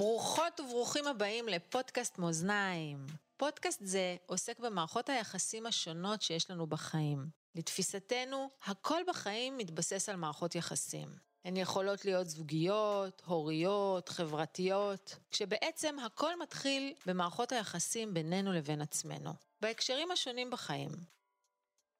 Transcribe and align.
ברוכות 0.00 0.60
וברוכים 0.60 1.06
הבאים 1.06 1.48
לפודקאסט 1.48 2.18
מאזניים. 2.18 3.06
פודקאסט 3.36 3.80
זה 3.82 4.16
עוסק 4.26 4.58
במערכות 4.58 5.08
היחסים 5.08 5.66
השונות 5.66 6.22
שיש 6.22 6.50
לנו 6.50 6.66
בחיים. 6.66 7.26
לתפיסתנו, 7.54 8.48
הכל 8.64 9.00
בחיים 9.08 9.56
מתבסס 9.56 10.08
על 10.08 10.16
מערכות 10.16 10.54
יחסים. 10.54 11.08
הן 11.44 11.56
יכולות 11.56 12.04
להיות 12.04 12.26
זוגיות, 12.26 13.22
הוריות, 13.26 14.08
חברתיות, 14.08 15.16
כשבעצם 15.30 15.98
הכל 15.98 16.38
מתחיל 16.38 16.94
במערכות 17.06 17.52
היחסים 17.52 18.14
בינינו 18.14 18.52
לבין 18.52 18.80
עצמנו, 18.80 19.30
בהקשרים 19.60 20.10
השונים 20.10 20.50
בחיים. 20.50 20.90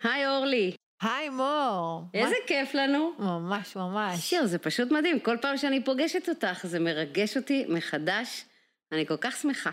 היי 0.03 0.29
אורלי. 0.29 0.77
היי 1.03 1.29
מור. 1.29 2.03
איזה 2.15 2.35
מה... 2.41 2.47
כיף 2.47 2.75
לנו. 2.75 3.13
ממש 3.19 3.77
ממש. 3.77 4.21
שיר, 4.21 4.47
זה 4.47 4.59
פשוט 4.59 4.91
מדהים, 4.91 5.21
כל 5.21 5.37
פעם 5.43 5.57
שאני 5.57 5.85
פוגשת 5.85 6.29
אותך 6.29 6.61
זה 6.63 6.79
מרגש 6.79 7.37
אותי 7.37 7.65
מחדש, 7.69 8.45
אני 8.93 9.07
כל 9.07 9.17
כך 9.21 9.37
שמחה. 9.37 9.71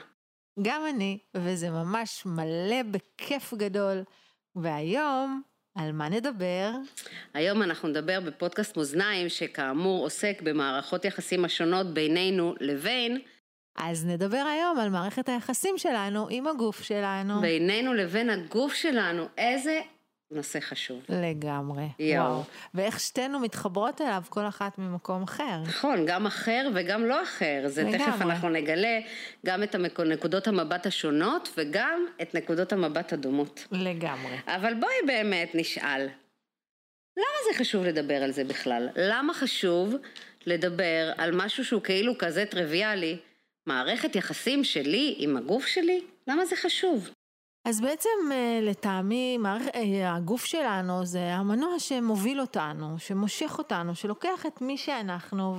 גם 0.62 0.82
אני, 0.95 1.18
וזה 1.35 1.70
ממש 1.70 2.23
מלא 2.26 2.84
בכיף 2.91 3.54
גדול. 3.54 4.04
והיום, 4.55 5.41
על 5.76 5.91
מה 5.91 6.09
נדבר? 6.09 6.71
היום 7.34 7.63
אנחנו 7.63 7.90
נדבר 7.90 8.20
בפודקאסט 8.20 8.77
מאזניים, 8.77 9.29
שכאמור 9.29 10.04
עוסק 10.04 10.41
במערכות 10.41 11.05
יחסים 11.05 11.46
השונות 11.46 11.94
בינינו 11.94 12.55
לבין 12.60 13.21
אז 13.77 14.05
נדבר 14.05 14.38
היום 14.38 14.79
על 14.79 14.90
מערכת 14.90 15.29
היחסים 15.29 15.77
שלנו 15.77 16.27
עם 16.29 16.48
הגוף 16.48 16.84
שלנו. 16.84 17.41
בינינו 17.41 17.94
לבין 17.94 18.29
הגוף 18.29 18.73
שלנו, 18.73 19.26
איזה 19.38 19.82
נושא 20.31 20.59
חשוב. 20.59 21.01
לגמרי. 21.09 21.87
יואו. 21.99 22.25
וואו. 22.25 22.43
ואיך 22.73 22.99
שתינו 22.99 23.39
מתחברות 23.39 24.01
אליו, 24.01 24.23
כל 24.29 24.47
אחת 24.47 24.77
ממקום 24.77 25.23
אחר. 25.23 25.61
נכון, 25.67 26.05
גם 26.05 26.25
אחר 26.25 26.70
וגם 26.75 27.05
לא 27.05 27.23
אחר. 27.23 27.63
זה 27.65 27.83
לגמרי. 27.83 27.97
תכף 27.97 28.21
אנחנו 28.21 28.49
נגלה 28.49 28.99
גם 29.45 29.63
את 29.63 29.75
נקודות 30.05 30.48
המבט 30.48 30.85
השונות 30.85 31.49
וגם 31.57 32.05
את 32.21 32.35
נקודות 32.35 32.73
המבט 32.73 33.13
הדומות. 33.13 33.67
לגמרי. 33.71 34.37
אבל 34.48 34.73
בואי 34.73 34.95
באמת 35.07 35.51
נשאל, 35.53 36.07
למה 37.17 37.37
זה 37.51 37.59
חשוב 37.59 37.85
לדבר 37.85 38.23
על 38.23 38.31
זה 38.31 38.43
בכלל? 38.43 38.89
למה 38.95 39.33
חשוב 39.33 39.95
לדבר 40.45 41.11
על 41.17 41.31
משהו 41.35 41.65
שהוא 41.65 41.81
כאילו 41.81 42.17
כזה 42.17 42.45
טריוויאלי, 42.45 43.17
מערכת 43.67 44.15
יחסים 44.15 44.63
שלי 44.63 45.15
עם 45.17 45.37
הגוף 45.37 45.65
שלי? 45.65 46.01
למה 46.27 46.45
זה 46.45 46.55
חשוב? 46.55 47.09
אז 47.68 47.82
בעצם 47.82 48.10
אה, 48.32 48.60
לטעמי 48.62 49.37
אה, 49.46 50.15
הגוף 50.15 50.46
שלנו 50.46 51.05
זה 51.05 51.35
המנוע 51.35 51.79
שמוביל 51.79 52.41
אותנו, 52.41 52.99
שמושך 52.99 53.55
אותנו, 53.57 53.96
שלוקח 53.96 54.46
את 54.46 54.62
מי 54.62 54.77
שאנחנו 54.77 55.57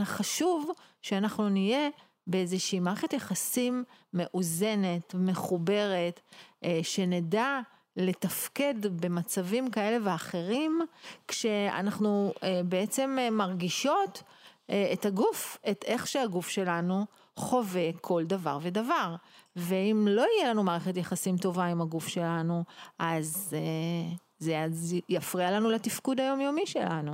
וחשוב 0.00 0.70
שאנחנו 1.02 1.48
נהיה 1.48 1.88
באיזושהי 2.26 2.80
מערכת 2.80 3.12
יחסים 3.12 3.84
מאוזנת, 4.14 5.14
מחוברת, 5.14 6.20
אה, 6.64 6.80
שנדע 6.82 7.60
לתפקד 7.96 8.74
במצבים 9.00 9.70
כאלה 9.70 9.96
ואחרים 10.04 10.80
כשאנחנו 11.28 12.32
בעצם 12.64 13.18
מרגישות 13.32 14.22
את 14.66 15.06
הגוף, 15.06 15.58
את 15.70 15.84
איך 15.86 16.06
שהגוף 16.06 16.48
שלנו 16.48 17.04
חווה 17.38 17.90
כל 18.00 18.24
דבר 18.24 18.58
ודבר. 18.62 19.14
ואם 19.56 20.06
לא 20.10 20.26
יהיה 20.38 20.50
לנו 20.50 20.62
מערכת 20.62 20.96
יחסים 20.96 21.36
טובה 21.36 21.64
עם 21.64 21.80
הגוף 21.80 22.08
שלנו, 22.08 22.64
אז 22.98 23.56
אה, 23.56 24.16
זה 24.38 24.54
יפריע 25.08 25.50
לנו 25.50 25.70
לתפקוד 25.70 26.20
היומיומי 26.20 26.66
שלנו. 26.66 27.12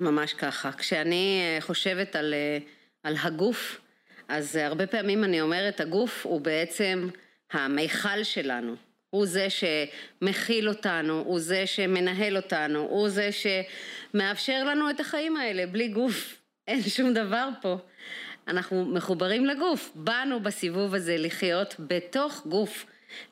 ממש 0.00 0.32
ככה. 0.32 0.72
כשאני 0.72 1.40
אה, 1.42 1.60
חושבת 1.60 2.16
על, 2.16 2.34
אה, 2.34 2.58
על 3.02 3.14
הגוף, 3.22 3.80
אז 4.28 4.56
הרבה 4.56 4.86
פעמים 4.86 5.24
אני 5.24 5.40
אומרת, 5.40 5.80
הגוף 5.80 6.26
הוא 6.26 6.40
בעצם 6.40 7.08
המיכל 7.52 8.22
שלנו. 8.22 8.74
הוא 9.10 9.26
זה 9.26 9.46
שמכיל 9.50 10.68
אותנו, 10.68 11.22
הוא 11.26 11.40
זה 11.40 11.66
שמנהל 11.66 12.36
אותנו, 12.36 12.80
הוא 12.80 13.08
זה 13.08 13.30
שמאפשר 13.32 14.64
לנו 14.64 14.90
את 14.90 15.00
החיים 15.00 15.36
האלה, 15.36 15.66
בלי 15.66 15.88
גוף 15.88 16.36
אין 16.68 16.82
שום 16.82 17.14
דבר 17.14 17.48
פה. 17.62 17.76
אנחנו 18.48 18.84
מחוברים 18.84 19.46
לגוף. 19.46 19.92
באנו 19.94 20.40
בסיבוב 20.40 20.94
הזה 20.94 21.16
לחיות 21.18 21.74
בתוך 21.78 22.46
גוף, 22.46 22.86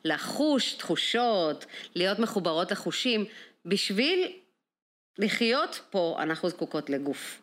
לחוש 0.05 0.73
תחושות, 0.73 1.65
להיות 1.95 2.19
מחוברות 2.19 2.71
לחושים. 2.71 3.25
בשביל 3.65 4.31
לחיות 5.17 5.81
פה 5.89 6.17
אנחנו 6.19 6.49
זקוקות 6.49 6.89
לגוף. 6.89 7.41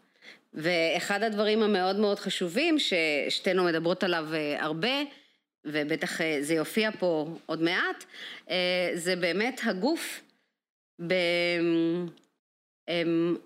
ואחד 0.54 1.22
הדברים 1.22 1.62
המאוד 1.62 1.96
מאוד 1.96 2.18
חשובים 2.18 2.76
ששתינו 2.78 3.64
מדברות 3.64 4.04
עליו 4.04 4.26
אה, 4.34 4.64
הרבה, 4.64 5.02
ובטח 5.64 6.20
אה, 6.20 6.38
זה 6.40 6.54
יופיע 6.54 6.90
פה 6.98 7.28
עוד 7.46 7.62
מעט, 7.62 8.04
אה, 8.50 8.90
זה 8.94 9.16
באמת 9.16 9.60
הגוף 9.64 10.20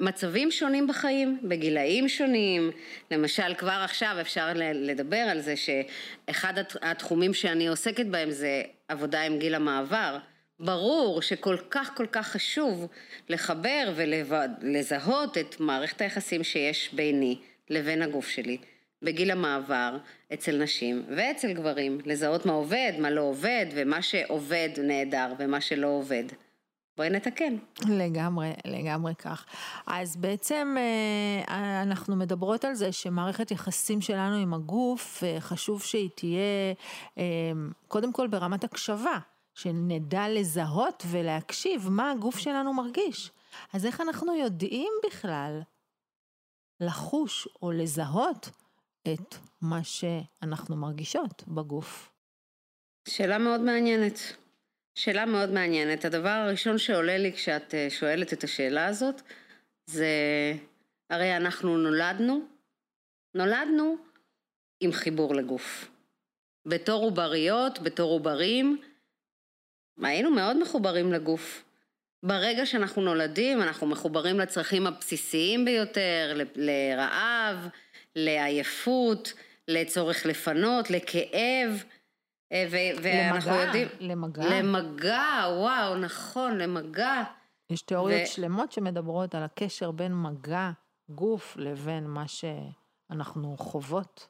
מצבים 0.00 0.50
שונים 0.50 0.86
בחיים, 0.86 1.38
בגילאים 1.42 2.08
שונים, 2.08 2.70
למשל 3.10 3.54
כבר 3.54 3.80
עכשיו 3.84 4.16
אפשר 4.20 4.52
לדבר 4.74 5.16
על 5.16 5.40
זה 5.40 5.54
שאחד 5.56 6.54
התחומים 6.82 7.34
שאני 7.34 7.68
עוסקת 7.68 8.06
בהם 8.06 8.30
זה 8.30 8.62
עבודה 8.88 9.22
עם 9.22 9.38
גיל 9.38 9.54
המעבר. 9.54 10.18
ברור 10.60 11.22
שכל 11.22 11.56
כך 11.70 11.90
כל 11.96 12.06
כך 12.06 12.28
חשוב 12.28 12.86
לחבר 13.28 13.92
ולזהות 13.96 15.38
את 15.38 15.60
מערכת 15.60 16.00
היחסים 16.00 16.44
שיש 16.44 16.90
ביני 16.92 17.38
לבין 17.70 18.02
הגוף 18.02 18.28
שלי 18.28 18.58
בגיל 19.02 19.30
המעבר 19.30 19.96
אצל 20.32 20.56
נשים 20.56 21.04
ואצל 21.16 21.52
גברים, 21.52 21.98
לזהות 22.04 22.46
מה 22.46 22.52
עובד, 22.52 22.92
מה 22.98 23.10
לא 23.10 23.20
עובד 23.20 23.66
ומה 23.74 24.02
שעובד 24.02 24.68
נהדר 24.78 25.32
ומה 25.38 25.60
שלא 25.60 25.86
עובד. 25.86 26.24
בואי 26.96 27.10
נתקן. 27.10 27.56
לגמרי, 27.88 28.52
לגמרי 28.64 29.14
כך. 29.14 29.46
אז 29.86 30.16
בעצם 30.16 30.76
אה, 30.78 31.82
אנחנו 31.82 32.16
מדברות 32.16 32.64
על 32.64 32.74
זה 32.74 32.92
שמערכת 32.92 33.50
יחסים 33.50 34.00
שלנו 34.00 34.36
עם 34.36 34.54
הגוף, 34.54 35.24
אה, 35.24 35.40
חשוב 35.40 35.82
שהיא 35.82 36.10
תהיה 36.14 36.74
אה, 37.18 37.52
קודם 37.88 38.12
כל 38.12 38.26
ברמת 38.26 38.64
הקשבה, 38.64 39.18
שנדע 39.54 40.28
לזהות 40.28 41.02
ולהקשיב 41.10 41.88
מה 41.90 42.10
הגוף 42.10 42.38
שלנו 42.38 42.72
מרגיש. 42.72 43.30
אז 43.72 43.86
איך 43.86 44.00
אנחנו 44.00 44.34
יודעים 44.34 44.92
בכלל 45.06 45.60
לחוש 46.80 47.48
או 47.62 47.72
לזהות 47.72 48.50
את 49.12 49.34
מה 49.60 49.84
שאנחנו 49.84 50.76
מרגישות 50.76 51.44
בגוף? 51.48 52.10
שאלה 53.08 53.38
מאוד 53.38 53.60
מעניינת. 53.60 54.18
שאלה 54.94 55.26
מאוד 55.26 55.50
מעניינת. 55.50 56.04
הדבר 56.04 56.28
הראשון 56.28 56.78
שעולה 56.78 57.18
לי 57.18 57.32
כשאת 57.32 57.74
אה, 57.74 57.86
שואלת 57.90 58.32
את 58.32 58.44
השאלה 58.44 58.86
הזאת, 58.86 59.22
זה 59.86 60.06
הרי 61.10 61.36
אנחנו 61.36 61.78
נולדנו, 61.78 62.40
נולדנו 63.34 63.96
עם 64.80 64.92
חיבור 64.92 65.34
לגוף. 65.34 65.90
בתור 66.66 67.04
עובריות, 67.04 67.78
בתור 67.78 68.10
עוברים, 68.10 68.78
היינו 70.02 70.30
מאוד 70.30 70.62
מחוברים 70.62 71.12
לגוף. 71.12 71.64
ברגע 72.22 72.66
שאנחנו 72.66 73.02
נולדים, 73.02 73.62
אנחנו 73.62 73.86
מחוברים 73.86 74.40
לצרכים 74.40 74.86
הבסיסיים 74.86 75.64
ביותר, 75.64 76.40
לרעב, 76.54 77.68
לעייפות, 78.16 79.32
לצורך 79.68 80.26
לפנות, 80.26 80.90
לכאב. 80.90 81.84
אה, 82.54 82.66
ו- 82.70 83.02
ואנחנו 83.02 83.50
למגע, 83.50 83.64
יודעים... 83.64 83.88
למגע. 84.00 84.42
למגע, 84.44 85.46
וואו, 85.56 85.96
נכון, 85.96 86.58
למגע. 86.58 87.22
יש 87.70 87.82
תיאוריות 87.82 88.22
ו... 88.22 88.26
שלמות 88.26 88.72
שמדברות 88.72 89.34
על 89.34 89.42
הקשר 89.42 89.90
בין 89.90 90.12
מגע 90.14 90.70
גוף 91.08 91.56
לבין 91.56 92.04
מה 92.06 92.24
שאנחנו 92.28 93.56
חוות. 93.58 94.26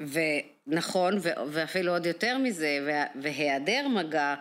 ונכון, 0.00 1.18
ו- 1.18 1.28
ואפילו 1.48 1.92
עוד 1.92 2.06
יותר 2.06 2.38
מזה, 2.38 2.88
והיעדר 3.22 3.88
מגע, 3.88 4.34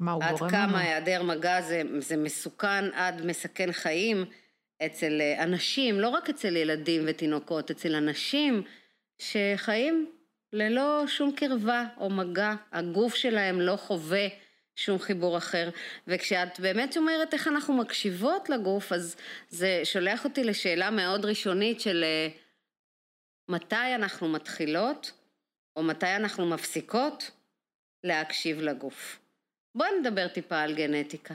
מה 0.00 0.12
הוא 0.12 0.24
עד 0.24 0.38
כמה 0.38 0.66
לנו? 0.66 0.76
היעדר 0.76 1.22
מגע 1.22 1.60
זה, 1.60 1.82
זה 1.98 2.16
מסוכן 2.16 2.84
עד 2.94 3.26
מסכן 3.26 3.72
חיים 3.72 4.24
אצל 4.86 5.20
אה, 5.20 5.42
אנשים, 5.42 6.00
לא 6.00 6.08
רק 6.08 6.30
אצל 6.30 6.56
ילדים 6.56 7.02
ותינוקות, 7.06 7.70
אצל 7.70 7.94
אנשים 7.94 8.62
שחיים 9.18 10.10
ללא 10.52 11.04
שום 11.06 11.32
קרבה 11.32 11.84
או 11.96 12.10
מגע, 12.10 12.54
הגוף 12.72 13.14
שלהם 13.14 13.60
לא 13.60 13.76
חווה 13.76 14.28
שום 14.76 14.98
חיבור 14.98 15.38
אחר. 15.38 15.70
וכשאת 16.06 16.60
באמת 16.60 16.96
אומרת 16.96 17.34
איך 17.34 17.48
אנחנו 17.48 17.74
מקשיבות 17.74 18.48
לגוף, 18.48 18.92
אז 18.92 19.16
זה 19.48 19.80
שולח 19.84 20.24
אותי 20.24 20.44
לשאלה 20.44 20.90
מאוד 20.90 21.24
ראשונית 21.24 21.80
של 21.80 22.04
אה, 22.04 22.28
מתי 23.48 23.94
אנחנו 23.94 24.28
מתחילות, 24.28 25.12
או 25.76 25.82
מתי 25.82 26.16
אנחנו 26.16 26.46
מפסיקות 26.46 27.30
להקשיב 28.04 28.60
לגוף. 28.60 29.18
בואי 29.74 29.90
נדבר 30.00 30.28
טיפה 30.28 30.60
על 30.60 30.74
גנטיקה. 30.74 31.34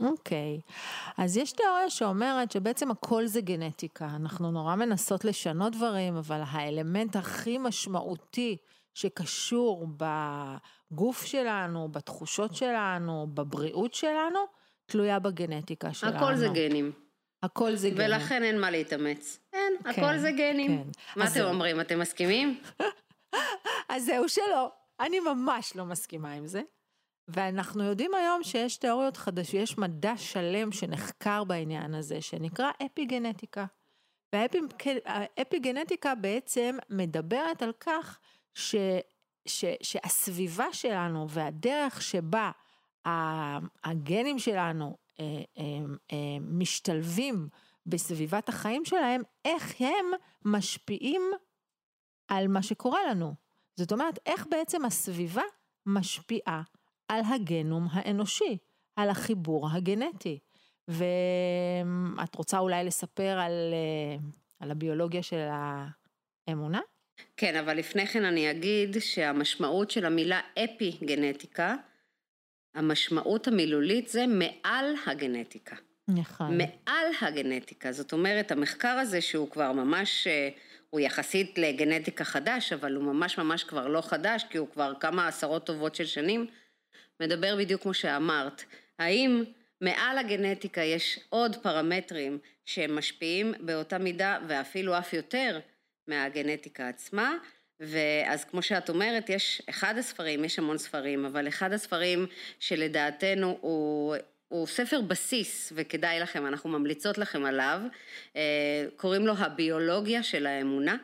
אוקיי, 0.00 0.60
okay. 0.66 0.72
אז 1.18 1.36
יש 1.36 1.52
תיאוריה 1.52 1.90
שאומרת 1.90 2.52
שבעצם 2.52 2.90
הכל 2.90 3.26
זה 3.26 3.40
גנטיקה. 3.40 4.08
אנחנו 4.16 4.50
נורא 4.50 4.74
מנסות 4.74 5.24
לשנות 5.24 5.72
דברים, 5.72 6.16
אבל 6.16 6.40
האלמנט 6.46 7.16
הכי 7.16 7.58
משמעותי 7.58 8.56
שקשור 8.94 9.86
בגוף 9.96 11.24
שלנו, 11.24 11.88
בתחושות 11.88 12.54
שלנו, 12.54 13.26
בבריאות 13.34 13.94
שלנו, 13.94 14.38
תלויה 14.86 15.18
בגנטיקה 15.18 15.92
שלנו. 15.94 16.16
הכל 16.16 16.36
זה 16.36 16.48
גנים. 16.48 16.92
הכל 17.42 17.74
זה 17.74 17.90
גנים. 17.90 18.06
ולכן 18.06 18.42
אין 18.42 18.60
מה 18.60 18.70
להתאמץ. 18.70 19.38
אין, 19.52 19.72
כן, 19.84 19.90
הכל 19.90 20.18
זה 20.18 20.30
גנים. 20.30 20.84
כן. 20.84 20.90
מה 21.16 21.24
אתם 21.24 21.32
זה... 21.32 21.44
אומרים, 21.44 21.80
אתם 21.80 21.98
מסכימים? 21.98 22.60
אז 23.88 24.04
זהו 24.04 24.28
שלא. 24.28 24.70
אני 25.00 25.20
ממש 25.20 25.76
לא 25.76 25.84
מסכימה 25.84 26.32
עם 26.32 26.46
זה. 26.46 26.62
ואנחנו 27.32 27.84
יודעים 27.84 28.14
היום 28.14 28.42
שיש 28.42 28.76
תיאוריות 28.76 29.16
חדשות, 29.16 29.54
יש 29.54 29.78
מדע 29.78 30.16
שלם 30.16 30.72
שנחקר 30.72 31.44
בעניין 31.44 31.94
הזה, 31.94 32.22
שנקרא 32.22 32.70
אפיגנטיקה. 32.86 33.66
והאפיגנטיקה 34.32 36.14
בעצם 36.14 36.76
מדברת 36.90 37.62
על 37.62 37.72
כך 37.80 38.18
ש, 38.54 38.74
ש, 39.46 39.64
שהסביבה 39.82 40.72
שלנו 40.72 41.30
והדרך 41.30 42.02
שבה 42.02 42.50
הגנים 43.84 44.38
שלנו 44.38 44.96
אה, 45.20 45.24
אה, 45.58 45.64
אה, 46.12 46.16
משתלבים 46.40 47.48
בסביבת 47.86 48.48
החיים 48.48 48.84
שלהם, 48.84 49.22
איך 49.44 49.80
הם 49.80 50.06
משפיעים 50.44 51.22
על 52.28 52.48
מה 52.48 52.62
שקורה 52.62 53.00
לנו. 53.10 53.34
זאת 53.76 53.92
אומרת, 53.92 54.18
איך 54.26 54.46
בעצם 54.50 54.84
הסביבה 54.84 55.42
משפיעה 55.86 56.62
על 57.10 57.20
הגנום 57.34 57.86
האנושי, 57.90 58.58
על 58.96 59.10
החיבור 59.10 59.68
הגנטי. 59.72 60.38
ואת 60.88 62.34
רוצה 62.34 62.58
אולי 62.58 62.84
לספר 62.84 63.38
על, 63.40 63.74
על 64.60 64.70
הביולוגיה 64.70 65.22
של 65.22 65.48
האמונה? 66.48 66.80
כן, 67.36 67.56
אבל 67.56 67.78
לפני 67.78 68.06
כן 68.06 68.24
אני 68.24 68.50
אגיד 68.50 68.96
שהמשמעות 69.00 69.90
של 69.90 70.04
המילה 70.04 70.40
אפי 70.64 70.98
גנטיקה, 71.04 71.76
המשמעות 72.74 73.48
המילולית 73.48 74.08
זה 74.08 74.24
מעל 74.26 74.94
הגנטיקה. 75.06 75.76
נכון. 76.08 76.58
מעל 76.58 77.06
הגנטיקה, 77.20 77.92
זאת 77.92 78.12
אומרת, 78.12 78.52
המחקר 78.52 78.88
הזה 78.88 79.20
שהוא 79.20 79.50
כבר 79.50 79.72
ממש, 79.72 80.26
אה, 80.26 80.48
הוא 80.90 81.00
יחסית 81.00 81.58
לגנטיקה 81.58 82.24
חדש, 82.24 82.72
אבל 82.72 82.94
הוא 82.94 83.04
ממש 83.04 83.38
ממש 83.38 83.64
כבר 83.64 83.88
לא 83.88 84.00
חדש, 84.00 84.44
כי 84.50 84.58
הוא 84.58 84.68
כבר 84.72 84.92
כמה 85.00 85.28
עשרות 85.28 85.66
טובות 85.66 85.94
של 85.94 86.06
שנים, 86.06 86.46
מדבר 87.20 87.56
בדיוק 87.56 87.82
כמו 87.82 87.94
שאמרת. 87.94 88.64
האם 88.98 89.44
מעל 89.80 90.18
הגנטיקה 90.18 90.80
יש 90.80 91.20
עוד 91.28 91.56
פרמטרים 91.56 92.38
שהם 92.64 92.96
משפיעים 92.96 93.54
באותה 93.60 93.98
מידה 93.98 94.38
ואפילו 94.48 94.98
אף 94.98 95.12
יותר 95.12 95.60
מהגנטיקה 96.08 96.88
עצמה, 96.88 97.36
ואז 97.80 98.44
כמו 98.44 98.62
שאת 98.62 98.88
אומרת, 98.88 99.28
יש 99.28 99.62
אחד 99.70 99.98
הספרים, 99.98 100.44
יש 100.44 100.58
המון 100.58 100.78
ספרים, 100.78 101.24
אבל 101.24 101.48
אחד 101.48 101.72
הספרים 101.72 102.26
שלדעתנו 102.58 103.58
הוא, 103.60 104.16
הוא 104.48 104.66
ספר 104.66 105.00
בסיס, 105.00 105.72
וכדאי 105.76 106.20
לכם, 106.20 106.46
אנחנו 106.46 106.70
ממליצות 106.70 107.18
לכם 107.18 107.44
עליו, 107.44 107.80
אה, 108.36 108.86
קוראים 108.96 109.26
לו 109.26 109.34
הביולוגיה 109.36 110.22
של 110.22 110.46
האמונה. 110.46 110.96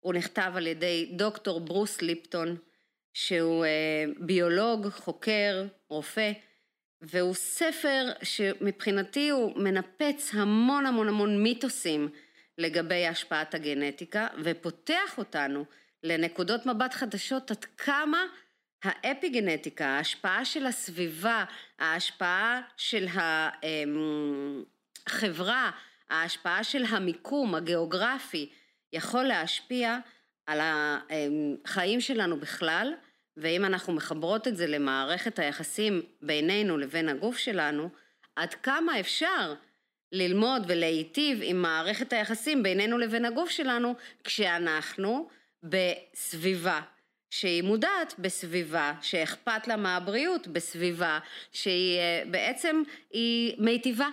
הוא 0.00 0.14
נכתב 0.14 0.52
על 0.56 0.66
ידי 0.66 1.10
דוקטור 1.16 1.60
ברוס 1.60 2.02
ליפטון, 2.02 2.56
שהוא 3.14 3.64
אה, 3.64 4.04
ביולוג, 4.18 4.88
חוקר, 4.88 5.66
רופא, 5.88 6.32
והוא 7.02 7.34
ספר 7.34 8.06
שמבחינתי 8.22 9.28
הוא 9.30 9.52
מנפץ 9.56 10.30
המון 10.34 10.86
המון 10.86 11.08
המון 11.08 11.42
מיתוסים 11.42 12.08
לגבי 12.58 13.06
השפעת 13.06 13.54
הגנטיקה, 13.54 14.26
ופותח 14.44 15.18
אותנו 15.18 15.64
לנקודות 16.02 16.66
מבט 16.66 16.94
חדשות 16.94 17.50
עד 17.50 17.64
כמה 17.64 18.18
האפיגנטיקה, 18.84 19.86
ההשפעה 19.86 20.44
של 20.44 20.66
הסביבה, 20.66 21.44
ההשפעה 21.78 22.60
של 22.76 23.06
החברה, 25.06 25.70
ההשפעה 26.10 26.64
של 26.64 26.84
המיקום 26.88 27.54
הגיאוגרפי, 27.54 28.50
יכול 28.92 29.24
להשפיע 29.24 29.98
על 30.46 30.60
החיים 30.62 32.00
שלנו 32.00 32.40
בכלל, 32.40 32.94
ואם 33.36 33.64
אנחנו 33.64 33.92
מחברות 33.92 34.48
את 34.48 34.56
זה 34.56 34.66
למערכת 34.66 35.38
היחסים 35.38 36.02
בינינו 36.22 36.78
לבין 36.78 37.08
הגוף 37.08 37.36
שלנו, 37.36 37.88
עד 38.36 38.54
כמה 38.54 39.00
אפשר 39.00 39.54
ללמוד 40.12 40.62
ולהיטיב 40.68 41.38
עם 41.42 41.62
מערכת 41.62 42.12
היחסים 42.12 42.62
בינינו 42.62 42.98
לבין 42.98 43.24
הגוף 43.24 43.50
שלנו, 43.50 43.94
כשאנחנו 44.24 45.28
בסביבה 45.62 46.80
שהיא 47.30 47.62
מודעת 47.62 48.14
בסביבה, 48.18 48.92
שאכפת 49.02 49.68
לה 49.68 49.76
מהבריאות 49.76 50.46
בסביבה, 50.46 51.18
שהיא 51.52 51.98
אה, 51.98 52.22
בעצם, 52.30 52.82
היא 53.10 53.54
מיטיבה 53.58 54.08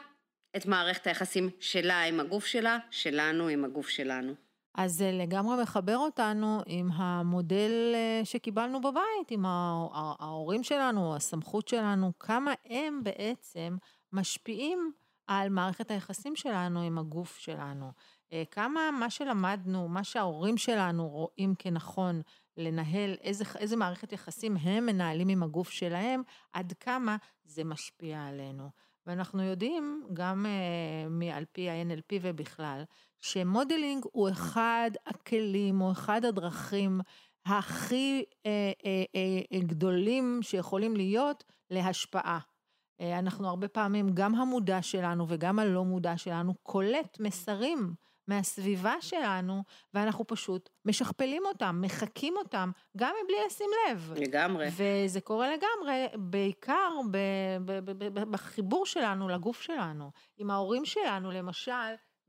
את 0.56 0.66
מערכת 0.66 1.08
היחסים 1.08 1.50
שלה 1.60 2.04
עם 2.04 2.20
הגוף 2.20 2.46
שלה, 2.46 2.78
שלנו 2.92 3.48
עם 3.48 3.66
הגוף 3.66 3.90
שלנו. 3.90 4.36
אז 4.76 4.94
זה 4.94 5.12
לגמרי 5.12 5.62
מחבר 5.64 5.98
אותנו 5.98 6.62
עם 6.66 6.92
המודל 6.92 7.72
אה, 7.96 8.22
שקיבלנו 8.24 8.82
בבית, 8.82 9.32
עם 9.32 9.46
ההורים 9.46 10.64
שלנו, 10.64 11.16
הסמכות 11.16 11.68
שלנו, 11.68 12.12
כמה 12.20 12.54
הם 12.66 13.02
בעצם 13.04 13.78
משפיעים 14.14 14.92
על 15.28 15.50
מערכת 15.50 15.92
היחסים 15.92 16.36
שלנו 16.36 16.82
עם 16.82 16.98
הגוף 16.98 17.38
שלנו. 17.38 17.92
אה, 18.34 18.44
כמה 18.52 18.92
מה 19.00 19.10
שלמדנו, 19.10 19.88
מה 19.88 20.04
שההורים 20.04 20.58
שלנו 20.58 21.08
רואים 21.08 21.56
כנכון 21.60 22.22
לנהל, 22.58 23.16
איזה, 23.22 23.44
איזה 23.58 23.76
מערכת 23.76 24.14
יחסים 24.14 24.58
הם 24.58 24.86
מנהלים 24.86 25.30
עם 25.30 25.44
הגוף 25.44 25.70
שלהם, 25.70 26.22
עד 26.54 26.74
כמה 26.80 27.18
זה 27.44 27.64
משפיע 27.64 28.24
עלינו. 28.24 28.70
ואנחנו 29.06 29.44
יודעים, 29.44 30.04
גם 30.14 30.46
uh, 30.46 31.10
מעל 31.10 31.46
פי 31.52 31.70
ה-NLP 31.70 32.16
ובכלל, 32.22 32.84
שמודלינג 33.22 34.06
הוא 34.12 34.30
אחד 34.30 34.92
הכלים, 35.06 35.82
או 35.82 35.92
אחד 35.92 36.26
הדרכים 36.26 37.02
הכי 37.46 38.24
uh, 38.24 38.46
uh, 38.46 39.58
uh, 39.58 39.66
גדולים 39.66 40.40
שיכולים 40.42 40.96
להיות 40.96 41.44
להשפעה. 41.70 42.40
Uh, 42.40 43.04
אנחנו 43.20 43.48
הרבה 43.48 43.68
פעמים, 43.68 44.10
גם 44.14 44.36
המודע 44.36 44.82
שלנו 44.82 45.26
וגם 45.28 45.60
הלא 45.60 45.86
מודע 45.86 46.18
שלנו, 46.18 46.54
קולט 46.64 47.20
מסרים. 47.20 47.94
מהסביבה 48.32 48.96
שלנו, 49.02 49.64
ואנחנו 49.94 50.28
פשוט 50.28 50.70
משכפלים 50.86 51.44
אותם, 51.46 51.82
מחקים 51.82 52.34
אותם, 52.38 52.72
גם 52.98 53.14
מבלי 53.24 53.38
לשים 53.48 53.70
לב. 53.90 54.14
לגמרי. 54.16 54.68
וזה 54.72 55.22
קורה 55.22 55.48
לגמרי, 55.50 56.06
בעיקר 56.16 56.90
ב, 57.12 57.18
ב, 57.66 57.92
ב, 58.04 58.24
בחיבור 58.32 58.86
שלנו 58.86 59.30
לגוף 59.30 59.62
שלנו. 59.62 60.12
עם 60.38 60.52
ההורים 60.52 60.86
שלנו, 60.86 61.32
למשל, 61.32 61.72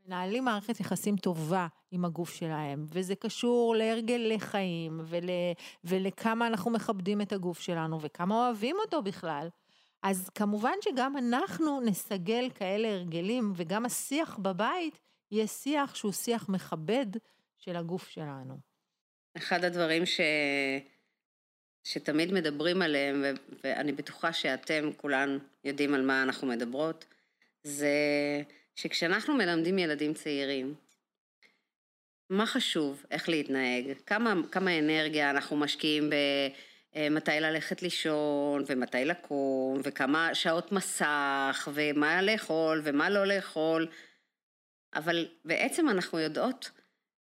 מנהלים 0.06 0.44
מערכת 0.44 0.80
יחסים 0.80 1.16
טובה 1.16 1.66
עם 1.90 2.04
הגוף 2.04 2.34
שלהם, 2.34 2.84
וזה 2.88 3.14
קשור 3.14 3.76
להרגלי 3.76 4.40
חיים, 4.40 5.00
ול, 5.04 5.24
ולכמה 5.84 6.46
אנחנו 6.46 6.70
מכבדים 6.70 7.20
את 7.20 7.32
הגוף 7.32 7.60
שלנו, 7.60 8.00
וכמה 8.00 8.34
אוהבים 8.34 8.76
אותו 8.84 9.02
בכלל. 9.02 9.48
אז 10.02 10.30
כמובן 10.34 10.74
שגם 10.80 11.16
אנחנו 11.16 11.80
נסגל 11.80 12.50
כאלה 12.54 12.88
הרגלים, 12.88 13.52
וגם 13.56 13.84
השיח 13.86 14.38
בבית 14.42 14.98
יהיה 15.32 15.46
שיח 15.46 15.94
שהוא 15.94 16.12
שיח 16.12 16.48
מכבד 16.48 17.06
של 17.58 17.76
הגוף 17.76 18.08
שלנו. 18.08 18.54
אחד 19.36 19.64
הדברים 19.64 20.06
ש... 20.06 20.20
שתמיד 21.84 22.32
מדברים 22.32 22.82
עליהם, 22.82 23.24
ו... 23.24 23.30
ואני 23.64 23.92
בטוחה 23.92 24.32
שאתם 24.32 24.90
כולן 24.96 25.38
יודעים 25.64 25.94
על 25.94 26.02
מה 26.02 26.22
אנחנו 26.22 26.46
מדברות, 26.48 27.04
זה 27.62 27.92
שכשאנחנו 28.74 29.34
מלמדים 29.34 29.78
ילדים 29.78 30.14
צעירים, 30.14 30.74
מה 32.30 32.46
חשוב, 32.46 33.04
איך 33.10 33.28
להתנהג, 33.28 33.84
כמה, 34.06 34.34
כמה 34.50 34.78
אנרגיה 34.78 35.30
אנחנו 35.30 35.56
משקיעים 35.56 36.10
ב... 36.10 36.14
מתי 37.10 37.40
ללכת 37.40 37.82
לישון, 37.82 38.64
ומתי 38.66 39.04
לקום, 39.04 39.80
וכמה 39.84 40.34
שעות 40.34 40.72
מסך, 40.72 41.68
ומה 41.74 42.22
לאכול, 42.22 42.80
ומה 42.84 43.10
לא 43.10 43.26
לאכול, 43.26 43.86
אבל 44.94 45.26
בעצם 45.44 45.88
אנחנו 45.88 46.18
יודעות 46.18 46.70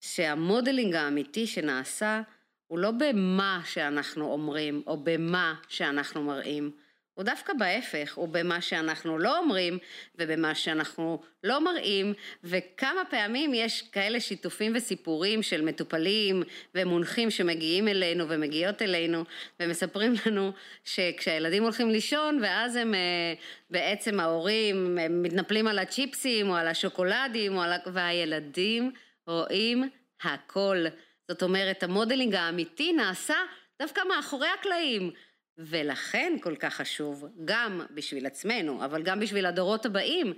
שהמודלינג 0.00 0.94
האמיתי 0.94 1.46
שנעשה 1.46 2.22
הוא 2.66 2.78
לא 2.78 2.90
במה 2.90 3.60
שאנחנו 3.64 4.32
אומרים 4.32 4.82
או 4.86 5.04
במה 5.04 5.54
שאנחנו 5.68 6.22
מראים, 6.22 6.70
הוא 7.16 7.24
דווקא 7.24 7.52
בהפך, 7.52 8.14
הוא 8.14 8.28
במה 8.28 8.60
שאנחנו 8.60 9.18
לא 9.18 9.38
אומרים 9.38 9.78
ובמה 10.18 10.54
שאנחנו 10.54 11.22
לא 11.44 11.60
מראים, 11.64 12.14
וכמה 12.44 13.04
פעמים 13.10 13.54
יש 13.54 13.82
כאלה 13.82 14.20
שיתופים 14.20 14.72
וסיפורים 14.76 15.42
של 15.42 15.62
מטופלים 15.62 16.42
ומונחים 16.74 17.30
שמגיעים 17.30 17.88
אלינו 17.88 18.28
ומגיעות 18.28 18.82
אלינו 18.82 19.24
ומספרים 19.60 20.12
לנו 20.26 20.52
שכשהילדים 20.84 21.62
הולכים 21.62 21.90
לישון 21.90 22.38
ואז 22.42 22.76
הם 22.76 22.94
אה, 22.94 23.34
בעצם 23.70 24.20
ההורים 24.20 24.98
הם 24.98 25.22
מתנפלים 25.22 25.66
על 25.66 25.78
הצ'יפסים 25.78 26.50
או 26.50 26.54
על 26.54 26.68
השוקולדים 26.68 27.56
או 27.56 27.62
על... 27.62 27.72
והילדים 27.92 28.92
רואים 29.26 29.88
הכל. 30.22 30.84
זאת 31.28 31.42
אומרת, 31.42 31.82
המודלינג 31.82 32.34
האמיתי 32.34 32.92
נעשה 32.92 33.36
דווקא 33.82 34.00
מאחורי 34.08 34.48
הקלעים. 34.48 35.10
ולכן 35.58 36.32
כל 36.42 36.56
כך 36.56 36.74
חשוב, 36.74 37.24
גם 37.44 37.80
בשביל 37.90 38.26
עצמנו, 38.26 38.84
אבל 38.84 39.02
גם 39.02 39.20
בשביל 39.20 39.46
הדורות 39.46 39.86
הבאים, 39.86 40.34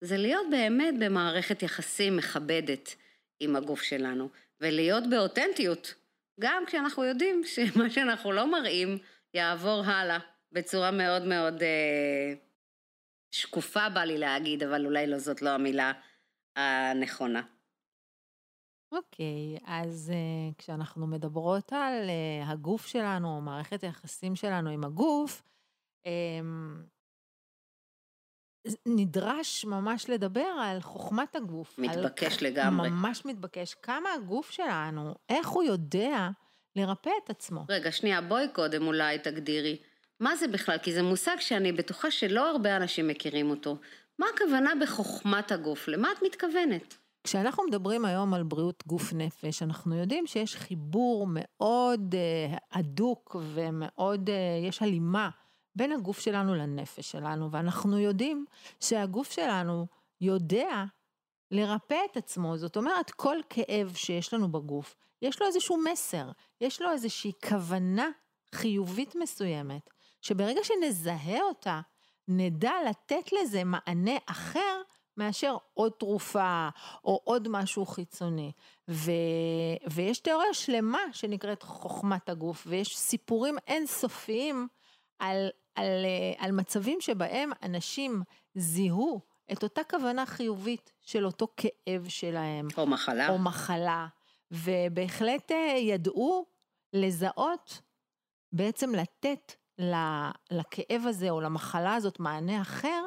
זה 0.00 0.16
להיות 0.16 0.46
באמת 0.50 0.94
במערכת 0.98 1.62
יחסים 1.62 2.16
מכבדת 2.16 2.94
עם 3.40 3.56
הגוף 3.56 3.82
שלנו, 3.82 4.28
ולהיות 4.60 5.10
באותנטיות, 5.10 5.94
גם 6.40 6.64
כשאנחנו 6.66 7.04
יודעים 7.04 7.42
שמה 7.54 7.90
שאנחנו 7.90 8.32
לא 8.32 8.50
מראים 8.50 8.98
יעבור 9.34 9.84
הלאה 9.84 10.18
בצורה 10.52 10.90
מאוד 10.90 11.22
מאוד 11.26 11.62
אה, 11.62 12.34
שקופה 13.30 13.88
בא 13.88 14.00
לי 14.00 14.18
להגיד, 14.18 14.62
אבל 14.62 14.86
אולי 14.86 15.06
לא 15.06 15.18
זאת 15.18 15.42
לא 15.42 15.50
המילה 15.50 15.92
הנכונה. 16.56 17.42
אוקיי, 18.92 19.58
אז 19.64 20.12
uh, 20.12 20.54
כשאנחנו 20.58 21.06
מדברות 21.06 21.72
על 21.72 22.08
uh, 22.08 22.50
הגוף 22.50 22.86
שלנו, 22.86 23.36
או 23.36 23.40
מערכת 23.40 23.84
היחסים 23.84 24.36
שלנו 24.36 24.70
עם 24.70 24.84
הגוף, 24.84 25.42
um, 26.06 26.08
נדרש 28.86 29.64
ממש 29.64 30.10
לדבר 30.10 30.50
על 30.60 30.80
חוכמת 30.80 31.36
הגוף. 31.36 31.78
מתבקש 31.78 32.42
על, 32.42 32.48
לגמרי. 32.48 32.88
ממש 32.90 33.24
מתבקש. 33.24 33.74
כמה 33.74 34.12
הגוף 34.12 34.50
שלנו, 34.50 35.14
איך 35.28 35.48
הוא 35.48 35.62
יודע 35.62 36.28
לרפא 36.76 37.10
את 37.24 37.30
עצמו. 37.30 37.64
רגע, 37.68 37.92
שנייה, 37.92 38.20
בואי 38.20 38.48
קודם 38.52 38.86
אולי 38.86 39.18
תגדירי. 39.18 39.78
מה 40.20 40.36
זה 40.36 40.48
בכלל? 40.48 40.78
כי 40.78 40.92
זה 40.92 41.02
מושג 41.02 41.36
שאני 41.40 41.72
בטוחה 41.72 42.10
שלא 42.10 42.50
הרבה 42.50 42.76
אנשים 42.76 43.08
מכירים 43.08 43.50
אותו. 43.50 43.76
מה 44.18 44.26
הכוונה 44.34 44.72
בחוכמת 44.80 45.52
הגוף? 45.52 45.88
למה 45.88 46.12
את 46.12 46.22
מתכוונת? 46.22 46.98
כשאנחנו 47.24 47.64
מדברים 47.64 48.04
היום 48.04 48.34
על 48.34 48.42
בריאות 48.42 48.84
גוף 48.86 49.12
נפש, 49.12 49.62
אנחנו 49.62 49.94
יודעים 49.94 50.26
שיש 50.26 50.56
חיבור 50.56 51.26
מאוד 51.30 52.14
uh, 52.14 52.58
הדוק 52.72 53.36
ומאוד, 53.54 54.28
uh, 54.28 54.68
יש 54.68 54.82
הלימה 54.82 55.30
בין 55.76 55.92
הגוף 55.92 56.20
שלנו 56.20 56.54
לנפש 56.54 57.10
שלנו, 57.10 57.50
ואנחנו 57.50 57.98
יודעים 57.98 58.44
שהגוף 58.80 59.30
שלנו 59.30 59.86
יודע 60.20 60.84
לרפא 61.50 61.96
את 62.10 62.16
עצמו. 62.16 62.56
זאת 62.56 62.76
אומרת, 62.76 63.10
כל 63.10 63.36
כאב 63.50 63.92
שיש 63.94 64.34
לנו 64.34 64.52
בגוף, 64.52 64.94
יש 65.22 65.40
לו 65.40 65.46
איזשהו 65.46 65.76
מסר, 65.92 66.30
יש 66.60 66.82
לו 66.82 66.90
איזושהי 66.90 67.32
כוונה 67.48 68.08
חיובית 68.54 69.14
מסוימת, 69.14 69.90
שברגע 70.22 70.60
שנזהה 70.64 71.42
אותה, 71.42 71.80
נדע 72.28 72.72
לתת 72.88 73.32
לזה 73.32 73.64
מענה 73.64 74.16
אחר 74.26 74.82
מאשר 75.20 75.56
עוד 75.74 75.92
תרופה 75.92 76.68
או 77.04 77.20
עוד 77.24 77.48
משהו 77.48 77.86
חיצוני. 77.86 78.52
ו, 78.88 79.10
ויש 79.90 80.20
תיאוריה 80.20 80.54
שלמה 80.54 80.98
שנקראת 81.12 81.62
חוכמת 81.62 82.28
הגוף, 82.28 82.64
ויש 82.66 82.98
סיפורים 82.98 83.56
אינסופיים 83.66 84.68
על, 85.18 85.48
על, 85.74 86.06
על 86.38 86.52
מצבים 86.52 87.00
שבהם 87.00 87.50
אנשים 87.62 88.22
זיהו 88.54 89.20
את 89.52 89.62
אותה 89.62 89.84
כוונה 89.84 90.26
חיובית 90.26 90.92
של 91.00 91.26
אותו 91.26 91.48
כאב 91.56 92.08
שלהם. 92.08 92.68
או 92.78 92.86
מחלה. 92.86 93.28
או 93.28 93.38
מחלה. 93.38 94.06
ובהחלט 94.50 95.52
אה, 95.52 95.76
ידעו 95.78 96.46
לזהות, 96.92 97.80
בעצם 98.52 98.94
לתת 98.94 99.54
לכאב 100.50 101.02
הזה 101.06 101.30
או 101.30 101.40
למחלה 101.40 101.94
הזאת 101.94 102.20
מענה 102.20 102.62
אחר, 102.62 103.02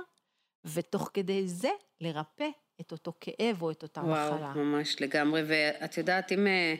ותוך 0.65 1.09
כדי 1.13 1.47
זה 1.47 1.69
לרפא 2.01 2.47
את 2.81 2.91
אותו 2.91 3.13
כאב 3.21 3.61
או 3.61 3.71
את 3.71 3.83
אותה 3.83 4.01
וואו, 4.01 4.33
מחלה. 4.33 4.45
וואו, 4.45 4.59
ממש 4.65 5.01
לגמרי. 5.01 5.41
ואת 5.47 5.97
יודעת, 5.97 6.31
אם, 6.31 6.47
אה, 6.47 6.75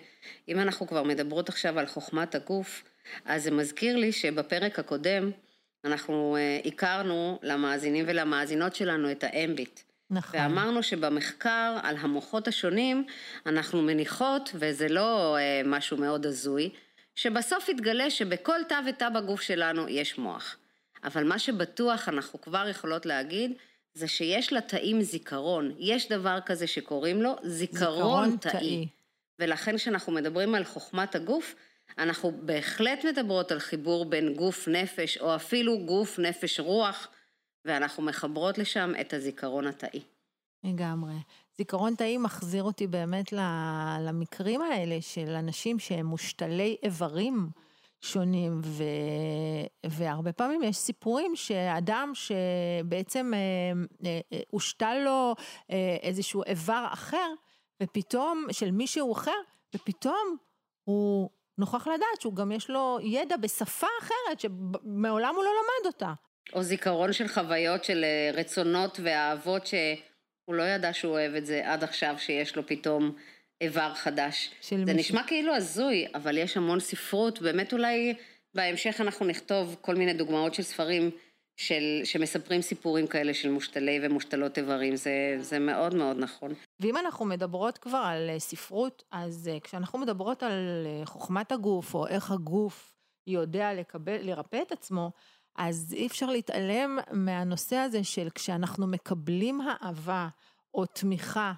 אם 0.48 0.60
אנחנו 0.60 0.88
כבר 0.88 1.04
מדברות 1.04 1.50
עכשיו 1.50 1.80
על 1.80 1.86
חוכמת 1.86 2.36
הגוף, 2.36 2.84
אז 3.26 3.44
זה 3.44 3.52
מזכיר 3.52 3.98
לי 3.98 4.12
שבפרק 4.12 4.80
הקודם 4.80 5.32
אנחנו 5.86 6.38
אה, 6.40 6.60
הכרנו 6.66 7.40
למאזינים 7.44 8.06
ולמאזינות 8.08 8.76
שלנו 8.76 9.12
את 9.12 9.24
האמביט. 9.24 9.80
נכון. 10.10 10.40
ואמרנו 10.40 10.84
שבמחקר 10.84 11.78
על 11.84 11.96
המוחות 12.00 12.48
השונים, 12.48 13.06
אנחנו 13.46 13.82
מניחות, 13.82 14.52
וזה 14.56 14.88
לא 14.88 15.38
אה, 15.38 15.62
משהו 15.66 15.98
מאוד 15.98 16.26
הזוי, 16.26 16.70
שבסוף 17.16 17.70
יתגלה 17.70 18.10
שבכל 18.10 18.60
תא 18.70 18.80
ותא 18.90 19.10
בגוף 19.10 19.42
שלנו 19.42 19.90
יש 19.90 20.18
מוח. 20.18 20.58
אבל 21.04 21.24
מה 21.24 21.40
שבטוח 21.40 22.10
אנחנו 22.10 22.42
כבר 22.42 22.68
יכולות 22.70 23.06
להגיד, 23.06 23.54
זה 23.94 24.08
שיש 24.08 24.54
לתאים 24.54 25.02
זיכרון. 25.02 25.76
יש 25.80 26.10
דבר 26.10 26.40
כזה 26.46 26.68
שקוראים 26.68 27.22
לו 27.22 27.36
זיכרון, 27.44 28.30
זיכרון 28.30 28.38
תאי. 28.38 28.52
תאי. 28.52 28.88
ולכן 29.40 29.78
כשאנחנו 29.78 30.14
מדברים 30.14 30.56
על 30.56 30.64
חוכמת 30.64 31.16
הגוף, 31.16 31.56
אנחנו 31.98 32.32
בהחלט 32.42 33.06
מדברות 33.06 33.52
על 33.52 33.60
חיבור 33.60 34.06
בין 34.06 34.34
גוף 34.34 34.68
נפש, 34.68 35.18
או 35.18 35.36
אפילו 35.36 35.86
גוף 35.86 36.20
נפש 36.20 36.60
רוח, 36.60 37.08
ואנחנו 37.66 38.04
מחברות 38.04 38.58
לשם 38.58 38.94
את 39.02 39.14
הזיכרון 39.14 39.68
התאי. 39.68 40.02
לגמרי. 40.64 41.14
זיכרון 41.58 41.96
תאי 41.96 42.18
מחזיר 42.18 42.64
אותי 42.64 42.88
באמת 42.88 43.34
למקרים 44.00 44.62
האלה 44.62 45.02
של 45.02 45.30
אנשים 45.30 45.80
שהם 45.80 46.06
מושתלי 46.06 46.78
איברים. 46.84 47.50
שונים, 48.04 48.62
ו, 48.64 48.84
והרבה 49.86 50.32
פעמים 50.34 50.64
יש 50.64 50.78
סיפורים 50.78 51.36
שאדם 51.36 52.12
שבעצם 52.14 53.32
אה, 53.34 53.40
אה, 54.06 54.20
אה, 54.34 54.40
הושתל 54.50 54.98
לו 55.06 55.36
איזשהו 56.04 56.44
איבר 56.44 56.88
אחר, 56.94 57.34
ופתאום, 57.84 58.46
של 58.52 58.72
מישהו 58.72 59.14
אחר, 59.14 59.32
ופתאום 59.76 60.38
הוא 60.84 61.30
נוכח 61.58 61.88
לדעת 61.88 62.22
שהוא 62.22 62.36
גם 62.36 62.52
יש 62.52 62.70
לו 62.70 62.98
ידע 63.02 63.38
בשפה 63.38 63.88
אחרת 64.02 64.40
שמעולם 64.40 65.36
הוא 65.36 65.44
לא 65.44 65.50
למד 65.50 65.86
אותה. 65.94 66.14
או 66.54 66.64
זיכרון 66.64 67.14
של 67.14 67.28
חוויות 67.28 67.84
של 67.84 68.06
רצונות 68.34 69.00
ואהבות 69.04 69.68
שהוא 69.68 70.56
לא 70.56 70.64
ידע 70.64 70.94
שהוא 70.94 71.12
אוהב 71.12 71.36
את 71.36 71.46
זה 71.46 71.62
עד 71.66 71.84
עכשיו, 71.84 72.16
שיש 72.18 72.56
לו 72.56 72.68
פתאום 72.68 73.16
איבר 73.62 73.94
חדש. 73.94 74.52
זה 74.70 74.76
מישהו. 74.78 74.96
נשמע 74.96 75.28
כאילו 75.28 75.56
הזוי, 75.56 76.06
אבל 76.16 76.38
יש 76.38 76.58
המון 76.58 76.80
ספרות, 76.80 77.42
באמת 77.42 77.74
אולי 77.74 78.14
בהמשך 78.56 79.02
אנחנו 79.02 79.26
נכתוב 79.26 79.76
כל 79.82 79.96
מיני 79.96 80.14
דוגמאות 80.14 80.54
של 80.54 80.64
ספרים 80.64 81.12
של, 81.58 82.02
שמספרים 82.04 82.62
סיפורים 82.62 83.08
כאלה 83.08 83.34
של 83.34 83.50
מושתלי 83.50 84.00
ומושתלות 84.04 84.58
איברים, 84.58 84.96
זה, 84.96 85.38
זה 85.40 85.60
מאוד 85.60 85.96
מאוד 85.96 86.18
נכון. 86.18 86.52
ואם 86.80 86.98
אנחנו 86.98 87.26
מדברות 87.26 87.78
כבר 87.78 87.98
על 88.06 88.30
אה, 88.30 88.40
ספרות, 88.40 89.04
אז 89.12 89.50
אה, 89.54 89.60
כשאנחנו 89.60 90.00
מדברות 90.00 90.44
על 90.44 90.86
אה, 90.86 91.06
חוכמת 91.06 91.52
הגוף, 91.52 91.94
או 91.94 92.08
איך 92.08 92.32
הגוף 92.32 92.94
יודע 93.28 93.74
לקבל, 93.74 94.18
לרפא 94.22 94.62
את 94.62 94.72
עצמו, 94.72 95.12
אז 95.56 95.94
אי 95.98 96.08
אפשר 96.08 96.26
להתעלם 96.26 97.00
מהנושא 97.12 97.76
הזה 97.76 98.04
של 98.04 98.28
כשאנחנו 98.36 98.88
מקבלים 98.88 99.62
אהבה 99.62 100.28
או 100.74 100.86
תמיכה 100.86 101.54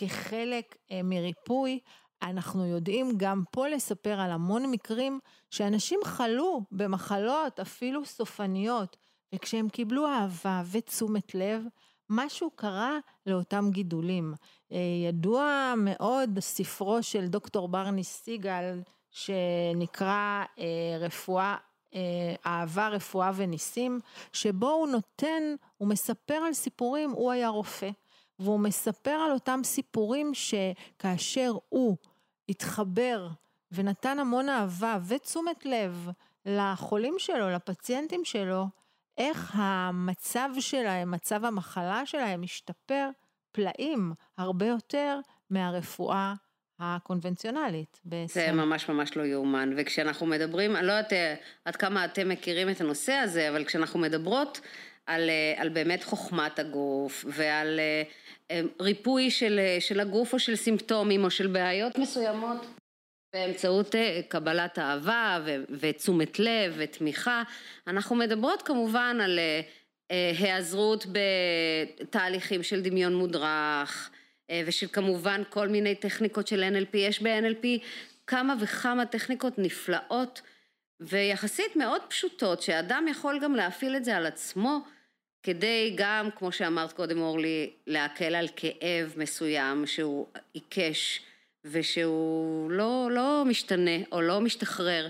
כחלק 0.00 0.76
אה, 0.90 1.02
מריפוי, 1.04 1.78
אנחנו 2.22 2.66
יודעים 2.66 3.12
גם 3.16 3.42
פה 3.50 3.68
לספר 3.68 4.20
על 4.20 4.30
המון 4.30 4.70
מקרים 4.70 5.20
שאנשים 5.50 6.00
חלו 6.04 6.62
במחלות 6.72 7.60
אפילו 7.60 8.04
סופניות, 8.04 8.96
וכשהם 9.34 9.68
קיבלו 9.68 10.06
אהבה 10.06 10.62
ותשומת 10.70 11.34
לב, 11.34 11.62
משהו 12.10 12.50
קרה 12.50 12.98
לאותם 13.26 13.64
גידולים. 13.70 14.34
אה, 14.72 14.78
ידוע 15.08 15.74
מאוד 15.76 16.38
ספרו 16.40 17.02
של 17.02 17.26
דוקטור 17.26 17.68
ברני 17.68 18.04
סיגל, 18.04 18.80
שנקרא 19.10 20.44
אה, 20.58 20.96
רפואה, 21.00 21.56
אהבה, 22.46 22.88
רפואה 22.88 23.30
וניסים, 23.34 24.00
שבו 24.32 24.70
הוא 24.70 24.88
נותן, 24.88 25.42
הוא 25.76 25.88
מספר 25.88 26.34
על 26.34 26.52
סיפורים, 26.52 27.10
הוא 27.10 27.32
היה 27.32 27.48
רופא. 27.48 27.90
והוא 28.40 28.60
מספר 28.60 29.10
על 29.10 29.32
אותם 29.32 29.60
סיפורים 29.64 30.32
שכאשר 30.34 31.52
הוא 31.68 31.96
התחבר 32.48 33.28
ונתן 33.72 34.18
המון 34.18 34.48
אהבה 34.48 34.98
ותשומת 35.08 35.66
לב 35.66 36.08
לחולים 36.46 37.14
שלו, 37.18 37.50
לפציינטים 37.50 38.24
שלו, 38.24 38.66
איך 39.18 39.52
המצב 39.54 40.48
שלהם, 40.60 41.10
מצב 41.10 41.44
המחלה 41.44 42.06
שלהם 42.06 42.42
השתפר 42.42 43.08
פלאים 43.52 44.12
הרבה 44.38 44.66
יותר 44.66 45.18
מהרפואה 45.50 46.34
הקונבנציונלית 46.78 48.00
בעצם. 48.04 48.40
זה 48.40 48.52
ממש 48.52 48.88
ממש 48.88 49.16
לא 49.16 49.22
יאומן, 49.22 49.74
וכשאנחנו 49.76 50.26
מדברים, 50.26 50.76
אני 50.76 50.86
לא 50.86 50.92
יודעת 50.92 51.12
אה, 51.12 51.34
עד 51.64 51.76
כמה 51.76 52.04
אתם 52.04 52.28
מכירים 52.28 52.70
את 52.70 52.80
הנושא 52.80 53.12
הזה, 53.12 53.48
אבל 53.48 53.64
כשאנחנו 53.64 54.00
מדברות 54.00 54.60
על, 55.10 55.30
אה, 55.30 55.62
על 55.62 55.68
באמת 55.68 56.04
חוכמת 56.04 56.58
הגוף 56.58 57.24
ועל 57.28 57.80
אה, 58.50 58.60
ריפוי 58.80 59.30
של, 59.30 59.60
של 59.80 60.00
הגוף 60.00 60.32
או 60.32 60.38
של 60.38 60.56
סימפטומים 60.56 61.24
או 61.24 61.30
של 61.30 61.46
בעיות 61.46 61.98
מסוימות 61.98 62.66
באמצעות 63.32 63.94
קבלת 64.28 64.78
אהבה 64.78 65.38
ו, 65.44 65.56
ותשומת 65.70 66.38
לב 66.38 66.74
ותמיכה, 66.76 67.42
אנחנו 67.86 68.16
מדברות 68.16 68.62
כמובן 68.62 69.18
על 69.22 69.38
היעזרות 70.10 71.06
בתהליכים 72.00 72.62
של 72.62 72.80
דמיון 72.80 73.14
מודרך, 73.14 74.10
אה, 74.50 74.62
ושל 74.66 74.86
כמובן 74.92 75.42
כל 75.50 75.68
מיני 75.68 75.94
טכניקות 75.94 76.46
של 76.46 76.64
NLP, 76.64 76.96
יש 76.96 77.22
ב-NLP 77.22 77.66
כמה 78.26 78.54
וכמה 78.60 79.06
טכניקות 79.06 79.58
נפלאות 79.58 80.42
ויחסית 81.00 81.76
מאוד 81.76 82.02
פשוטות, 82.08 82.62
שאדם 82.62 83.06
יכול 83.10 83.38
גם 83.42 83.54
להפעיל 83.54 83.96
את 83.96 84.04
זה 84.04 84.16
על 84.16 84.26
עצמו, 84.26 84.78
כדי 85.42 85.94
גם, 85.96 86.28
כמו 86.36 86.52
שאמרת 86.52 86.92
קודם 86.92 87.20
אורלי, 87.20 87.70
להקל 87.86 88.34
על 88.34 88.48
כאב 88.56 89.14
מסוים 89.16 89.86
שהוא 89.86 90.26
עיקש 90.52 91.20
ושהוא 91.64 92.70
לא, 92.70 93.08
לא 93.12 93.44
משתנה 93.46 93.96
או 94.12 94.20
לא 94.20 94.40
משתחרר, 94.40 95.08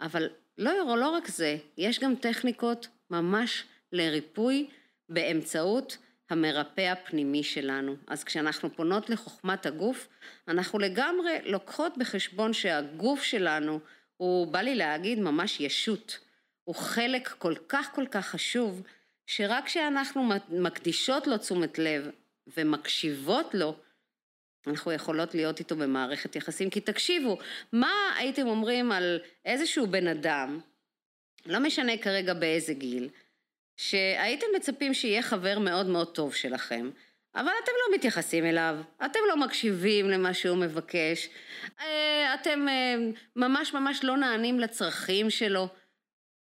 אבל 0.00 0.28
לא, 0.58 0.96
לא 0.98 1.08
רק 1.08 1.28
זה, 1.28 1.56
יש 1.78 2.00
גם 2.00 2.14
טכניקות 2.14 2.88
ממש 3.10 3.64
לריפוי 3.92 4.66
באמצעות 5.08 5.96
המרפא 6.30 6.80
הפנימי 6.80 7.42
שלנו. 7.42 7.96
אז 8.06 8.24
כשאנחנו 8.24 8.76
פונות 8.76 9.10
לחוכמת 9.10 9.66
הגוף, 9.66 10.08
אנחנו 10.48 10.78
לגמרי 10.78 11.38
לוקחות 11.44 11.98
בחשבון 11.98 12.52
שהגוף 12.52 13.22
שלנו 13.22 13.80
הוא, 14.16 14.46
בא 14.46 14.60
לי 14.60 14.74
להגיד, 14.74 15.18
ממש 15.18 15.60
ישות. 15.60 16.18
הוא 16.64 16.74
חלק 16.74 17.28
כל 17.28 17.54
כך 17.68 17.90
כל 17.94 18.06
כך 18.10 18.26
חשוב, 18.26 18.82
שרק 19.30 19.66
כשאנחנו 19.66 20.28
מקדישות 20.48 21.26
לו 21.26 21.38
תשומת 21.38 21.78
לב 21.78 22.10
ומקשיבות 22.56 23.54
לו, 23.54 23.76
אנחנו 24.66 24.92
יכולות 24.92 25.34
להיות 25.34 25.58
איתו 25.58 25.76
במערכת 25.76 26.36
יחסים. 26.36 26.70
כי 26.70 26.80
תקשיבו, 26.80 27.38
מה 27.72 27.92
הייתם 28.16 28.46
אומרים 28.46 28.92
על 28.92 29.20
איזשהו 29.44 29.86
בן 29.86 30.06
אדם, 30.06 30.60
לא 31.46 31.58
משנה 31.58 31.98
כרגע 31.98 32.34
באיזה 32.34 32.74
גיל, 32.74 33.08
שהייתם 33.76 34.46
מצפים 34.56 34.94
שיהיה 34.94 35.22
חבר 35.22 35.58
מאוד 35.58 35.86
מאוד 35.86 36.14
טוב 36.14 36.34
שלכם, 36.34 36.90
אבל 37.34 37.52
אתם 37.64 37.72
לא 37.72 37.94
מתייחסים 37.96 38.44
אליו, 38.44 38.76
אתם 39.04 39.20
לא 39.28 39.36
מקשיבים 39.36 40.10
למה 40.10 40.34
שהוא 40.34 40.58
מבקש, 40.58 41.28
אה, 41.80 42.34
אתם 42.34 42.68
אה, 42.68 42.94
ממש 43.36 43.74
ממש 43.74 44.04
לא 44.04 44.16
נענים 44.16 44.60
לצרכים 44.60 45.30
שלו, 45.30 45.68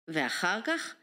ואחר 0.07 0.61
כך 0.61 0.95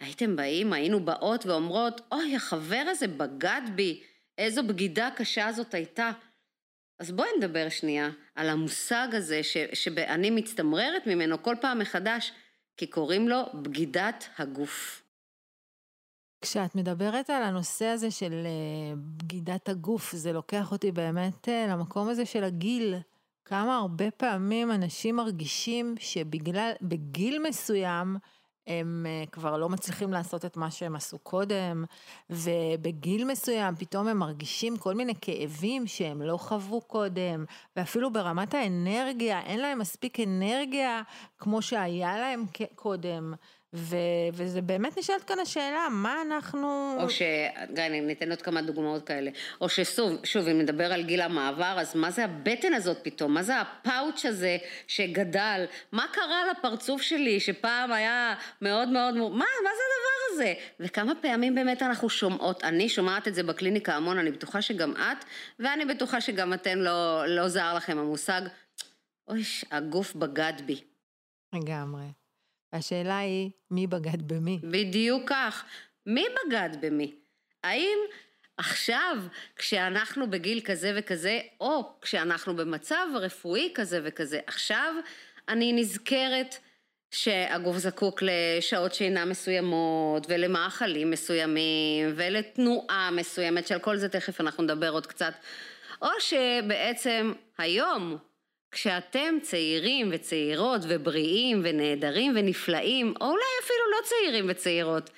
הייתם 0.00 0.36
באים, 0.36 0.72
היינו 0.72 1.04
באות 1.04 1.46
ואומרות, 1.46 2.00
אוי, 2.12 2.36
החבר 2.36 2.84
הזה 2.88 3.08
בגד 3.08 3.62
בי, 3.74 4.02
איזו 4.38 4.62
בגידה 4.66 5.08
קשה 5.16 5.52
זאת 5.52 5.74
הייתה. 5.74 6.10
אז 6.98 7.10
בואי 7.10 7.28
נדבר 7.38 7.68
שנייה 7.68 8.10
על 8.34 8.48
המושג 8.48 9.08
הזה 9.12 9.42
ש, 9.42 9.56
שאני 9.74 10.30
מצטמררת 10.30 11.06
ממנו 11.06 11.42
כל 11.42 11.56
פעם 11.60 11.78
מחדש, 11.78 12.32
כי 12.76 12.86
קוראים 12.86 13.28
לו 13.28 13.42
בגידת 13.62 14.28
הגוף. 14.38 15.02
כשאת 16.40 16.74
מדברת 16.74 17.30
על 17.30 17.42
הנושא 17.42 17.84
הזה 17.84 18.10
של 18.10 18.32
אה, 18.32 18.94
בגידת 18.96 19.68
הגוף, 19.68 20.12
זה 20.12 20.32
לוקח 20.32 20.72
אותי 20.72 20.92
באמת 20.92 21.48
אה, 21.48 21.66
למקום 21.68 22.08
הזה 22.08 22.26
של 22.26 22.44
הגיל. 22.44 22.94
כמה 23.44 23.76
הרבה 23.76 24.10
פעמים 24.10 24.70
אנשים 24.70 25.16
מרגישים 25.16 25.94
שבגלל, 25.98 26.72
בגיל 26.82 27.42
מסוים, 27.48 28.16
הם 28.68 29.06
אה, 29.08 29.24
כבר 29.32 29.56
לא 29.56 29.68
מצליחים 29.68 30.12
לעשות 30.12 30.44
את 30.44 30.56
מה 30.56 30.70
שהם 30.70 30.96
עשו 30.96 31.18
קודם, 31.18 31.84
ובגיל 32.30 33.24
מסוים 33.24 33.76
פתאום 33.76 34.08
הם 34.08 34.16
מרגישים 34.16 34.76
כל 34.76 34.94
מיני 34.94 35.14
כאבים 35.20 35.86
שהם 35.86 36.22
לא 36.22 36.36
חוו 36.36 36.80
קודם, 36.80 37.44
ואפילו 37.76 38.12
ברמת 38.12 38.54
האנרגיה, 38.54 39.40
אין 39.40 39.60
להם 39.60 39.78
מספיק 39.78 40.20
אנרגיה 40.20 41.02
כמו 41.38 41.62
שהיה 41.62 42.18
להם 42.18 42.44
קודם. 42.74 43.34
ו, 43.74 43.96
וזה 44.32 44.60
באמת 44.60 44.98
נשאלת 44.98 45.24
כאן 45.24 45.38
השאלה, 45.38 45.88
מה 45.90 46.22
אנחנו... 46.26 46.96
או 47.00 47.10
ש... 47.10 47.22
גיא, 47.74 47.82
אני 47.86 48.00
ניתן 48.00 48.30
עוד 48.30 48.42
כמה 48.42 48.62
דוגמאות 48.62 49.06
כאלה. 49.06 49.30
או 49.60 49.68
ששוב, 49.68 50.24
שוב, 50.24 50.48
אם 50.48 50.58
נדבר 50.58 50.92
על 50.92 51.02
גיל 51.02 51.20
המעבר, 51.20 51.76
אז 51.80 51.96
מה 51.96 52.10
זה 52.10 52.24
הבטן 52.24 52.74
הזאת 52.74 52.96
פתאום? 53.02 53.34
מה 53.34 53.42
זה 53.42 53.60
הפאוץ' 53.60 54.24
הזה 54.24 54.56
שגדל? 54.86 55.64
מה 55.92 56.06
קרה 56.12 56.42
לפרצוף 56.50 57.02
שלי 57.02 57.40
שפעם 57.40 57.92
היה 57.92 58.34
מאוד 58.62 58.88
מאוד... 58.88 59.14
מה, 59.14 59.30
מה 59.38 59.70
זה 59.76 59.82
הדבר 59.88 60.32
הזה? 60.32 60.54
וכמה 60.80 61.12
פעמים 61.14 61.54
באמת 61.54 61.82
אנחנו 61.82 62.10
שומעות, 62.10 62.64
אני 62.64 62.88
שומעת 62.88 63.28
את 63.28 63.34
זה 63.34 63.42
בקליניקה 63.42 63.94
המון, 63.94 64.18
אני 64.18 64.30
בטוחה 64.30 64.62
שגם 64.62 64.92
את, 64.92 65.24
ואני 65.58 65.84
בטוחה 65.84 66.20
שגם 66.20 66.54
אתן 66.54 66.78
לא, 66.78 67.26
לא 67.26 67.48
זר 67.48 67.74
לכם 67.74 67.98
המושג, 67.98 68.42
אוי, 69.28 69.42
הגוף 69.70 70.14
בגד 70.14 70.52
בי. 70.66 70.80
לגמרי. 71.52 72.27
השאלה 72.72 73.18
היא, 73.18 73.50
מי 73.70 73.86
בגד 73.86 74.32
במי? 74.32 74.60
בדיוק 74.62 75.22
כך. 75.26 75.64
מי 76.06 76.24
בגד 76.46 76.70
במי? 76.80 77.14
האם 77.64 77.98
עכשיו, 78.56 79.16
כשאנחנו 79.56 80.30
בגיל 80.30 80.60
כזה 80.60 80.92
וכזה, 80.96 81.40
או 81.60 81.92
כשאנחנו 82.02 82.56
במצב 82.56 83.06
רפואי 83.14 83.72
כזה 83.74 84.00
וכזה, 84.04 84.40
עכשיו 84.46 84.94
אני 85.48 85.72
נזכרת 85.72 86.54
שהגוף 87.10 87.76
זקוק 87.76 88.22
לשעות 88.22 88.94
שינה 88.94 89.24
מסוימות, 89.24 90.26
ולמאכלים 90.28 91.10
מסוימים, 91.10 92.12
ולתנועה 92.16 93.10
מסוימת, 93.10 93.66
שעל 93.66 93.78
כל 93.78 93.96
זה 93.96 94.08
תכף 94.08 94.40
אנחנו 94.40 94.64
נדבר 94.64 94.90
עוד 94.90 95.06
קצת, 95.06 95.34
או 96.02 96.08
שבעצם 96.20 97.32
היום 97.58 98.18
כשאתם 98.70 99.34
צעירים 99.42 100.08
וצעירות 100.12 100.80
ובריאים 100.88 101.60
ונהדרים 101.64 102.32
ונפלאים, 102.36 103.14
או 103.20 103.26
אולי 103.26 103.44
אפילו 103.64 103.90
לא 103.90 104.04
צעירים 104.04 104.46
וצעירות 104.48 105.10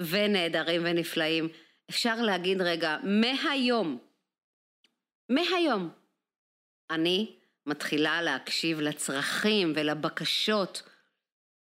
ונהדרים 0.00 0.80
ונפלאים, 0.84 1.48
אפשר 1.90 2.14
להגיד 2.22 2.62
רגע, 2.62 2.96
מהיום, 3.02 3.98
מהיום, 5.28 5.90
אני 6.90 7.36
מתחילה 7.66 8.22
להקשיב 8.22 8.80
לצרכים 8.80 9.72
ולבקשות 9.76 10.82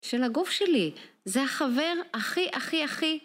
של 0.02 0.24
הגוף 0.24 0.50
שלי. 0.50 0.92
זה 1.26 1.44
החבר 1.44 1.94
הכי 2.14 2.50
הכי 2.54 2.84
הכי 2.84 3.20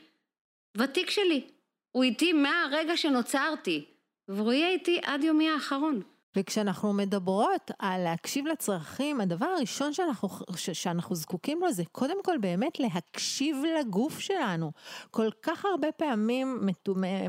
ותיק 0.76 1.10
שלי. 1.10 1.44
הוא 1.90 2.04
איתי 2.04 2.32
מהרגע 2.32 2.96
שנוצרתי, 2.96 3.84
והוא 4.28 4.52
יהיה 4.52 4.68
איתי 4.68 5.00
עד 5.02 5.24
יומי 5.24 5.50
האחרון. 5.50 6.02
וכשאנחנו 6.36 6.92
מדברות 6.92 7.70
על 7.78 8.04
להקשיב 8.04 8.46
לצרכים, 8.46 9.20
הדבר 9.20 9.46
הראשון 9.46 9.92
שאנחנו, 9.92 10.28
שאנחנו 10.56 11.16
זקוקים 11.16 11.60
לו 11.60 11.72
זה 11.72 11.82
קודם 11.92 12.22
כל 12.24 12.38
באמת 12.38 12.80
להקשיב 12.80 13.56
לגוף 13.80 14.18
שלנו. 14.18 14.72
כל 15.10 15.28
כך 15.42 15.64
הרבה 15.64 15.92
פעמים 15.92 16.68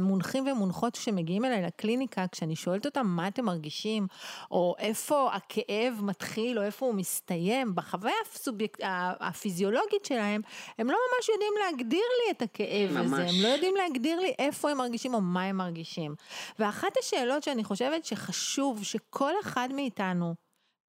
מונחים 0.02 0.48
ומונחות 0.48 0.96
שמגיעים 0.96 1.46
אליי 1.46 1.62
לקליניקה, 1.62 2.26
כשאני 2.32 2.56
שואלת 2.56 2.86
אותם 2.86 3.08
מה 3.08 3.28
אתם 3.28 3.46
מרגישים, 3.46 4.08
או 4.52 4.76
איפה 4.80 5.30
הכאב 5.34 6.00
מתחיל, 6.02 6.60
או 6.60 6.64
איפה 6.64 6.86
הוא 6.86 6.96
מסתיים, 6.96 7.76
בחוויה 7.76 8.14
הסוביק... 8.34 8.78
הפיזיולוגית 9.20 10.06
שלהם, 10.06 10.42
הם 10.78 10.88
לא 10.88 10.98
ממש 10.98 11.30
יודעים 11.30 11.54
להגדיר 11.66 12.00
לי 12.00 12.32
את 12.32 12.42
הכאב 12.42 12.92
ממש. 12.92 13.06
הזה, 13.06 13.30
הם 13.30 13.44
לא 13.44 13.48
יודעים 13.48 13.76
להגדיר 13.76 14.20
לי 14.20 14.34
איפה 14.40 14.72
הם 14.72 14.78
מרגישים 14.78 15.14
או 15.14 15.22
מה 15.22 15.44
הם 15.44 15.58
מרגישים. 15.58 16.16
ואחת 16.60 16.98
השאלות 17.00 17.44
שאני 17.44 17.64
חושבת 17.64 18.06
שחשוב, 18.06 18.84
שכל 18.96 19.32
אחד 19.42 19.70
מאיתנו 19.74 20.36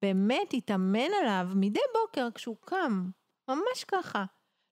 באמת 0.02 0.54
יתאמן 0.54 1.10
עליו 1.20 1.46
מדי 1.54 1.80
בוקר 1.94 2.28
כשהוא 2.34 2.56
קם, 2.64 3.10
ממש 3.50 3.84
ככה. 3.88 4.24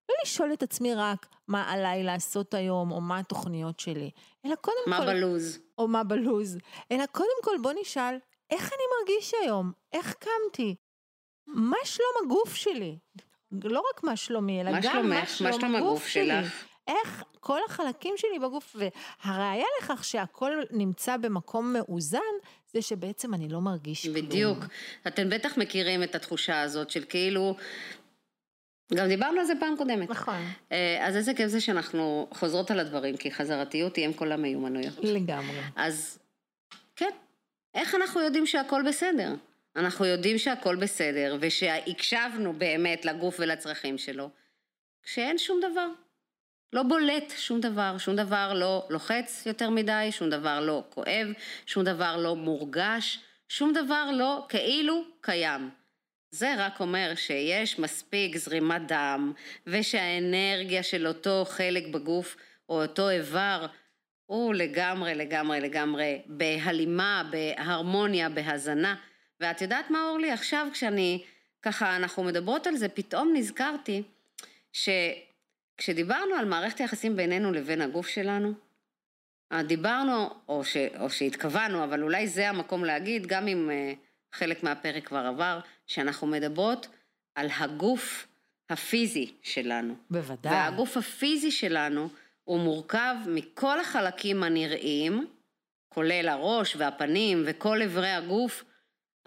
לא 0.08 0.14
לשאול 0.22 0.52
את 0.52 0.62
עצמי 0.62 0.94
רק 0.94 1.26
מה 1.48 1.72
עליי 1.72 2.02
לעשות 2.02 2.54
היום, 2.54 2.92
או 2.92 3.00
מה 3.00 3.18
התוכניות 3.18 3.80
שלי, 3.80 4.10
אלא 4.46 4.54
קודם 4.54 4.76
מה 4.86 4.98
כל... 4.98 5.06
מה 5.06 5.12
בלוז. 5.12 5.58
או 5.78 5.88
מה 5.88 6.04
בלוז. 6.04 6.58
אלא 6.92 7.06
קודם 7.06 7.42
כל 7.44 7.56
בוא 7.62 7.72
נשאל, 7.80 8.16
איך 8.50 8.72
אני 8.72 8.82
מרגיש 8.98 9.34
היום? 9.42 9.72
איך 9.92 10.14
קמתי? 10.14 10.76
מה 11.46 11.76
שלום 11.84 12.12
הגוף 12.24 12.54
שלי? 12.54 12.98
לא 13.64 13.82
רק 13.90 14.04
מה 14.04 14.16
שלומי, 14.16 14.60
אלא 14.60 14.70
מה 14.70 14.80
גם 14.82 14.92
שלומך, 14.92 15.20
מה 15.20 15.26
שלום, 15.26 15.50
מה 15.50 15.56
שלום 15.58 15.74
הגוף 15.74 16.06
שלי. 16.06 16.26
שלך. 16.26 16.64
איך 16.86 17.24
כל 17.40 17.58
החלקים 17.68 18.14
שלי 18.16 18.38
בגוף, 18.38 18.76
והראיה 18.78 19.66
לכך 19.80 20.04
שהכל 20.04 20.52
נמצא 20.70 21.16
במקום 21.16 21.72
מאוזן, 21.72 22.18
זה 22.74 22.82
שבעצם 22.82 23.34
אני 23.34 23.48
לא 23.48 23.60
מרגיש 23.60 24.02
כלום. 24.02 24.14
בדיוק. 24.14 24.58
אתם 25.06 25.30
בטח 25.30 25.58
מכירים 25.58 26.02
את 26.02 26.14
התחושה 26.14 26.60
הזאת 26.60 26.90
של 26.90 27.04
כאילו... 27.08 27.56
גם 28.94 29.08
דיברנו 29.08 29.40
על 29.40 29.46
זה 29.46 29.52
פעם 29.60 29.76
קודמת. 29.76 30.10
נכון. 30.10 30.42
אה, 30.72 31.06
אז 31.06 31.16
איזה 31.16 31.34
כיף 31.34 31.46
זה 31.46 31.60
שאנחנו 31.60 32.28
חוזרות 32.34 32.70
על 32.70 32.80
הדברים, 32.80 33.16
כי 33.16 33.30
חזרתיות 33.30 33.96
היא 33.96 34.06
אם 34.06 34.12
כל 34.12 34.32
המיומנויות. 34.32 34.98
לגמרי. 35.02 35.60
אז 35.76 36.18
כן, 36.96 37.10
איך 37.74 37.94
אנחנו 37.94 38.20
יודעים 38.20 38.46
שהכל 38.46 38.82
בסדר? 38.88 39.34
אנחנו 39.76 40.04
יודעים 40.04 40.38
שהכל 40.38 40.76
בסדר, 40.76 41.36
ושהקשבנו 41.40 42.52
באמת 42.52 43.04
לגוף 43.04 43.36
ולצרכים 43.38 43.98
שלו, 43.98 44.30
כשאין 45.02 45.38
שום 45.38 45.60
דבר. 45.70 45.86
לא 46.74 46.82
בולט 46.82 47.32
שום 47.36 47.60
דבר, 47.60 47.98
שום 47.98 48.16
דבר 48.16 48.52
לא 48.54 48.86
לוחץ 48.90 49.42
יותר 49.46 49.70
מדי, 49.70 50.08
שום 50.10 50.30
דבר 50.30 50.60
לא 50.60 50.84
כואב, 50.90 51.26
שום 51.66 51.84
דבר 51.84 52.16
לא 52.16 52.36
מורגש, 52.36 53.20
שום 53.48 53.72
דבר 53.72 54.10
לא 54.12 54.46
כאילו 54.48 55.04
קיים. 55.20 55.70
זה 56.30 56.54
רק 56.58 56.80
אומר 56.80 57.12
שיש 57.16 57.78
מספיק 57.78 58.36
זרימת 58.36 58.86
דם, 58.86 59.32
ושהאנרגיה 59.66 60.82
של 60.82 61.06
אותו 61.06 61.44
חלק 61.48 61.86
בגוף, 61.86 62.36
או 62.68 62.82
אותו 62.82 63.10
איבר, 63.10 63.66
הוא 64.26 64.54
לגמרי, 64.54 65.14
לגמרי, 65.14 65.60
לגמרי 65.60 66.22
בהלימה, 66.26 67.22
בהרמוניה, 67.30 68.28
בהזנה. 68.28 68.94
ואת 69.40 69.62
יודעת 69.62 69.90
מה, 69.90 70.08
אורלי? 70.08 70.30
עכשיו 70.30 70.66
כשאני, 70.72 71.22
ככה, 71.62 71.96
אנחנו 71.96 72.24
מדברות 72.24 72.66
על 72.66 72.76
זה, 72.76 72.88
פתאום 72.88 73.32
נזכרתי 73.34 74.02
שכשדיברנו 75.78 76.34
על 76.34 76.44
מערכת 76.44 76.80
היחסים 76.80 77.16
בינינו 77.16 77.52
לבין 77.52 77.82
הגוף 77.82 78.06
שלנו, 78.06 78.52
דיברנו, 79.62 80.30
או, 80.48 80.64
ש, 80.64 80.76
או 81.00 81.10
שהתכוונו, 81.10 81.84
אבל 81.84 82.02
אולי 82.02 82.28
זה 82.28 82.48
המקום 82.48 82.84
להגיד, 82.84 83.26
גם 83.26 83.48
אם 83.48 83.70
uh, 83.70 83.96
חלק 84.36 84.62
מהפרק 84.62 85.06
כבר 85.06 85.26
עבר, 85.26 85.60
שאנחנו 85.86 86.26
מדברות 86.26 86.88
על 87.34 87.48
הגוף 87.58 88.26
הפיזי 88.70 89.32
שלנו. 89.42 89.94
בוודאי. 90.10 90.52
והגוף 90.52 90.96
הפיזי 90.96 91.50
שלנו 91.50 92.08
הוא 92.44 92.60
מורכב 92.60 93.14
מכל 93.26 93.80
החלקים 93.80 94.42
הנראים, 94.42 95.26
כולל 95.88 96.28
הראש 96.28 96.76
והפנים 96.76 97.42
וכל 97.46 97.82
אברי 97.82 98.10
הגוף, 98.10 98.64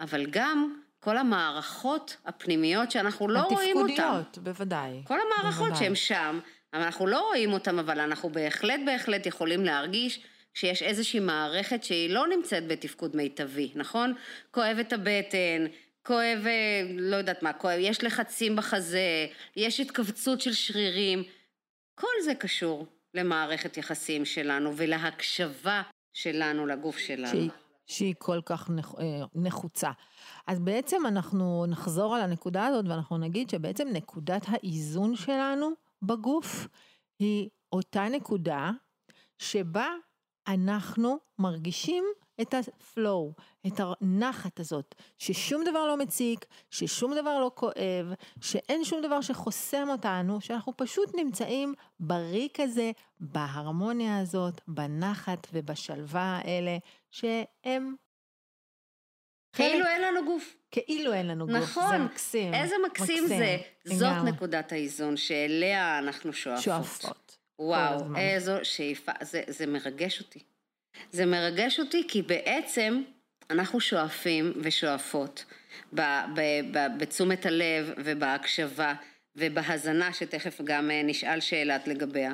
אבל 0.00 0.26
גם 0.30 0.80
כל 1.00 1.16
המערכות 1.18 2.16
הפנימיות 2.26 2.90
שאנחנו 2.90 3.28
לא 3.28 3.40
רואים 3.40 3.76
אותן. 3.76 3.92
התפקודיות, 3.92 4.38
בוודאי. 4.38 5.02
כל 5.04 5.18
המערכות 5.20 5.76
שהן 5.76 5.94
שם, 5.94 6.40
אבל 6.74 6.82
אנחנו 6.82 7.06
לא 7.06 7.20
רואים 7.20 7.52
אותן, 7.52 7.78
אבל 7.78 8.00
אנחנו 8.00 8.30
בהחלט 8.30 8.80
בהחלט 8.86 9.26
יכולים 9.26 9.64
להרגיש 9.64 10.20
שיש 10.54 10.82
איזושהי 10.82 11.20
מערכת 11.20 11.84
שהיא 11.84 12.10
לא 12.10 12.26
נמצאת 12.28 12.66
בתפקוד 12.66 13.16
מיטבי, 13.16 13.72
נכון? 13.74 14.14
כואב 14.50 14.76
את 14.80 14.92
הבטן, 14.92 15.66
כואב, 16.02 16.46
אה, 16.46 16.82
לא 16.98 17.16
יודעת 17.16 17.42
מה, 17.42 17.52
כואב, 17.52 17.78
יש 17.80 18.04
לחצים 18.04 18.56
בחזה, 18.56 19.26
יש 19.56 19.80
התכווצות 19.80 20.40
של 20.40 20.52
שרירים, 20.52 21.22
כל 21.94 22.22
זה 22.24 22.34
קשור 22.34 22.86
למערכת 23.14 23.76
יחסים 23.76 24.24
שלנו 24.24 24.76
ולהקשבה 24.76 25.82
שלנו 26.12 26.66
לגוף 26.66 26.98
שלנו. 26.98 27.28
שהיא, 27.28 27.50
שהיא 27.86 28.14
כל 28.18 28.40
כך 28.44 28.70
נח, 28.70 28.94
אה, 28.98 29.04
נחוצה. 29.34 29.90
אז 30.48 30.60
בעצם 30.60 31.06
אנחנו 31.06 31.66
נחזור 31.68 32.14
על 32.16 32.22
הנקודה 32.22 32.66
הזאת 32.66 32.84
ואנחנו 32.88 33.18
נגיד 33.18 33.50
שבעצם 33.50 33.88
נקודת 33.92 34.42
האיזון 34.48 35.16
שלנו 35.16 35.70
בגוף 36.02 36.68
היא 37.18 37.48
אותה 37.72 38.08
נקודה 38.08 38.70
שבה 39.38 39.86
אנחנו 40.48 41.18
מרגישים 41.38 42.04
את 42.40 42.54
הפלואו, 42.54 43.34
את 43.66 43.80
הנחת 43.80 44.60
הזאת, 44.60 44.94
ששום 45.18 45.64
דבר 45.64 45.86
לא 45.86 45.96
מציק, 45.96 46.46
ששום 46.70 47.14
דבר 47.14 47.40
לא 47.40 47.50
כואב, 47.54 48.12
שאין 48.40 48.84
שום 48.84 49.02
דבר 49.02 49.20
שחוסם 49.20 49.86
אותנו, 49.90 50.40
שאנחנו 50.40 50.72
פשוט 50.76 51.14
נמצאים 51.16 51.74
בריק 52.00 52.60
הזה, 52.60 52.90
בהרמוניה 53.20 54.18
הזאת, 54.18 54.60
בנחת 54.68 55.46
ובשלווה 55.52 56.40
האלה, 56.44 56.78
שהם... 57.10 57.94
כאילו 59.52 59.86
אין 59.86 60.02
לנו 60.02 60.24
גוף. 60.24 60.56
כאילו 60.70 61.12
אין 61.12 61.26
לנו 61.26 61.46
גוף, 61.46 61.56
נכון, 61.56 61.88
זה 61.88 61.98
מקסים. 61.98 62.54
איזה 62.54 62.74
מקסים, 62.86 63.24
מקסים 63.24 63.38
זה. 63.38 63.56
זאת 63.84 64.24
נקודת 64.24 64.72
האיזון 64.72 65.16
שאליה 65.16 65.98
אנחנו 65.98 66.32
שואפות. 66.32 66.64
שואפות. 66.64 67.38
וואו, 67.58 68.16
איזו 68.16 68.54
שאיפה, 68.62 69.12
זה, 69.22 69.42
זה 69.46 69.66
מרגש 69.66 70.20
אותי. 70.20 70.38
זה 71.12 71.26
מרגש 71.26 71.80
אותי 71.80 72.04
כי 72.08 72.22
בעצם 72.22 73.02
אנחנו 73.50 73.80
שואפים 73.80 74.52
ושואפות 74.62 75.44
בתשומת 76.98 77.46
הלב 77.46 77.92
ובהקשבה 77.96 78.94
ובהזנה, 79.36 80.12
שתכף 80.12 80.60
גם 80.64 80.90
אה, 80.90 81.02
נשאל 81.02 81.40
שאלת 81.40 81.88
לגביה, 81.88 82.32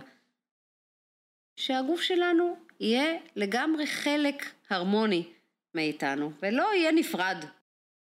שהגוף 1.56 2.00
שלנו 2.00 2.56
יהיה 2.80 3.14
לגמרי 3.36 3.86
חלק 3.86 4.44
הרמוני 4.70 5.24
מאיתנו, 5.74 6.32
ולא 6.42 6.74
יהיה 6.74 6.92
נפרד. 6.92 7.44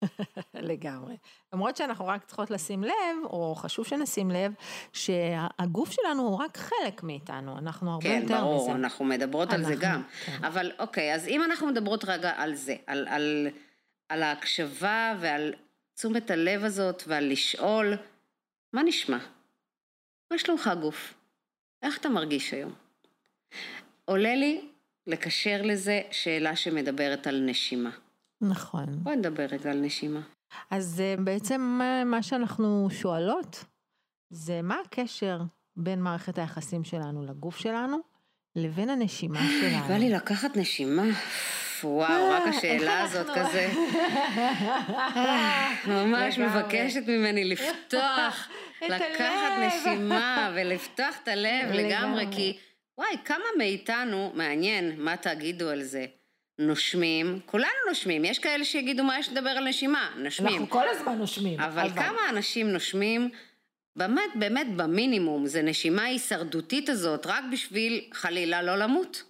לגמרי. 0.54 1.18
למרות 1.54 1.78
שאנחנו 1.78 2.08
רק 2.08 2.26
צריכות 2.26 2.52
לשים 2.52 2.84
לב, 2.84 3.24
או 3.24 3.56
חשוב 3.56 3.88
שנשים 3.88 4.32
לב, 4.32 4.54
שהגוף 4.94 5.92
שלנו 5.92 6.22
הוא 6.22 6.38
רק 6.38 6.58
חלק 6.58 7.04
מאיתנו, 7.04 7.58
אנחנו 7.58 7.92
הרבה 7.92 8.04
כן, 8.04 8.20
יותר 8.22 8.42
ברור, 8.42 8.56
מזה. 8.56 8.66
כן, 8.66 8.72
ברור, 8.72 8.76
אנחנו 8.76 9.06
מדברות 9.06 9.50
אנחנו, 9.50 9.68
על 9.68 9.76
זה 9.76 9.82
גם. 9.82 10.02
כן. 10.26 10.44
אבל 10.44 10.72
אוקיי, 10.80 11.16
אז 11.16 11.28
אם 11.28 11.44
אנחנו 11.44 11.68
מדברות 11.68 12.06
רגע 12.06 12.32
על 12.38 12.56
זה, 12.56 12.76
על, 12.88 13.08
על, 13.08 13.48
על 14.10 14.24
ההקשבה 14.24 15.14
ועל 15.20 15.54
תשומת 15.94 16.32
הלב 16.32 16.64
הזאת 16.64 17.04
ועל 17.08 17.32
לשאול, 17.32 17.94
מה 18.74 18.84
נשמע? 18.84 19.18
מה 20.32 20.38
שלומך 20.38 20.70
גוף? 20.82 21.14
איך 21.84 21.98
אתה 21.98 22.10
מרגיש 22.10 22.54
היום? 22.54 22.74
עולה 24.06 24.36
לי 24.36 24.70
לקשר 25.08 25.62
לזה 25.64 26.02
שאלה 26.12 26.56
שמדברת 26.56 27.28
על 27.28 27.42
נשימה. 27.46 27.90
נכון. 28.42 28.86
בואי 29.04 29.16
נדבר 29.16 29.46
רגע 29.46 29.72
על 29.72 29.80
נשימה. 29.80 30.22
אז 30.72 31.02
אה, 31.02 31.16
בעצם 31.24 31.80
מה 32.06 32.24
שאנחנו 32.24 32.88
שואלות, 32.92 33.66
זה 34.30 34.62
מה 34.62 34.78
הקשר 34.86 35.42
בין 35.76 36.02
מערכת 36.02 36.38
היחסים 36.38 36.84
שלנו 36.84 37.26
לגוף 37.26 37.58
שלנו, 37.58 37.98
לבין 38.56 38.90
הנשימה 38.90 39.40
שלנו. 39.62 39.88
בא 39.88 39.98
לי 39.98 40.10
לקחת 40.10 40.58
נשימה. 40.58 41.04
וואו, 41.84 42.30
רק 42.32 42.44
השאלה 42.48 43.02
הזאת 43.02 43.28
כזה. 43.36 43.72
ממש 45.88 46.40
מבקשת 46.40 47.04
ממני 47.08 47.46
לפתוח, 47.46 48.50
לקחת 48.90 49.52
נשימה 49.68 50.52
ולפתוח 50.56 51.16
את 51.24 51.28
הלב 51.28 51.72
לגמרי, 51.72 52.28
כי 52.32 52.58
וואי, 52.98 53.18
כמה 53.26 53.46
מאיתנו, 53.58 54.32
מעניין, 54.36 55.02
מה 55.02 55.18
תגידו 55.18 55.70
על 55.70 55.84
זה? 55.84 56.06
נושמים, 56.60 57.40
כולנו 57.46 57.70
נושמים, 57.90 58.26
יש 58.26 58.40
כאלה 58.40 58.64
שיגידו 58.64 59.04
מה 59.04 59.20
יש 59.20 59.30
לדבר 59.30 59.50
על 59.50 59.68
נשימה, 59.68 60.14
נושמים. 60.18 60.54
אנחנו 60.54 60.70
כל 60.70 60.88
הזמן 60.90 61.18
נושמים. 61.18 61.60
אבל, 61.60 61.82
אבל 61.82 62.02
כמה 62.02 62.30
אנשים 62.30 62.72
נושמים, 62.72 63.30
באמת, 63.96 64.32
באמת 64.36 64.68
במינימום, 64.76 65.48
זה 65.48 65.62
נשימה 65.62 66.04
הישרדותית 66.04 66.90
הזאת, 66.90 67.26
רק 67.26 67.44
בשביל 67.52 68.10
חלילה 68.14 68.62
לא 68.62 68.76
למות. 68.76 69.24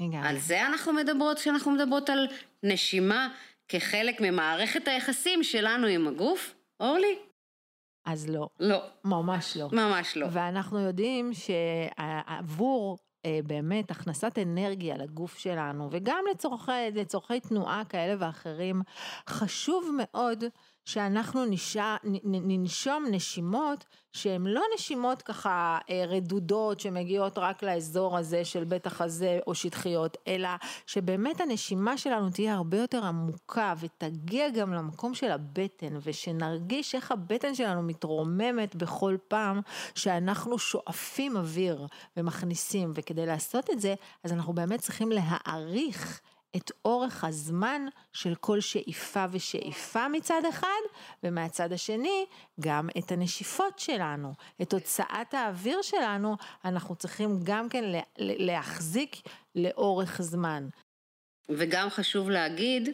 לגמרי. 0.00 0.28
על 0.28 0.38
זה 0.38 0.66
אנחנו 0.66 0.92
מדברות 0.92 1.38
כשאנחנו 1.38 1.70
מדברות 1.70 2.10
על 2.10 2.28
נשימה 2.62 3.28
כחלק 3.68 4.20
ממערכת 4.20 4.88
היחסים 4.88 5.42
שלנו 5.42 5.86
עם 5.86 6.08
הגוף, 6.08 6.54
אורלי? 6.80 7.18
אז 8.06 8.30
לא. 8.30 8.48
לא. 8.60 8.78
ממש 9.04 9.56
לא. 9.56 9.68
ממש 9.72 10.16
לא. 10.16 10.26
ואנחנו 10.30 10.80
יודעים 10.80 11.30
שעבור 11.34 12.98
באמת 13.46 13.90
הכנסת 13.90 14.38
אנרגיה 14.38 14.96
לגוף 14.96 15.38
שלנו, 15.38 15.88
וגם 15.90 16.24
לצורכי 16.94 17.40
תנועה 17.40 17.82
כאלה 17.88 18.14
ואחרים, 18.18 18.82
חשוב 19.28 19.90
מאוד 19.96 20.44
שאנחנו 20.84 21.44
נשע, 21.44 21.96
ננשום 22.24 23.04
נשימות 23.10 23.84
שהן 24.12 24.46
לא 24.46 24.62
נשימות 24.74 25.22
ככה 25.22 25.78
אה, 25.90 26.04
רדודות 26.08 26.80
שמגיעות 26.80 27.38
רק 27.38 27.62
לאזור 27.62 28.18
הזה 28.18 28.44
של 28.44 28.64
בית 28.64 28.86
החזה 28.86 29.38
או 29.46 29.54
שטחיות, 29.54 30.16
אלא 30.28 30.48
שבאמת 30.86 31.40
הנשימה 31.40 31.98
שלנו 31.98 32.30
תהיה 32.30 32.54
הרבה 32.54 32.78
יותר 32.78 33.04
עמוקה 33.04 33.74
ותגיע 33.80 34.50
גם 34.50 34.72
למקום 34.72 35.14
של 35.14 35.30
הבטן 35.30 35.96
ושנרגיש 36.02 36.94
איך 36.94 37.12
הבטן 37.12 37.54
שלנו 37.54 37.82
מתרוממת 37.82 38.76
בכל 38.76 39.16
פעם 39.28 39.60
שאנחנו 39.94 40.58
שואפים 40.58 41.36
אוויר 41.36 41.86
ומכניסים 42.16 42.92
וכדי 42.94 43.26
לעשות 43.26 43.70
את 43.70 43.80
זה 43.80 43.94
אז 44.24 44.32
אנחנו 44.32 44.52
באמת 44.52 44.80
צריכים 44.80 45.12
להעריך 45.12 46.20
את 46.56 46.70
אורך 46.84 47.24
הזמן 47.24 47.86
של 48.12 48.34
כל 48.34 48.60
שאיפה 48.60 49.24
ושאיפה 49.30 50.08
מצד 50.08 50.42
אחד, 50.50 50.82
ומהצד 51.22 51.72
השני 51.72 52.26
גם 52.60 52.88
את 52.98 53.12
הנשיפות 53.12 53.78
שלנו, 53.78 54.32
את 54.62 54.72
הוצאת 54.72 55.34
האוויר 55.34 55.82
שלנו, 55.82 56.36
אנחנו 56.64 56.94
צריכים 56.94 57.40
גם 57.42 57.68
כן 57.68 57.84
להחזיק 58.18 59.16
לאורך 59.54 60.22
זמן. 60.22 60.68
וגם 61.48 61.90
חשוב 61.90 62.30
להגיד, 62.30 62.90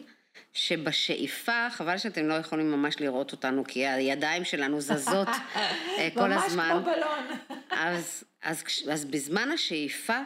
שבשאיפה, 0.53 1.67
חבל 1.71 1.97
שאתם 1.97 2.27
לא 2.27 2.33
יכולים 2.33 2.71
ממש 2.71 2.99
לראות 2.99 3.31
אותנו, 3.31 3.63
כי 3.67 3.87
הידיים 3.87 4.45
שלנו 4.45 4.81
זזות 4.81 5.27
אה, 5.97 6.09
כל 6.13 6.33
הזמן. 6.33 6.69
ממש 6.73 6.83
כמו 6.83 6.93
בלון. 6.93 7.59
אז, 7.71 8.23
אז, 8.43 8.63
אז 8.91 9.05
בזמן 9.05 9.51
השאיפה, 9.51 10.17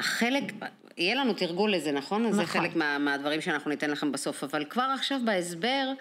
החלק, 0.00 0.44
יהיה 0.96 1.14
לנו 1.14 1.34
תרגול 1.34 1.74
לזה, 1.74 1.92
נכון? 1.92 2.22
נכון. 2.22 2.32
זה 2.36 2.46
חלק 2.46 2.76
מה, 2.76 2.98
מהדברים 2.98 3.40
שאנחנו 3.40 3.70
ניתן 3.70 3.90
לכם 3.90 4.12
בסוף, 4.12 4.44
אבל 4.44 4.64
כבר 4.64 4.90
עכשיו 4.94 5.20
בהסבר, 5.24 5.92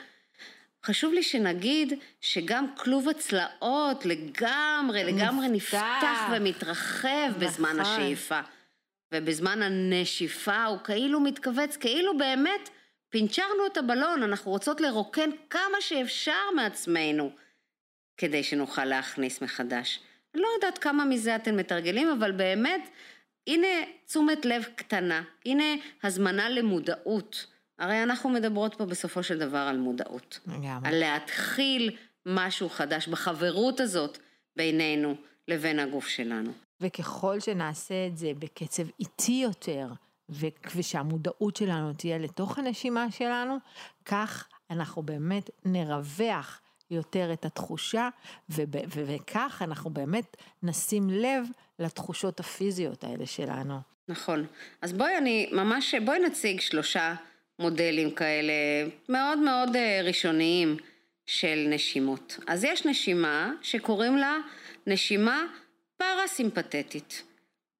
חשוב 0.85 1.13
לי 1.13 1.23
שנגיד 1.23 1.93
שגם 2.21 2.75
כלוב 2.75 3.09
הצלעות 3.09 4.05
לגמרי, 4.05 5.03
לגמרי 5.03 5.49
נפתח 5.49 6.29
ומתרחב 6.31 7.29
נכון. 7.29 7.39
בזמן 7.39 7.79
השאיפה. 7.79 8.39
ובזמן 9.11 9.61
הנשיפה 9.61 10.63
הוא 10.65 10.77
כאילו 10.83 11.19
מתכווץ, 11.19 11.77
כאילו 11.77 12.17
באמת 12.17 12.69
פינצ'רנו 13.09 13.65
את 13.71 13.77
הבלון, 13.77 14.23
אנחנו 14.23 14.51
רוצות 14.51 14.81
לרוקן 14.81 15.29
כמה 15.49 15.77
שאפשר 15.79 16.51
מעצמנו 16.55 17.31
כדי 18.17 18.43
שנוכל 18.43 18.85
להכניס 18.85 19.41
מחדש. 19.41 19.99
אני 20.33 20.41
לא 20.41 20.47
יודעת 20.55 20.77
כמה 20.77 21.05
מזה 21.05 21.35
אתם 21.35 21.57
מתרגלים, 21.57 22.09
אבל 22.09 22.31
באמת, 22.31 22.89
הנה 23.51 23.67
תשומת 24.05 24.45
לב 24.45 24.63
קטנה, 24.75 25.23
הנה 25.45 25.63
הזמנה 26.03 26.49
למודעות. 26.49 27.45
הרי 27.79 28.03
אנחנו 28.03 28.29
מדברות 28.29 28.75
פה 28.75 28.85
בסופו 28.85 29.23
של 29.23 29.39
דבר 29.39 29.57
על 29.57 29.77
מודעות. 29.77 30.39
לגמרי. 30.47 30.89
על 30.89 30.95
להתחיל 30.99 31.97
משהו 32.25 32.69
חדש 32.69 33.07
בחברות 33.07 33.79
הזאת 33.79 34.17
בינינו 34.55 35.15
לבין 35.47 35.79
הגוף 35.79 36.07
שלנו. 36.07 36.51
וככל 36.81 37.39
שנעשה 37.39 38.07
את 38.07 38.17
זה 38.17 38.31
בקצב 38.39 38.83
איטי 38.99 39.41
יותר, 39.43 39.87
ושהמודעות 40.75 41.55
שלנו 41.55 41.93
תהיה 41.93 42.17
לתוך 42.17 42.57
הנשימה 42.57 43.11
שלנו, 43.11 43.57
כך 44.05 44.47
אנחנו 44.69 45.03
באמת 45.03 45.49
נרווח 45.65 46.61
יותר 46.91 47.33
את 47.33 47.45
התחושה, 47.45 48.09
וכך 48.49 49.61
אנחנו 49.65 49.89
באמת 49.89 50.37
נשים 50.63 51.09
לב 51.09 51.45
לתחושות 51.81 52.39
הפיזיות 52.39 53.03
האלה 53.03 53.25
שלנו. 53.25 53.79
נכון. 54.07 54.45
אז 54.81 54.93
בואי 54.93 55.17
אני 55.17 55.49
ממש, 55.51 55.95
בואי 55.95 56.19
נציג 56.19 56.61
שלושה 56.61 57.15
מודלים 57.59 58.11
כאלה 58.11 58.53
מאוד 59.09 59.39
מאוד 59.39 59.75
אה, 59.75 60.01
ראשוניים 60.03 60.77
של 61.25 61.67
נשימות. 61.69 62.39
אז 62.47 62.63
יש 62.63 62.85
נשימה 62.85 63.51
שקוראים 63.61 64.17
לה 64.17 64.37
נשימה 64.87 65.45
פרסימפטית. 65.97 67.23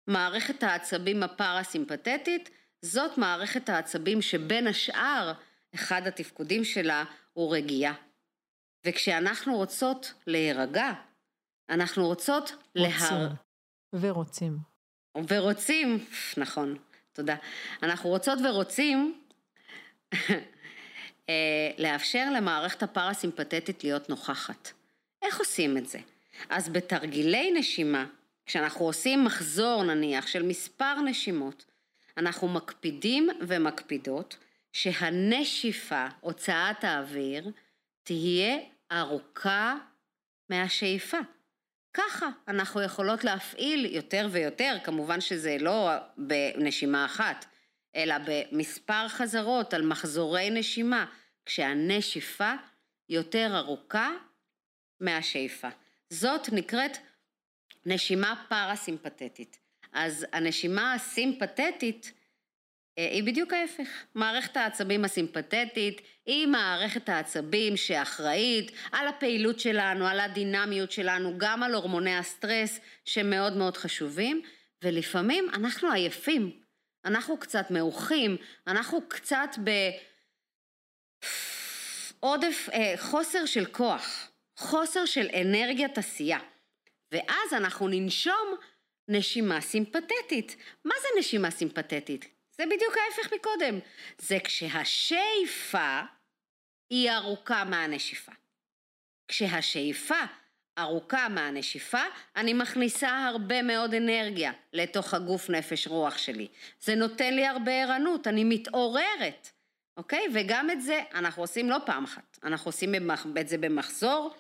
מערכת 0.07 0.63
העצבים 0.63 1.23
הפרסימפטית 1.23 2.49
זאת 2.81 3.17
מערכת 3.17 3.69
העצבים 3.69 4.21
שבין 4.21 4.67
השאר 4.67 5.33
אחד 5.75 6.07
התפקודים 6.07 6.63
שלה 6.63 7.03
הוא 7.33 7.55
רגיעה. 7.55 7.93
וכשאנחנו 8.85 9.55
רוצות 9.55 10.13
להירגע, 10.27 10.91
אנחנו 11.69 12.07
רוצות. 12.07 12.53
להר... 12.75 13.27
ורוצים. 13.93 14.57
ורוצים, 15.27 16.05
נכון, 16.37 16.77
תודה. 17.13 17.35
אנחנו 17.83 18.09
רוצות 18.09 18.39
ורוצים 18.45 19.21
אה, 21.29 21.71
לאפשר 21.77 22.29
למערכת 22.35 22.83
הפרסימפטית 22.83 23.83
להיות 23.83 24.09
נוכחת. 24.09 24.71
איך 25.21 25.39
עושים 25.39 25.77
את 25.77 25.87
זה? 25.87 25.99
אז 26.49 26.69
בתרגילי 26.69 27.51
נשימה, 27.51 28.05
כשאנחנו 28.45 28.85
עושים 28.85 29.25
מחזור 29.25 29.83
נניח 29.83 30.27
של 30.27 30.43
מספר 30.43 31.01
נשימות, 31.01 31.65
אנחנו 32.17 32.47
מקפידים 32.47 33.29
ומקפידות 33.41 34.37
שהנשיפה, 34.73 36.07
הוצאת 36.19 36.83
האוויר, 36.83 37.51
תהיה 38.03 38.57
ארוכה 38.91 39.75
מהשאיפה. 40.49 41.17
ככה 41.93 42.29
אנחנו 42.47 42.81
יכולות 42.81 43.23
להפעיל 43.23 43.85
יותר 43.85 44.27
ויותר, 44.31 44.77
כמובן 44.83 45.21
שזה 45.21 45.57
לא 45.59 45.89
בנשימה 46.17 47.05
אחת, 47.05 47.45
אלא 47.95 48.15
במספר 48.25 49.07
חזרות 49.07 49.73
על 49.73 49.85
מחזורי 49.85 50.49
נשימה, 50.49 51.05
כשהנשיפה 51.45 52.53
יותר 53.09 53.57
ארוכה 53.57 54.11
מהשאיפה. 54.99 55.67
זאת 56.09 56.49
נקראת 56.51 56.97
נשימה 57.85 58.43
פרסימפטית. 58.49 59.59
אז 59.93 60.25
הנשימה 60.33 60.93
הסימפתטית 60.93 62.13
היא 62.97 63.23
בדיוק 63.23 63.53
ההפך. 63.53 63.89
מערכת 64.15 64.57
העצבים 64.57 65.05
הסימפתטית 65.05 66.01
היא 66.25 66.47
מערכת 66.47 67.09
העצבים 67.09 67.77
שאחראית 67.77 68.71
על 68.91 69.07
הפעילות 69.07 69.59
שלנו, 69.59 70.07
על 70.07 70.19
הדינמיות 70.19 70.91
שלנו, 70.91 71.33
גם 71.37 71.63
על 71.63 71.73
הורמוני 71.73 72.17
הסטרס 72.17 72.79
שמאוד 73.05 73.57
מאוד 73.57 73.77
חשובים, 73.77 74.41
ולפעמים 74.83 75.49
אנחנו 75.53 75.91
עייפים, 75.91 76.51
אנחנו 77.05 77.37
קצת 77.37 77.71
מעוכים, 77.71 78.37
אנחנו 78.67 79.01
קצת 79.07 79.49
בעודף, 82.19 82.69
אה, 82.73 82.93
חוסר 82.97 83.45
של 83.45 83.65
כוח, 83.65 84.31
חוסר 84.57 85.05
של 85.05 85.27
אנרגיית 85.41 85.97
עשייה. 85.97 86.39
ואז 87.11 87.53
אנחנו 87.53 87.87
ננשום 87.87 88.55
נשימה 89.07 89.61
סימפתטית. 89.61 90.55
מה 90.85 90.93
זה 91.01 91.07
נשימה 91.19 91.51
סימפתטית? 91.51 92.25
זה 92.51 92.63
בדיוק 92.65 92.95
ההפך 92.97 93.33
מקודם. 93.33 93.79
זה 94.17 94.37
כשהשאיפה 94.43 96.01
היא 96.89 97.11
ארוכה 97.11 97.63
מהנשיפה. 97.63 98.31
כשהשאיפה 99.27 100.19
ארוכה 100.77 101.29
מהנשיפה, 101.29 102.01
אני 102.35 102.53
מכניסה 102.53 103.27
הרבה 103.27 103.61
מאוד 103.61 103.93
אנרגיה 103.93 104.51
לתוך 104.73 105.13
הגוף 105.13 105.49
נפש 105.49 105.87
רוח 105.87 106.17
שלי. 106.17 106.47
זה 106.79 106.95
נותן 106.95 107.33
לי 107.33 107.47
הרבה 107.47 107.71
ערנות, 107.71 108.27
אני 108.27 108.43
מתעוררת, 108.43 109.49
אוקיי? 109.97 110.27
וגם 110.33 110.69
את 110.69 110.81
זה 110.81 110.99
אנחנו 111.13 111.43
עושים 111.43 111.69
לא 111.69 111.77
פעם 111.85 112.03
אחת, 112.03 112.39
אנחנו 112.43 112.69
עושים 112.69 113.11
את 113.39 113.47
זה 113.47 113.57
במחזור 113.57 114.35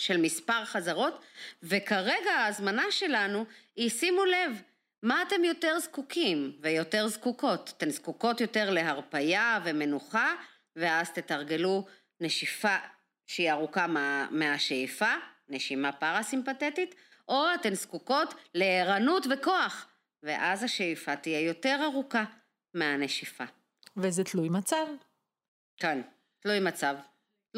של 0.00 0.16
מספר 0.16 0.64
חזרות, 0.64 1.24
וכרגע 1.62 2.30
ההזמנה 2.30 2.84
שלנו 2.90 3.44
היא, 3.76 3.90
שימו 3.90 4.24
לב, 4.24 4.62
מה 5.02 5.22
אתם 5.22 5.44
יותר 5.44 5.78
זקוקים 5.78 6.58
ויותר 6.60 7.08
זקוקות? 7.08 7.72
אתן 7.76 7.90
זקוקות 7.90 8.40
יותר 8.40 8.70
להרפייה 8.70 9.60
ומנוחה, 9.64 10.34
ואז 10.76 11.10
תתרגלו 11.10 11.86
נשיפה 12.20 12.76
שהיא 13.26 13.52
ארוכה 13.52 13.86
מה, 13.86 14.28
מהשאיפה, 14.30 15.14
נשימה 15.48 15.92
פרסימפטית, 15.92 16.94
או 17.28 17.44
אתן 17.54 17.74
זקוקות 17.74 18.34
לערנות 18.54 19.26
וכוח, 19.30 19.88
ואז 20.22 20.62
השאיפה 20.62 21.16
תהיה 21.16 21.40
יותר 21.40 21.80
ארוכה 21.84 22.24
מהנשיפה. 22.74 23.44
וזה 23.96 24.24
תלוי 24.24 24.48
מצב. 24.48 24.86
כן, 25.76 26.00
תלוי 26.40 26.60
מצב, 26.60 26.94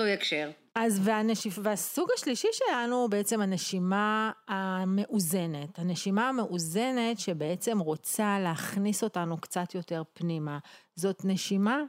תלוי 0.00 0.12
הקשר. 0.12 0.50
אז 0.74 1.00
והנשיפ... 1.04 1.58
והסוג 1.62 2.08
השלישי 2.16 2.48
שלנו 2.52 2.96
הוא 2.96 3.10
בעצם 3.10 3.40
הנשימה 3.40 4.32
המאוזנת. 4.48 5.78
הנשימה 5.78 6.28
המאוזנת 6.28 7.18
שבעצם 7.18 7.78
רוצה 7.78 8.38
להכניס 8.38 9.04
אותנו 9.04 9.40
קצת 9.40 9.74
יותר 9.74 10.02
פנימה. 10.12 10.58
זאת 10.96 11.24
נשימה 11.24 11.82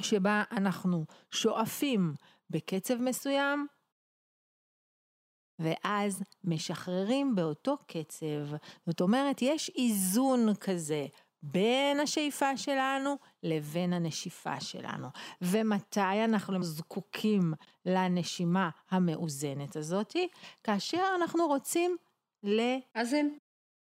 שבה 0.00 0.42
אנחנו 0.52 1.04
שואפים 1.30 2.14
בקצב 2.50 2.94
מסוים, 2.94 3.66
ואז 5.58 6.22
משחררים 6.44 7.34
באותו 7.34 7.76
קצב. 7.86 8.56
זאת 8.86 9.00
אומרת, 9.00 9.42
יש 9.42 9.70
איזון 9.76 10.54
כזה 10.54 11.06
בין 11.42 12.00
השאיפה 12.00 12.56
שלנו 12.56 13.16
לבין 13.42 13.92
הנשיפה 13.92 14.60
שלנו. 14.60 15.08
ומתי 15.42 16.24
אנחנו 16.24 16.62
זקוקים 16.62 17.52
לנשימה 17.86 18.70
המאוזנת 18.90 19.76
הזאתי? 19.76 20.28
כאשר 20.64 21.04
אנחנו 21.16 21.46
רוצים 21.46 21.96
לאזן. 22.42 23.26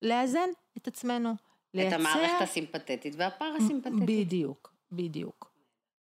לאזן 0.03 0.49
את 0.77 0.89
עצמנו. 0.89 1.35
לייצר... 1.75 1.97
את 1.97 2.01
המערכת 2.01 2.43
הסימפתטית 2.43 3.15
והפרסימפתטית. 3.19 4.07
בדיוק, 4.07 4.73
בדיוק. 4.93 5.51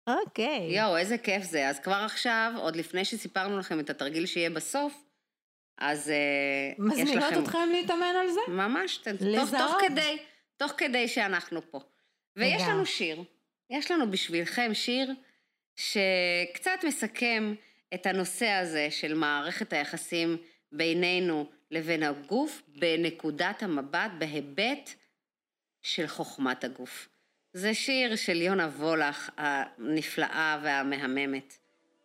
אוקיי. 0.08 0.78
יואו, 0.78 0.98
איזה 0.98 1.18
כיף 1.18 1.44
זה. 1.44 1.70
אז 1.70 1.80
כבר 1.80 2.02
עכשיו, 2.06 2.54
עוד 2.58 2.76
לפני 2.76 3.06
שסיפרנו 3.06 3.60
לכם 3.60 3.80
את 3.80 3.90
התרגיל 3.90 4.26
שיהיה 4.26 4.50
בסוף, 4.50 5.04
אז 5.78 6.08
uh, 6.08 6.12
יש 6.12 7.00
לכם... 7.00 7.04
מזמינות 7.04 7.44
אתכם 7.44 7.70
להתאמן 7.72 8.14
על 8.22 8.32
זה? 8.32 8.40
ממש, 8.48 8.98
תוך, 8.98 9.50
תוך 9.58 9.76
כדי. 9.88 10.18
תוך 10.58 10.72
כדי 10.78 11.08
שאנחנו 11.08 11.72
פה. 11.72 11.80
ויש. 12.36 12.62
לנו 12.62 12.86
שיר, 12.86 13.24
יש 13.69 13.91
לנו 13.91 14.12
בשבילכם 14.12 14.73
שיר 14.73 15.13
שקצת 15.76 16.80
מסכם 16.84 17.56
את 17.93 18.06
הנושא 18.06 18.47
הזה 18.47 18.88
של 18.91 19.13
מערכת 19.13 19.73
היחסים 19.73 20.38
בינינו 20.71 21.49
לבין 21.71 22.04
הגוף 22.04 22.62
בנקודת 22.67 23.63
המבט, 23.63 24.12
בהיבט 24.17 24.89
של 25.82 26.08
חוכמת 26.08 26.63
הגוף. 26.63 27.10
זה 27.54 27.73
שיר 27.73 28.15
של 28.15 28.41
יונה 28.41 28.67
וולך 28.67 29.30
הנפלאה 29.38 30.60
והמהממת. 30.63 31.58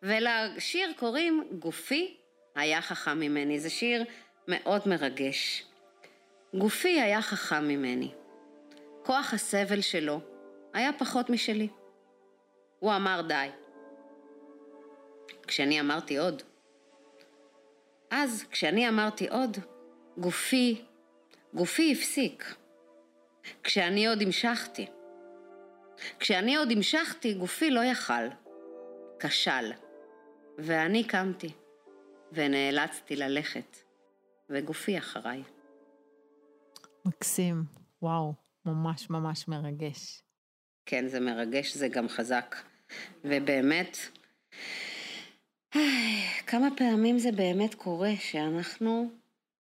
ולשיר 0.03 0.93
קוראים 0.97 1.45
גופי 1.59 2.17
היה 2.57 2.83
חכם 2.83 3.21
ממני. 3.21 3.61
זה 3.61 3.71
שיר 3.71 4.05
מאוד 4.49 4.83
מרגש. 4.87 5.65
גופי 6.55 7.01
היה 7.01 7.23
חכם 7.23 7.69
ממני. 7.69 8.11
כוח 9.03 9.35
הסבל 9.35 9.81
שלו 9.81 10.21
היה 10.79 10.93
פחות 10.93 11.31
משלי. 11.31 11.69
הוא 12.79 12.97
אמר 12.97 13.21
די. 13.29 13.49
כשאני 15.47 15.81
אמרתי 15.81 16.19
עוד. 16.19 16.43
אז, 18.11 18.45
כשאני 18.51 18.89
אמרתי 18.89 19.29
עוד, 19.29 19.57
גופי, 20.19 20.85
גופי 21.55 21.93
הפסיק. 21.93 22.55
כשאני 23.63 24.07
עוד 24.07 24.23
המשכתי. 24.23 24.87
כשאני 26.19 26.57
עוד 26.57 26.71
המשכתי, 26.71 27.35
גופי 27.35 27.71
לא 27.71 27.85
יכל. 27.85 28.29
כשל. 29.21 29.73
ואני 30.59 31.05
קמתי, 31.05 31.53
ונאלצתי 32.33 33.17
ללכת, 33.17 33.77
וגופי 34.51 34.99
אחריי. 34.99 35.43
מקסים, 37.05 37.65
וואו, 38.03 38.35
ממש 38.65 39.11
ממש 39.11 39.49
מרגש. 39.49 40.28
כן, 40.91 41.09
זה 41.09 41.21
מרגש, 41.21 41.75
זה 41.75 41.89
גם 41.89 42.09
חזק. 42.09 42.57
ובאמת, 43.25 43.99
כמה 46.47 46.69
פעמים 46.77 47.19
זה 47.19 47.33
באמת 47.33 47.75
קורה 47.75 48.11
שאנחנו 48.21 49.11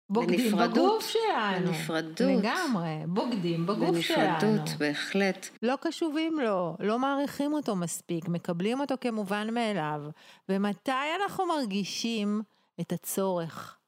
בוגדים 0.10 0.52
בנפרדות. 0.52 0.72
בגוף 0.72 1.10
שלנו. 1.10 1.68
בנפרדות. 1.68 2.20
לגמרי, 2.20 2.96
בוגדים 3.08 3.66
בגוף 3.66 4.00
שלנו. 4.00 4.40
בנפרדות, 4.42 4.70
בהחלט. 4.78 5.48
לא 5.64 5.76
קשובים 5.82 6.40
לו, 6.40 6.76
לא 6.80 7.00
מעריכים 7.00 7.54
אותו 7.54 7.76
מספיק, 7.76 8.28
מקבלים 8.28 8.80
אותו 8.80 8.96
כמובן 9.02 9.54
מאליו. 9.54 10.02
ומתי 10.50 10.92
אנחנו 11.22 11.46
מרגישים 11.46 12.42
את 12.82 12.92
הצורך 12.92 13.80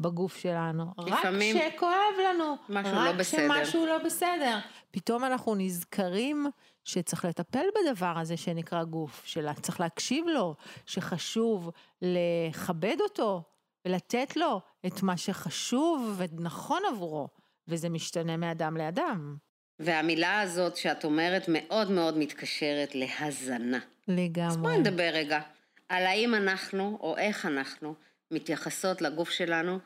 בגוף 0.00 0.36
שלנו? 0.36 0.84
לפעמים 0.98 1.56
רק 1.56 1.62
כשכואב 1.72 2.14
לנו. 2.30 2.56
משהו 2.68 2.94
לא 2.94 3.12
בסדר. 3.12 3.52
רק 3.52 3.60
כשמשהו 3.60 3.86
לא 3.86 3.98
בסדר. 3.98 4.58
פתאום 4.90 5.24
אנחנו 5.24 5.54
נזכרים 5.54 6.46
שצריך 6.84 7.24
לטפל 7.24 7.64
בדבר 7.76 8.18
הזה 8.18 8.36
שנקרא 8.36 8.84
גוף, 8.84 9.22
שצריך 9.24 9.80
להקשיב 9.80 10.26
לו, 10.26 10.54
שחשוב 10.86 11.70
לכבד 12.02 12.96
אותו 13.00 13.42
ולתת 13.84 14.36
לו 14.36 14.60
את 14.86 15.02
מה 15.02 15.16
שחשוב 15.16 16.14
ונכון 16.18 16.82
עבורו, 16.92 17.28
וזה 17.68 17.88
משתנה 17.88 18.36
מאדם 18.36 18.76
לאדם. 18.76 19.36
והמילה 19.78 20.40
הזאת 20.40 20.76
שאת 20.76 21.04
אומרת 21.04 21.44
מאוד 21.48 21.90
מאוד 21.90 22.18
מתקשרת 22.18 22.94
להזנה. 22.94 23.78
לגמרי. 24.08 24.48
אז 24.48 24.56
בואי 24.56 24.78
נדבר 24.78 25.10
רגע 25.12 25.40
על 25.88 26.06
האם 26.06 26.34
אנחנו, 26.34 26.98
או 27.00 27.16
איך 27.16 27.46
אנחנו, 27.46 27.94
מתייחסות 28.30 29.02
לגוף 29.02 29.30
שלנו 29.30 29.78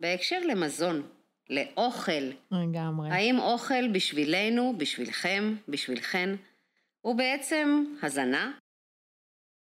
בהקשר 0.00 0.38
למזון, 0.48 1.02
לאוכל. 1.50 2.30
לגמרי. 2.50 3.10
האם 3.10 3.38
אוכל 3.38 3.88
בשבילנו, 3.88 4.74
בשבילכם, 4.76 5.54
בשבילכן, 5.68 6.34
הוא 7.00 7.14
בעצם 7.14 7.84
הזנה? 8.02 8.52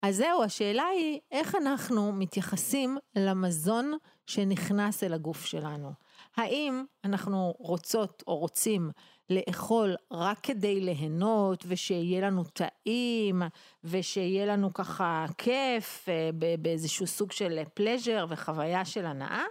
אז 0.03 0.17
זהו, 0.17 0.43
השאלה 0.43 0.85
היא 0.85 1.21
איך 1.33 1.55
אנחנו 1.55 2.13
מתייחסים 2.13 2.99
למזון 3.17 3.93
שנכנס 4.27 5.05
אל 5.05 5.13
הגוף 5.13 5.45
שלנו. 5.45 5.93
האם 6.37 6.85
אנחנו 7.05 7.55
רוצות 7.59 8.23
או 8.27 8.37
רוצים 8.37 8.91
לאכול 9.31 9.97
רק 10.11 10.39
כדי 10.43 10.81
ליהנות 10.81 11.65
ושיהיה 11.69 12.21
לנו 12.21 12.45
טעים 12.45 13.43
ושיהיה 13.85 14.47
לנו 14.47 14.75
ככה 14.75 15.27
כיף 15.39 16.09
אה, 16.09 16.31
באיזשהו 16.59 17.07
סוג 17.07 17.33
של 17.33 17.59
פלז'ר 17.75 18.27
וחוויה 18.29 18.85
של 18.85 19.07
הנאה? 19.07 19.43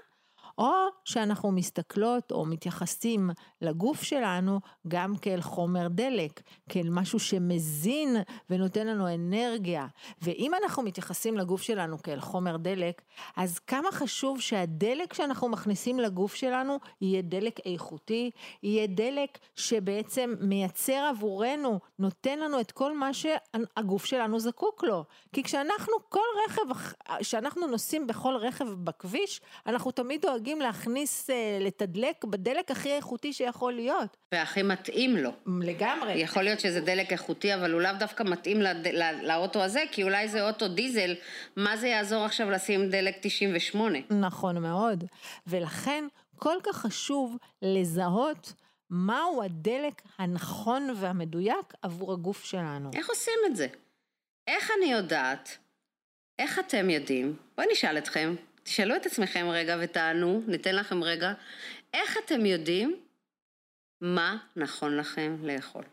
או 0.58 0.72
שאנחנו 1.06 1.52
מסתכלות 1.52 2.32
או 2.32 2.46
מתייחסים 2.46 3.30
לגוף 3.62 4.04
שלנו 4.04 4.60
גם 4.88 5.18
כאל 5.18 5.41
חומר 5.41 5.88
דלק, 5.88 6.41
כאל 6.70 6.89
משהו 6.89 7.20
שמזין 7.20 8.15
ונותן 8.50 8.88
לנו 8.88 9.13
אנרגיה. 9.13 9.88
ואם 10.22 10.52
אנחנו 10.63 10.84
מתייחסים 10.84 11.38
לגוף 11.38 11.62
שלנו 11.62 12.02
כאל 12.02 12.20
חומר 12.20 12.58
דלק, 12.58 13.02
אז 13.36 13.60
כמה 13.60 13.91
חשוב 13.91 14.41
שהדלק 14.41 15.13
שאנחנו 15.13 15.50
מכניסים 15.50 16.00
לגוף 16.00 16.36
שלנו 16.36 16.80
יהיה 17.02 17.22
דלק 17.22 17.60
איכותי, 17.65 18.32
יהיה 18.63 18.88
דלק 18.88 19.38
שבעצם 19.56 20.34
מייצר 20.39 21.10
עבורנו, 21.10 21.80
נותן 22.00 22.39
לנו 22.39 22.60
את 22.60 22.72
כל 22.72 22.98
מה 22.98 23.13
שהגוף 23.13 24.06
שלנו 24.06 24.39
זקוק 24.39 24.84
לו. 24.84 25.04
כי 25.34 25.44
כשאנחנו, 25.44 25.94
כל 26.10 26.20
רכב, 26.46 26.62
כשאנחנו 27.20 27.68
נוסעים 27.68 28.08
בכל 28.08 28.36
רכב 28.36 28.65
בכביש, 28.70 29.41
אנחנו 29.65 29.91
תמיד 29.91 30.22
דואגים 30.22 30.44
דואגים 30.45 30.62
להכניס, 30.62 31.29
אה, 31.29 31.58
לתדלק 31.62 32.23
בדלק 32.23 32.71
הכי 32.71 32.91
איכותי 32.91 33.34
שיכול 33.34 33.73
להיות. 33.73 34.17
והכי 34.31 34.63
מתאים 34.63 35.17
לו. 35.17 35.31
לגמרי. 35.62 36.13
יכול 36.13 36.43
להיות 36.43 36.60
שזה 36.60 36.81
דלק 36.81 37.12
איכותי, 37.12 37.53
אבל 37.53 37.71
הוא 37.73 37.81
לאו 37.81 37.91
דווקא 37.99 38.23
מתאים 38.23 38.62
לד... 38.62 38.88
לא... 38.88 39.12
לאוטו 39.12 39.63
הזה, 39.63 39.84
כי 39.91 40.03
אולי 40.03 40.27
זה 40.27 40.47
אוטו 40.47 40.67
דיזל, 40.67 41.15
מה 41.55 41.77
זה 41.77 41.88
יעזור 41.88 42.25
עכשיו 42.25 42.49
לשים 42.49 42.89
דלק 42.89 43.15
98? 43.21 43.99
נכון 44.10 44.58
מאוד. 44.58 45.03
ולכן 45.47 46.05
כל 46.36 46.58
כך 46.63 46.77
חשוב 46.77 47.38
לזהות 47.62 48.53
מהו 48.89 49.43
הדלק 49.43 50.01
הנכון 50.17 50.89
והמדויק 50.95 51.73
עבור 51.81 52.13
הגוף 52.13 52.45
שלנו. 52.45 52.89
איך 52.95 53.10
עושים 53.10 53.39
את 53.45 53.55
זה? 53.55 53.67
איך 54.47 54.71
אני 54.77 54.91
יודעת? 54.91 55.58
איך 56.39 56.60
אתם 56.60 56.89
יודעים? 56.89 57.36
בואי 57.58 57.67
נשאל 57.71 57.97
אתכם. 57.97 58.36
תשאלו 58.65 58.95
את 58.95 59.06
עצמכם 59.06 59.45
רגע 59.49 59.78
ותענו, 59.82 60.41
ניתן 60.47 60.75
לכם 60.75 61.04
רגע, 61.04 61.34
איך 61.93 62.17
אתם 62.25 62.45
יודעים 62.45 62.99
מה 64.01 64.38
נכון 64.56 64.97
לכם 64.97 65.38
לאכול? 65.43 65.84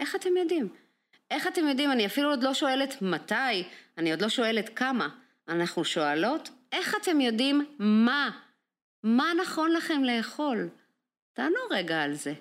איך 0.00 0.16
אתם 0.16 0.36
יודעים? 0.36 0.68
איך 1.30 1.46
אתם 1.46 1.68
יודעים? 1.68 1.92
אני 1.92 2.06
אפילו 2.06 2.30
עוד 2.30 2.42
לא 2.42 2.54
שואלת 2.54 3.02
מתי, 3.02 3.68
אני 3.98 4.10
עוד 4.10 4.22
לא 4.22 4.28
שואלת 4.28 4.68
כמה. 4.76 5.08
אנחנו 5.48 5.84
שואלות, 5.84 6.50
איך 6.72 6.94
אתם 7.02 7.20
יודעים 7.20 7.76
מה? 7.78 8.30
מה 9.02 9.32
נכון 9.42 9.72
לכם 9.72 10.04
לאכול? 10.04 10.68
תענו 11.32 11.58
רגע 11.70 12.02
על 12.02 12.14
זה. 12.14 12.34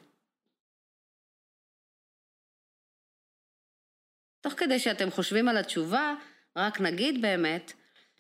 תוך 4.42 4.54
כדי 4.54 4.80
שאתם 4.80 5.12
חושבים 5.12 5.48
על 5.48 5.58
התשובה, 5.58 6.16
רק 6.56 6.82
נגיד 6.82 7.22
באמת, 7.22 7.74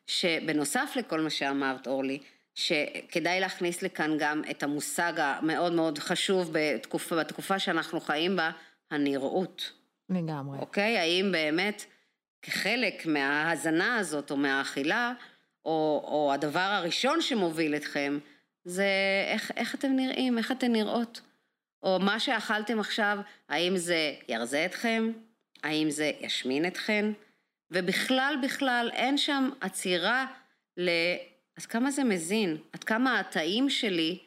שבנוסף 0.07 0.93
לכל 0.95 1.19
מה 1.19 1.29
שאמרת, 1.29 1.87
אורלי, 1.87 2.19
שכדאי 2.55 3.39
להכניס 3.39 3.81
לכאן 3.81 4.17
גם 4.19 4.41
את 4.51 4.63
המושג 4.63 5.13
המאוד 5.17 5.73
מאוד 5.73 5.99
חשוב 5.99 6.49
בתקופה, 6.51 7.15
בתקופה 7.15 7.59
שאנחנו 7.59 8.01
חיים 8.01 8.35
בה, 8.35 8.51
הנראות. 8.91 9.71
לגמרי. 10.09 10.57
אוקיי? 10.59 10.97
האם 10.97 11.29
באמת 11.31 11.85
כחלק 12.41 13.05
מההזנה 13.05 13.97
הזאת 13.97 14.31
או 14.31 14.37
מהאכילה, 14.37 15.13
או, 15.65 16.05
או 16.07 16.33
הדבר 16.33 16.59
הראשון 16.59 17.21
שמוביל 17.21 17.75
אתכם, 17.75 18.19
זה 18.65 18.85
איך, 19.33 19.51
איך 19.57 19.75
אתם 19.75 19.91
נראים, 19.95 20.37
איך 20.37 20.51
אתן 20.51 20.71
נראות. 20.71 21.21
או 21.83 21.99
מה 21.99 22.19
שאכלתם 22.19 22.79
עכשיו, 22.79 23.17
האם 23.49 23.77
זה 23.77 24.13
ירזה 24.29 24.65
אתכם? 24.65 25.11
האם 25.63 25.89
זה 25.89 26.11
ישמין 26.19 26.65
אתכם? 26.65 27.13
ובכלל 27.73 28.35
בכלל 28.43 28.89
אין 28.93 29.17
שם 29.17 29.49
עצירה 29.61 30.25
ל... 30.77 30.89
אז 31.57 31.65
כמה 31.65 31.91
זה 31.91 32.03
מזין? 32.03 32.57
עד 32.73 32.83
כמה 32.83 33.19
התאים 33.19 33.69
שלי 33.69 34.19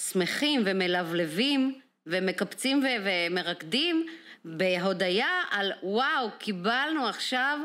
שמחים 0.00 0.62
ומלבלבים 0.66 1.80
ומקפצים 2.06 2.78
ו- 2.78 3.06
ומרקדים 3.06 4.06
בהודיה 4.44 5.42
על 5.50 5.72
וואו, 5.82 6.28
קיבלנו 6.38 7.06
עכשיו 7.06 7.58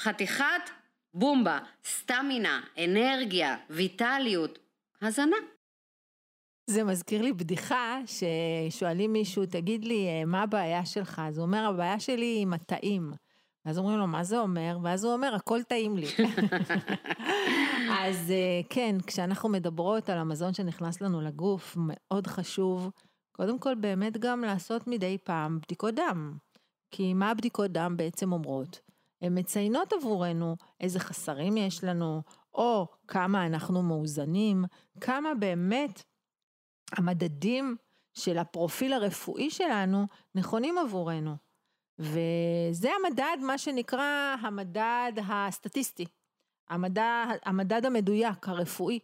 חתיכת 0.00 0.70
בומבה, 1.14 1.58
סטמינה, 1.84 2.60
אנרגיה, 2.84 3.56
ויטליות, 3.70 4.58
הזנה. 5.02 5.36
זה 6.66 6.84
מזכיר 6.84 7.22
לי 7.22 7.32
בדיחה 7.32 7.98
ששואלים 8.06 9.12
מישהו, 9.12 9.46
תגיד 9.46 9.84
לי, 9.84 10.24
מה 10.24 10.42
הבעיה 10.42 10.86
שלך? 10.86 11.22
אז 11.24 11.38
הוא 11.38 11.46
אומר, 11.46 11.64
הבעיה 11.68 12.00
שלי 12.00 12.38
עם 12.42 12.52
התאים. 12.52 13.23
ואז 13.66 13.78
אומרים 13.78 13.98
לו, 13.98 14.06
מה 14.06 14.24
זה 14.24 14.38
אומר? 14.38 14.78
ואז 14.82 15.04
הוא 15.04 15.12
אומר, 15.12 15.34
הכל 15.34 15.62
טעים 15.62 15.96
לי. 15.96 16.06
אז 18.00 18.30
אה, 18.30 18.60
כן, 18.70 18.96
כשאנחנו 19.06 19.48
מדברות 19.48 20.10
על 20.10 20.18
המזון 20.18 20.54
שנכנס 20.54 21.00
לנו 21.00 21.20
לגוף, 21.20 21.76
מאוד 21.78 22.26
חשוב, 22.26 22.90
קודם 23.32 23.58
כל 23.58 23.74
באמת 23.74 24.18
גם 24.18 24.40
לעשות 24.40 24.86
מדי 24.86 25.18
פעם 25.24 25.58
בדיקות 25.60 25.94
דם. 25.94 26.36
כי 26.90 27.14
מה 27.14 27.30
הבדיקות 27.30 27.70
דם 27.70 27.96
בעצם 27.96 28.32
אומרות? 28.32 28.80
הן 29.22 29.38
מציינות 29.38 29.92
עבורנו 29.92 30.56
איזה 30.80 31.00
חסרים 31.00 31.56
יש 31.56 31.84
לנו, 31.84 32.22
או 32.54 32.86
כמה 33.08 33.46
אנחנו 33.46 33.82
מאוזנים, 33.82 34.64
כמה 35.00 35.34
באמת 35.34 36.02
המדדים 36.92 37.76
של 38.14 38.38
הפרופיל 38.38 38.92
הרפואי 38.92 39.50
שלנו 39.50 40.06
נכונים 40.34 40.78
עבורנו. 40.78 41.36
וזה 41.98 42.88
המדד, 43.00 43.36
מה 43.40 43.58
שנקרא 43.58 44.36
המדד 44.40 45.12
הסטטיסטי, 45.28 46.04
המדד, 46.68 47.36
המדד 47.44 47.86
המדויק, 47.86 48.48
הרפואי, 48.48 48.98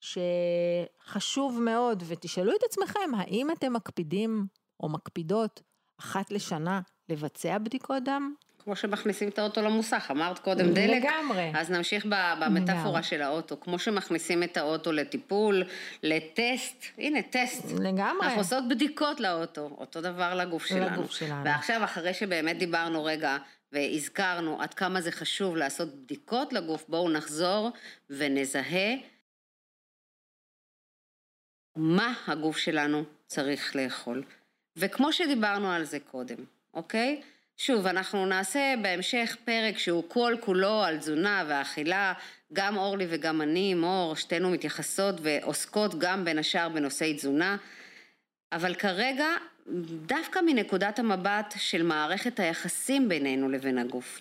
שחשוב 0.00 1.60
מאוד, 1.60 2.02
ותשאלו 2.06 2.52
את 2.56 2.62
עצמכם, 2.62 3.14
האם 3.16 3.50
אתם 3.50 3.72
מקפידים 3.72 4.46
או 4.80 4.88
מקפידות 4.88 5.62
אחת 6.00 6.30
לשנה 6.30 6.80
לבצע 7.08 7.58
בדיקות 7.58 8.02
דם? 8.04 8.34
כמו 8.64 8.76
שמכניסים 8.76 9.28
את 9.28 9.38
האוטו 9.38 9.62
למוסך, 9.62 10.08
אמרת 10.10 10.38
קודם 10.38 10.74
דלק, 10.74 11.04
לגמרי. 11.04 11.52
אז 11.54 11.70
נמשיך 11.70 12.06
במטאפורה 12.40 12.88
לגמרי. 12.88 13.02
של 13.02 13.22
האוטו, 13.22 13.60
כמו 13.60 13.78
שמכניסים 13.78 14.42
את 14.42 14.56
האוטו 14.56 14.92
לטיפול, 14.92 15.62
לטסט, 16.02 16.84
הנה 16.98 17.22
טסט, 17.22 17.64
לגמרי. 17.80 18.26
אנחנו 18.26 18.38
עושות 18.38 18.68
בדיקות 18.68 19.20
לאוטו, 19.20 19.70
אותו 19.78 20.00
דבר 20.00 20.34
לגוף 20.34 20.66
שלנו. 20.66 20.96
לגוף 20.96 21.10
שלנו. 21.10 21.44
ועכשיו, 21.44 21.84
אחרי 21.84 22.14
שבאמת 22.14 22.58
דיברנו 22.58 23.04
רגע 23.04 23.36
והזכרנו 23.72 24.62
עד 24.62 24.74
כמה 24.74 25.00
זה 25.00 25.12
חשוב 25.12 25.56
לעשות 25.56 25.94
בדיקות 25.94 26.52
לגוף, 26.52 26.84
בואו 26.88 27.10
נחזור 27.10 27.70
ונזהה 28.10 28.94
מה 31.76 32.14
הגוף 32.26 32.56
שלנו 32.56 33.04
צריך 33.26 33.76
לאכול. 33.76 34.22
וכמו 34.76 35.12
שדיברנו 35.12 35.72
על 35.72 35.84
זה 35.84 35.98
קודם, 36.00 36.36
אוקיי? 36.74 37.22
שוב, 37.56 37.86
אנחנו 37.86 38.26
נעשה 38.26 38.74
בהמשך 38.82 39.36
פרק 39.44 39.78
שהוא 39.78 40.04
כל 40.08 40.34
כולו 40.40 40.82
על 40.82 40.98
תזונה 40.98 41.44
ואכילה, 41.48 42.12
גם 42.52 42.76
אורלי 42.76 43.06
וגם 43.08 43.42
אני, 43.42 43.74
מור, 43.74 44.16
שתינו 44.16 44.50
מתייחסות 44.50 45.14
ועוסקות 45.22 45.98
גם 45.98 46.24
בין 46.24 46.38
השאר 46.38 46.68
בנושאי 46.68 47.14
תזונה, 47.14 47.56
אבל 48.52 48.74
כרגע 48.74 49.26
דווקא 50.06 50.40
מנקודת 50.46 50.98
המבט 50.98 51.54
של 51.56 51.82
מערכת 51.82 52.40
היחסים 52.40 53.08
בינינו 53.08 53.48
לבין 53.48 53.78
הגוף. 53.78 54.20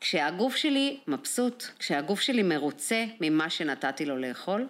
כשהגוף 0.00 0.56
שלי 0.56 1.00
מבסוט, 1.06 1.64
כשהגוף 1.78 2.20
שלי 2.20 2.42
מרוצה 2.42 3.04
ממה 3.20 3.50
שנתתי 3.50 4.04
לו 4.04 4.16
לאכול, 4.16 4.68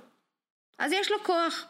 אז 0.79 0.93
יש 0.93 1.11
לו 1.11 1.25
כוח. 1.25 1.67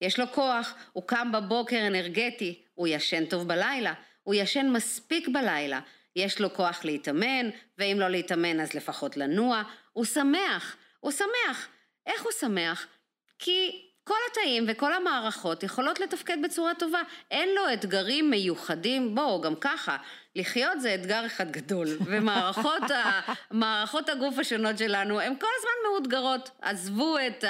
יש 0.00 0.18
לו 0.18 0.32
כוח, 0.32 0.74
הוא 0.92 1.02
קם 1.06 1.32
בבוקר 1.32 1.86
אנרגטי, 1.86 2.62
הוא 2.74 2.88
ישן 2.88 3.24
טוב 3.24 3.48
בלילה, 3.48 3.94
הוא 4.22 4.34
ישן 4.34 4.70
מספיק 4.70 5.28
בלילה, 5.28 5.80
יש 6.16 6.40
לו 6.40 6.54
כוח 6.54 6.84
להתאמן, 6.84 7.50
ואם 7.78 7.96
לא 8.00 8.08
להתאמן 8.08 8.60
אז 8.60 8.74
לפחות 8.74 9.16
לנוע, 9.16 9.62
הוא 9.92 10.04
שמח, 10.04 10.76
הוא 11.00 11.12
שמח. 11.12 11.68
איך 12.06 12.22
הוא 12.22 12.32
שמח? 12.32 12.86
כי 13.38 13.82
כל 14.04 14.14
התאים 14.30 14.64
וכל 14.68 14.92
המערכות 14.92 15.62
יכולות 15.62 16.00
לתפקד 16.00 16.36
בצורה 16.44 16.74
טובה, 16.74 17.00
אין 17.30 17.48
לו 17.54 17.72
אתגרים 17.72 18.30
מיוחדים, 18.30 19.14
בואו, 19.14 19.40
גם 19.40 19.54
ככה, 19.54 19.96
לחיות 20.36 20.80
זה 20.80 20.94
אתגר 20.94 21.26
אחד 21.26 21.50
גדול, 21.50 21.88
ומערכות 22.06 22.90
ה, 22.90 23.20
הגוף 24.08 24.38
השונות 24.38 24.78
שלנו 24.78 25.20
הן 25.20 25.34
כל 25.40 25.46
הזמן 25.58 25.90
מאותגרות. 25.90 26.50
עזבו 26.62 27.18
את 27.18 27.44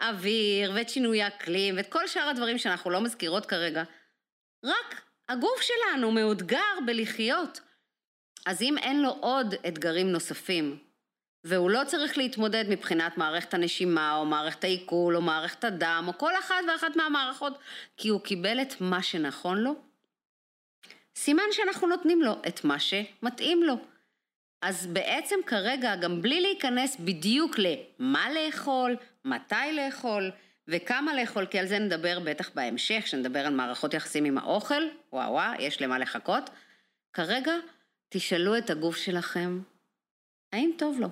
האוויר 0.00 0.72
ואת 0.74 0.88
שינוי 0.88 1.22
האקלים 1.22 1.76
ואת 1.76 1.92
כל 1.92 2.06
שאר 2.06 2.28
הדברים 2.28 2.58
שאנחנו 2.58 2.90
לא 2.90 3.00
מזכירות 3.00 3.46
כרגע. 3.46 3.82
רק 4.64 5.05
הגוף 5.28 5.60
שלנו 5.60 6.12
מאותגר 6.12 6.78
בלחיות. 6.86 7.60
אז 8.46 8.62
אם 8.62 8.78
אין 8.78 9.02
לו 9.02 9.10
עוד 9.20 9.54
אתגרים 9.68 10.12
נוספים, 10.12 10.78
והוא 11.44 11.70
לא 11.70 11.80
צריך 11.86 12.18
להתמודד 12.18 12.64
מבחינת 12.68 13.18
מערכת 13.18 13.54
הנשימה, 13.54 14.16
או 14.16 14.24
מערכת 14.24 14.64
העיכול, 14.64 15.16
או 15.16 15.22
מערכת 15.22 15.64
הדם, 15.64 16.04
או 16.08 16.18
כל 16.18 16.38
אחת 16.38 16.54
ואחת 16.68 16.96
מהמערכות, 16.96 17.58
כי 17.96 18.08
הוא 18.08 18.20
קיבל 18.20 18.62
את 18.62 18.80
מה 18.80 19.02
שנכון 19.02 19.58
לו, 19.58 19.74
סימן 21.16 21.42
שאנחנו 21.52 21.88
נותנים 21.88 22.22
לו 22.22 22.32
את 22.48 22.64
מה 22.64 22.76
שמתאים 22.78 23.62
לו. 23.62 23.74
אז 24.62 24.86
בעצם 24.86 25.36
כרגע, 25.46 25.96
גם 25.96 26.22
בלי 26.22 26.40
להיכנס 26.40 26.96
בדיוק 27.00 27.56
למה 27.58 28.26
לאכול, 28.32 28.96
מתי 29.24 29.72
לאכול, 29.72 30.30
וכמה 30.68 31.14
לאכול, 31.14 31.46
כי 31.46 31.58
על 31.58 31.66
זה 31.66 31.78
נדבר 31.78 32.20
בטח 32.20 32.50
בהמשך, 32.54 33.00
כשנדבר 33.04 33.46
על 33.46 33.54
מערכות 33.54 33.94
יחסים 33.94 34.24
עם 34.24 34.38
האוכל, 34.38 34.82
וואו 35.12 35.32
וואו, 35.32 35.60
יש 35.60 35.82
למה 35.82 35.98
לחכות. 35.98 36.50
כרגע, 37.12 37.52
תשאלו 38.08 38.58
את 38.58 38.70
הגוף 38.70 38.96
שלכם, 38.96 39.60
האם 40.52 40.70
טוב 40.78 41.00
לו? 41.00 41.08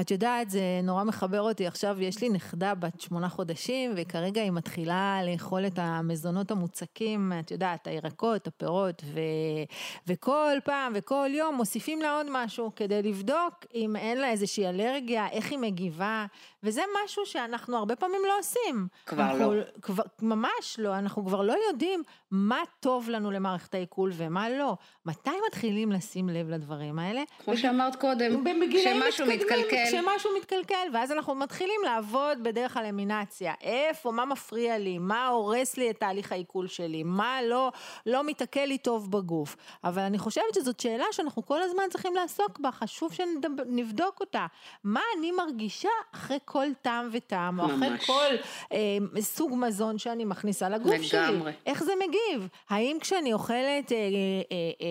את 0.00 0.10
יודעת, 0.10 0.50
זה 0.50 0.60
נורא 0.82 1.04
מחבר 1.04 1.40
אותי. 1.40 1.66
עכשיו 1.66 2.02
יש 2.02 2.22
לי 2.22 2.28
נכדה 2.28 2.74
בת 2.74 3.00
שמונה 3.00 3.28
חודשים, 3.28 3.92
וכרגע 3.96 4.42
היא 4.42 4.50
מתחילה 4.50 5.20
לאכול 5.24 5.66
את 5.66 5.78
המזונות 5.78 6.50
המוצקים, 6.50 7.32
את 7.40 7.50
יודעת, 7.50 7.86
הירקות, 7.86 8.46
הפירות, 8.46 9.02
ו... 9.04 9.20
וכל 10.06 10.56
פעם 10.64 10.92
וכל 10.94 11.30
יום 11.32 11.54
מוסיפים 11.54 12.02
לה 12.02 12.16
עוד 12.16 12.26
משהו 12.30 12.72
כדי 12.76 13.02
לבדוק 13.02 13.54
אם 13.74 13.96
אין 13.96 14.18
לה 14.18 14.30
איזושהי 14.30 14.66
אלרגיה, 14.66 15.28
איך 15.30 15.50
היא 15.50 15.58
מגיבה, 15.58 16.26
וזה 16.62 16.82
משהו 17.04 17.26
שאנחנו 17.26 17.76
הרבה 17.76 17.96
פעמים 17.96 18.20
לא 18.28 18.38
עושים. 18.38 18.88
כבר 19.06 19.22
אנחנו, 19.22 19.54
לא. 19.54 19.62
כבר, 19.82 20.02
ממש 20.22 20.76
לא, 20.78 20.98
אנחנו 20.98 21.26
כבר 21.26 21.42
לא 21.42 21.54
יודעים 21.68 22.02
מה 22.30 22.60
טוב 22.80 23.08
לנו 23.08 23.30
למערכת 23.30 23.74
העיכול 23.74 24.12
ומה 24.14 24.50
לא. 24.50 24.76
מתי 25.06 25.30
מתחילים 25.46 25.92
לשים 25.92 26.28
לב 26.28 26.48
לדברים 26.48 26.98
האלה? 26.98 27.22
כמו 27.44 27.56
שאמרת 27.56 27.96
קודם, 27.96 28.44
כשמשהו 28.72 29.26
מתקלקל. 29.26 29.83
כשמשהו 29.84 30.30
מתקלקל, 30.38 30.88
ואז 30.92 31.12
אנחנו 31.12 31.34
מתחילים 31.34 31.80
לעבוד 31.84 32.38
בדרך 32.42 32.76
הלמינציה. 32.76 33.54
איפה, 33.60 34.12
מה 34.12 34.24
מפריע 34.24 34.78
לי, 34.78 34.98
מה 34.98 35.26
הורס 35.26 35.76
לי 35.76 35.90
את 35.90 36.00
תהליך 36.00 36.32
העיכול 36.32 36.66
שלי, 36.66 37.02
מה 37.02 37.38
לא, 37.42 37.72
לא 38.06 38.24
מתעכל 38.24 38.60
לי 38.60 38.78
טוב 38.78 39.10
בגוף. 39.10 39.56
אבל 39.84 40.02
אני 40.02 40.18
חושבת 40.18 40.54
שזאת 40.54 40.80
שאלה 40.80 41.04
שאנחנו 41.12 41.46
כל 41.46 41.62
הזמן 41.62 41.82
צריכים 41.90 42.14
לעסוק 42.14 42.58
בה, 42.60 42.72
חשוב 42.72 43.12
שנבדוק 43.12 44.20
אותה. 44.20 44.46
מה 44.84 45.00
אני 45.18 45.32
מרגישה 45.32 45.88
אחרי 46.14 46.38
כל 46.44 46.66
טעם 46.82 47.08
וטעם, 47.12 47.60
או 47.60 47.66
אחרי 47.66 47.88
ממש. 47.90 48.06
כל 48.06 48.34
אה, 48.72 48.98
סוג 49.20 49.52
מזון 49.56 49.98
שאני 49.98 50.24
מכניסה 50.24 50.68
לגוף 50.68 51.02
שלי. 51.02 51.20
לגמרי. 51.22 51.52
איך 51.66 51.84
זה 51.84 51.92
מגיב? 52.08 52.48
האם 52.70 52.98
כשאני 53.00 53.32
אוכלת 53.32 53.92
אה, 53.92 53.96
אה, 53.96 54.02
אה, 54.80 54.86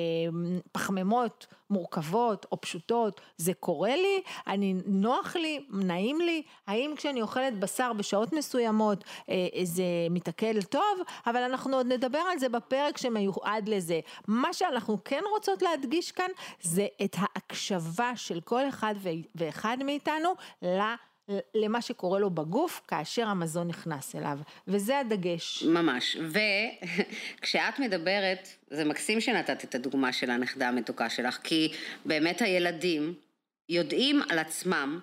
פחמימות 0.71 1.47
מורכבות 1.69 2.45
או 2.51 2.61
פשוטות, 2.61 3.21
זה 3.37 3.53
קורה 3.53 3.95
לי? 3.95 4.21
אני, 4.47 4.73
נוח 4.85 5.35
לי? 5.35 5.65
נעים 5.69 6.21
לי? 6.21 6.41
האם 6.67 6.93
כשאני 6.97 7.21
אוכלת 7.21 7.59
בשר 7.59 7.93
בשעות 7.93 8.33
מסוימות 8.33 9.03
אה, 9.29 9.47
זה 9.63 9.83
מתעכל 10.09 10.61
טוב? 10.61 10.99
אבל 11.27 11.41
אנחנו 11.43 11.77
עוד 11.77 11.87
נדבר 11.87 12.23
על 12.31 12.39
זה 12.39 12.49
בפרק 12.49 12.97
שמיועד 12.97 13.69
לזה. 13.69 13.99
מה 14.27 14.53
שאנחנו 14.53 14.97
כן 15.05 15.21
רוצות 15.33 15.61
להדגיש 15.61 16.11
כאן 16.11 16.29
זה 16.61 16.87
את 17.03 17.15
ההקשבה 17.19 18.11
של 18.15 18.41
כל 18.41 18.69
אחד 18.69 18.95
ואחד 19.35 19.77
מאיתנו 19.83 20.29
ל... 20.61 20.79
למה 21.55 21.81
שקורה 21.81 22.19
לו 22.19 22.29
בגוף 22.29 22.81
כאשר 22.87 23.27
המזון 23.27 23.67
נכנס 23.67 24.15
אליו, 24.15 24.39
וזה 24.67 24.99
הדגש. 24.99 25.63
ממש, 25.63 26.17
וכשאת 27.39 27.79
מדברת, 27.79 28.47
זה 28.69 28.85
מקסים 28.85 29.21
שנתת 29.21 29.63
את 29.63 29.75
הדוגמה 29.75 30.13
של 30.13 30.29
הנכדה 30.29 30.67
המתוקה 30.67 31.09
שלך, 31.09 31.39
כי 31.43 31.71
באמת 32.05 32.41
הילדים 32.41 33.13
יודעים 33.69 34.21
על 34.29 34.39
עצמם, 34.39 34.99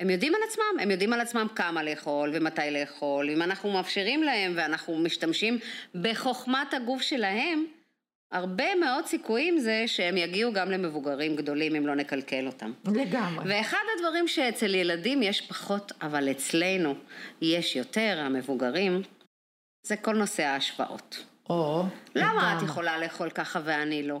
הם 0.00 0.10
יודעים 0.10 0.34
על 0.34 0.40
עצמם, 0.48 0.80
הם 0.80 0.90
יודעים 0.90 1.12
על 1.12 1.20
עצמם 1.20 1.46
כמה 1.54 1.82
לאכול 1.82 2.30
ומתי 2.34 2.70
לאכול, 2.70 3.30
אם 3.30 3.42
אנחנו 3.42 3.72
מאפשרים 3.72 4.22
להם 4.22 4.52
ואנחנו 4.56 4.98
משתמשים 4.98 5.58
בחוכמת 5.94 6.74
הגוף 6.74 7.02
שלהם, 7.02 7.66
הרבה 8.32 8.74
מאוד 8.74 9.06
סיכויים 9.06 9.58
זה 9.58 9.84
שהם 9.86 10.16
יגיעו 10.16 10.52
גם 10.52 10.70
למבוגרים 10.70 11.36
גדולים 11.36 11.74
אם 11.74 11.86
לא 11.86 11.94
נקלקל 11.94 12.46
אותם. 12.46 12.72
לגמרי. 12.84 13.44
ואחד 13.48 13.78
הדברים 13.96 14.28
שאצל 14.28 14.74
ילדים 14.74 15.22
יש 15.22 15.40
פחות, 15.40 15.92
אבל 16.02 16.30
אצלנו 16.30 16.94
יש 17.42 17.76
יותר, 17.76 18.20
המבוגרים, 18.20 19.02
זה 19.86 19.96
כל 19.96 20.16
נושא 20.16 20.42
ההשוואות. 20.42 21.24
או, 21.50 21.82
למה 22.14 22.32
לגמרי. 22.32 22.56
את 22.56 22.62
יכולה 22.62 22.98
לאכול 22.98 23.30
ככה 23.30 23.60
ואני 23.64 24.02
לא? 24.02 24.20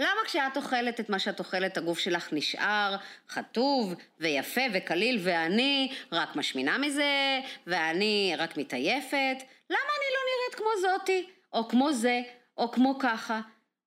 למה 0.00 0.20
כשאת 0.24 0.56
אוכלת 0.56 1.00
את 1.00 1.10
מה 1.10 1.18
שאת 1.18 1.38
אוכלת, 1.38 1.76
הגוף 1.76 1.98
שלך 1.98 2.28
נשאר 2.32 2.96
חטוב 3.28 3.94
ויפה 4.20 4.60
וקליל, 4.74 5.20
ואני 5.22 5.92
רק 6.12 6.36
משמינה 6.36 6.78
מזה, 6.78 7.40
ואני 7.66 8.34
רק 8.38 8.56
מתעייפת? 8.56 9.42
למה 9.70 9.88
אני 9.98 10.08
לא 10.14 10.20
נראית 10.28 10.54
כמו 10.56 10.68
זאתי? 10.80 11.26
או 11.52 11.68
כמו 11.68 11.92
זה, 11.92 12.20
או 12.58 12.70
כמו 12.70 12.98
ככה? 12.98 13.40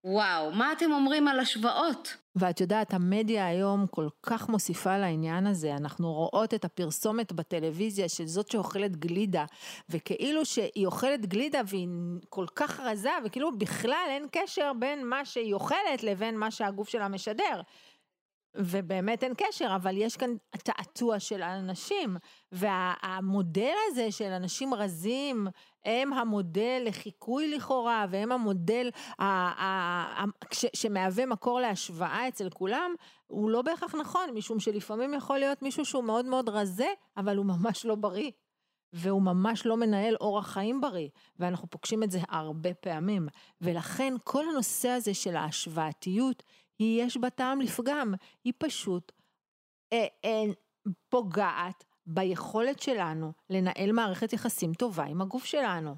וואו, 0.03 0.51
מה 0.51 0.71
אתם 0.71 0.91
אומרים 0.91 1.27
על 1.27 1.39
השוואות? 1.39 2.17
ואת 2.35 2.61
יודעת, 2.61 2.93
המדיה 2.93 3.47
היום 3.47 3.87
כל 3.87 4.07
כך 4.23 4.49
מוסיפה 4.49 4.97
לעניין 4.97 5.47
הזה, 5.47 5.75
אנחנו 5.75 6.13
רואות 6.13 6.53
את 6.53 6.65
הפרסומת 6.65 7.31
בטלוויזיה 7.31 8.09
של 8.09 8.25
זאת 8.25 8.51
שאוכלת 8.51 8.97
גלידה, 8.97 9.45
וכאילו 9.89 10.45
שהיא 10.45 10.85
אוכלת 10.85 11.25
גלידה 11.25 11.61
והיא 11.67 11.87
כל 12.29 12.45
כך 12.55 12.79
רזה, 12.79 13.11
וכאילו 13.25 13.57
בכלל 13.57 14.05
אין 14.09 14.27
קשר 14.31 14.71
בין 14.79 15.07
מה 15.07 15.25
שהיא 15.25 15.53
אוכלת 15.53 16.03
לבין 16.03 16.37
מה 16.37 16.51
שהגוף 16.51 16.89
שלה 16.89 17.07
משדר. 17.07 17.61
ובאמת 18.55 19.23
אין 19.23 19.33
קשר, 19.37 19.75
אבל 19.75 19.97
יש 19.97 20.17
כאן 20.17 20.29
תעתוע 20.51 21.19
של 21.19 21.43
אנשים, 21.43 22.17
והמודל 22.51 23.73
הזה 23.87 24.11
של 24.11 24.31
אנשים 24.31 24.73
רזים, 24.73 25.47
הם 25.85 26.13
המודל 26.13 26.81
לחיקוי 26.85 27.55
לכאורה, 27.55 28.05
והם 28.09 28.31
המודל 28.31 28.89
שמהווה 30.73 31.25
מקור 31.25 31.59
להשוואה 31.59 32.27
אצל 32.27 32.49
כולם, 32.49 32.95
הוא 33.27 33.49
לא 33.49 33.61
בהכרח 33.61 33.95
נכון, 33.95 34.29
משום 34.33 34.59
שלפעמים 34.59 35.13
יכול 35.13 35.37
להיות 35.37 35.61
מישהו 35.61 35.85
שהוא 35.85 36.03
מאוד 36.03 36.25
מאוד 36.25 36.49
רזה, 36.49 36.87
אבל 37.17 37.37
הוא 37.37 37.45
ממש 37.45 37.85
לא 37.85 37.95
בריא. 37.95 38.31
והוא 38.93 39.21
ממש 39.21 39.65
לא 39.65 39.77
מנהל 39.77 40.15
אורח 40.21 40.47
חיים 40.47 40.81
בריא, 40.81 41.07
ואנחנו 41.39 41.67
פוגשים 41.69 42.03
את 42.03 42.11
זה 42.11 42.19
הרבה 42.29 42.73
פעמים. 42.73 43.27
ולכן 43.61 44.13
כל 44.23 44.49
הנושא 44.49 44.89
הזה 44.89 45.13
של 45.13 45.35
ההשוואתיות, 45.35 46.43
היא 46.81 47.03
יש 47.03 47.17
בה 47.17 47.29
טעם 47.29 47.61
לפגם, 47.61 48.13
היא 48.43 48.53
פשוט 48.57 49.11
אה, 49.93 50.05
אה, 50.25 50.43
פוגעת 51.09 51.83
ביכולת 52.05 52.81
שלנו 52.81 53.31
לנהל 53.49 53.91
מערכת 53.91 54.33
יחסים 54.33 54.73
טובה 54.73 55.03
עם 55.03 55.21
הגוף 55.21 55.45
שלנו. 55.45 55.95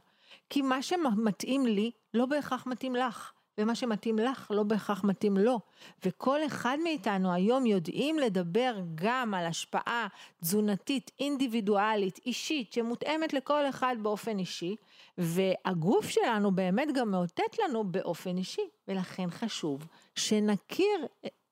כי 0.49 0.61
מה 0.61 0.81
שמתאים 0.81 1.65
לי 1.65 1.91
לא 2.13 2.25
בהכרח 2.25 2.67
מתאים 2.67 2.95
לך. 2.95 3.31
ומה 3.57 3.75
שמתאים 3.75 4.19
לך 4.19 4.51
לא 4.51 4.63
בהכרח 4.63 5.03
מתאים 5.03 5.37
לו. 5.37 5.59
וכל 6.05 6.39
אחד 6.45 6.77
מאיתנו 6.83 7.33
היום 7.33 7.65
יודעים 7.65 8.19
לדבר 8.19 8.75
גם 8.95 9.33
על 9.33 9.45
השפעה 9.45 10.07
תזונתית, 10.41 11.11
אינדיבידואלית, 11.19 12.19
אישית, 12.25 12.73
שמותאמת 12.73 13.33
לכל 13.33 13.69
אחד 13.69 13.95
באופן 14.01 14.39
אישי, 14.39 14.75
והגוף 15.17 16.09
שלנו 16.09 16.51
באמת 16.55 16.87
גם 16.93 17.11
מאותת 17.11 17.59
לנו 17.63 17.83
באופן 17.83 18.37
אישי, 18.37 18.69
ולכן 18.87 19.29
חשוב 19.29 19.87
שנכיר 20.15 21.07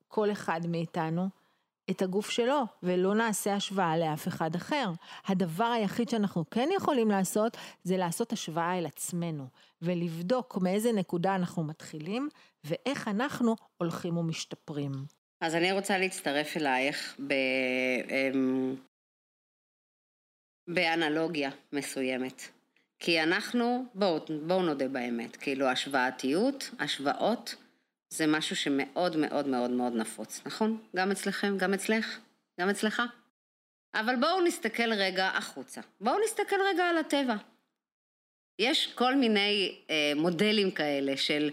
כל 0.08 0.32
אחד 0.32 0.60
מאיתנו 0.68 1.41
את 1.90 2.02
הגוף 2.02 2.30
שלו, 2.30 2.62
ולא 2.82 3.14
נעשה 3.14 3.54
השוואה 3.54 3.98
לאף 3.98 4.28
אחד 4.28 4.54
אחר. 4.54 4.90
הדבר 5.26 5.64
היחיד 5.64 6.08
שאנחנו 6.08 6.50
כן 6.50 6.68
יכולים 6.76 7.10
לעשות, 7.10 7.56
זה 7.84 7.96
לעשות 7.96 8.32
השוואה 8.32 8.78
אל 8.78 8.86
עצמנו, 8.86 9.46
ולבדוק 9.82 10.58
מאיזה 10.62 10.92
נקודה 10.92 11.34
אנחנו 11.34 11.64
מתחילים, 11.64 12.28
ואיך 12.64 13.08
אנחנו 13.08 13.56
הולכים 13.78 14.16
ומשתפרים. 14.16 14.92
אז 15.40 15.54
אני 15.54 15.72
רוצה 15.72 15.98
להצטרף 15.98 16.56
אלייך 16.56 17.16
ב... 17.26 17.32
אמ, 18.10 18.76
באנלוגיה 20.68 21.50
מסוימת. 21.72 22.42
כי 22.98 23.22
אנחנו, 23.22 23.84
בואו 23.94 24.18
בוא 24.46 24.62
נודה 24.62 24.88
באמת, 24.88 25.36
כאילו 25.36 25.66
השוואתיות, 25.66 26.70
השוואות, 26.78 27.54
זה 28.12 28.26
משהו 28.26 28.56
שמאוד 28.56 29.16
מאוד 29.16 29.48
מאוד 29.48 29.70
מאוד 29.70 29.92
נפוץ, 29.92 30.40
נכון? 30.46 30.78
גם 30.96 31.10
אצלכם, 31.10 31.58
גם 31.58 31.74
אצלך, 31.74 32.18
גם 32.60 32.68
אצלך. 32.70 33.02
אבל 33.94 34.16
בואו 34.20 34.40
נסתכל 34.40 34.92
רגע 34.92 35.26
החוצה. 35.28 35.80
בואו 36.00 36.16
נסתכל 36.24 36.56
רגע 36.72 36.84
על 36.84 36.98
הטבע. 36.98 37.34
יש 38.58 38.94
כל 38.94 39.14
מיני 39.14 39.78
אה, 39.90 40.12
מודלים 40.16 40.70
כאלה 40.70 41.16
של 41.16 41.50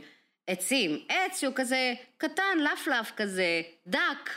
עצים. 0.47 1.05
עץ 1.09 1.39
שהוא 1.39 1.53
כזה 1.55 1.93
קטן, 2.17 2.57
לפלף 2.73 3.11
כזה, 3.15 3.61
דק. 3.87 4.29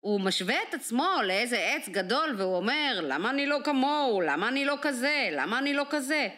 הוא 0.00 0.20
משווה 0.20 0.62
את 0.68 0.74
עצמו 0.74 1.10
לאיזה 1.24 1.58
עץ 1.58 1.88
גדול 1.88 2.34
והוא 2.38 2.56
אומר, 2.56 3.00
למה 3.02 3.30
אני 3.30 3.46
לא 3.46 3.58
כמוהו? 3.64 4.20
למה 4.20 4.48
אני 4.48 4.64
לא 4.64 4.76
כזה? 4.82 5.28
למה 5.32 5.58
אני 5.58 5.74
לא 5.74 5.86
כזה? 5.90 6.28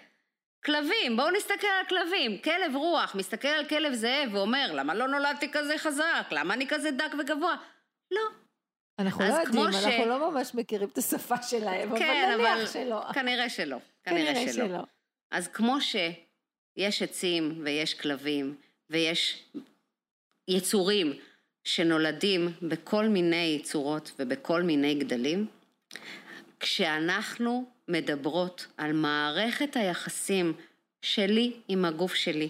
כלבים, 0.64 1.16
בואו 1.16 1.30
נסתכל 1.30 1.66
על 1.66 1.86
כלבים. 1.88 2.38
כלב 2.38 2.76
רוח 2.76 3.14
מסתכל 3.14 3.48
על 3.48 3.68
כלב 3.68 3.92
זאב 3.92 4.34
ואומר, 4.34 4.72
למה 4.74 4.94
לא 4.94 5.08
נולדתי 5.08 5.52
כזה 5.52 5.78
חזק? 5.78 6.26
למה 6.30 6.54
אני 6.54 6.68
כזה 6.68 6.90
דק 6.90 7.14
וגבוה? 7.18 7.56
לא. 8.10 8.20
אנחנו 8.98 9.24
לא 9.24 9.34
יודעים, 9.34 9.72
ש... 9.72 9.84
אנחנו 9.84 10.06
לא 10.06 10.30
ממש 10.30 10.54
מכירים 10.54 10.88
את 10.88 10.98
השפה 10.98 11.42
שלהם, 11.42 11.98
כן, 11.98 12.32
אבל 12.34 12.54
נניח 12.54 12.72
שלא. 12.72 13.12
כנראה 13.12 13.48
שלא. 13.48 13.76
כנראה, 14.04 14.34
כנראה 14.34 14.52
שלא. 14.52 14.66
שלא. 14.66 14.82
אז 15.30 15.48
כמו 15.48 15.80
שיש 15.80 17.02
עצים 17.02 17.60
ויש 17.64 17.94
כלבים 17.94 18.56
ויש 18.90 19.44
יצורים 20.48 21.12
שנולדים 21.64 22.48
בכל 22.62 23.04
מיני 23.08 23.60
צורות 23.64 24.12
ובכל 24.18 24.62
מיני 24.62 24.94
גדלים, 24.94 25.46
כשאנחנו 26.60 27.70
מדברות 27.88 28.66
על 28.76 28.92
מערכת 28.92 29.76
היחסים 29.76 30.52
שלי 31.02 31.52
עם 31.68 31.84
הגוף 31.84 32.14
שלי. 32.14 32.48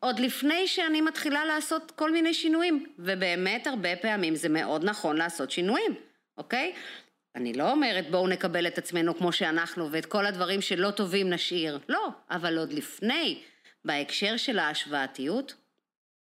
עוד 0.00 0.18
לפני 0.18 0.66
שאני 0.66 1.00
מתחילה 1.00 1.44
לעשות 1.44 1.90
כל 1.90 2.12
מיני 2.12 2.34
שינויים, 2.34 2.86
ובאמת 2.98 3.66
הרבה 3.66 3.96
פעמים 3.96 4.34
זה 4.34 4.48
מאוד 4.48 4.84
נכון 4.84 5.16
לעשות 5.16 5.50
שינויים, 5.50 5.94
אוקיי? 6.38 6.74
אני 7.34 7.52
לא 7.52 7.70
אומרת 7.70 8.10
בואו 8.10 8.28
נקבל 8.28 8.66
את 8.66 8.78
עצמנו 8.78 9.18
כמו 9.18 9.32
שאנחנו 9.32 9.92
ואת 9.92 10.06
כל 10.06 10.26
הדברים 10.26 10.60
שלא 10.60 10.90
טובים 10.90 11.30
נשאיר, 11.30 11.78
לא, 11.88 12.08
אבל 12.30 12.58
עוד 12.58 12.72
לפני, 12.72 13.42
בהקשר 13.84 14.36
של 14.36 14.58
ההשוואתיות, 14.58 15.54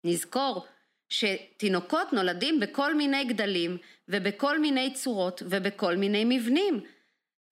נזכור 0.05 0.67
שתינוקות 1.09 2.13
נולדים 2.13 2.61
בכל 2.61 2.95
מיני 2.95 3.25
גדלים 3.25 3.77
ובכל 4.09 4.59
מיני 4.59 4.95
צורות 4.95 5.43
ובכל 5.47 5.97
מיני 5.97 6.25
מבנים. 6.25 6.81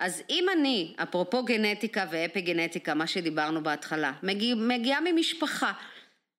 אז 0.00 0.22
אם 0.30 0.46
אני, 0.52 0.94
אפרופו 1.02 1.44
גנטיקה 1.44 2.04
ואפי 2.10 2.40
גנטיקה, 2.40 2.94
מה 2.94 3.06
שדיברנו 3.06 3.62
בהתחלה, 3.62 4.12
מגיע, 4.22 4.54
מגיעה 4.54 5.00
ממשפחה 5.00 5.72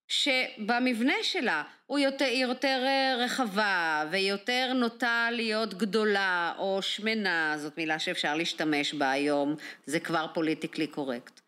שבמבנה 0.08 1.14
שלה 1.22 1.64
הוא 1.86 2.00
יותר, 2.00 2.26
היא 2.26 2.46
יותר 2.46 2.84
אה, 2.86 3.16
רחבה 3.26 4.06
ויותר 4.12 4.72
נוטה 4.76 5.28
להיות 5.32 5.74
גדולה 5.74 6.54
או 6.58 6.82
שמנה, 6.82 7.54
זאת 7.58 7.78
מילה 7.78 8.00
שאפשר 8.00 8.36
להשתמש 8.36 8.94
בה 8.94 9.12
היום, 9.12 9.56
זה 9.86 10.00
כבר 10.00 10.26
פוליטיקלי 10.34 10.88
קורקט. 10.88 11.42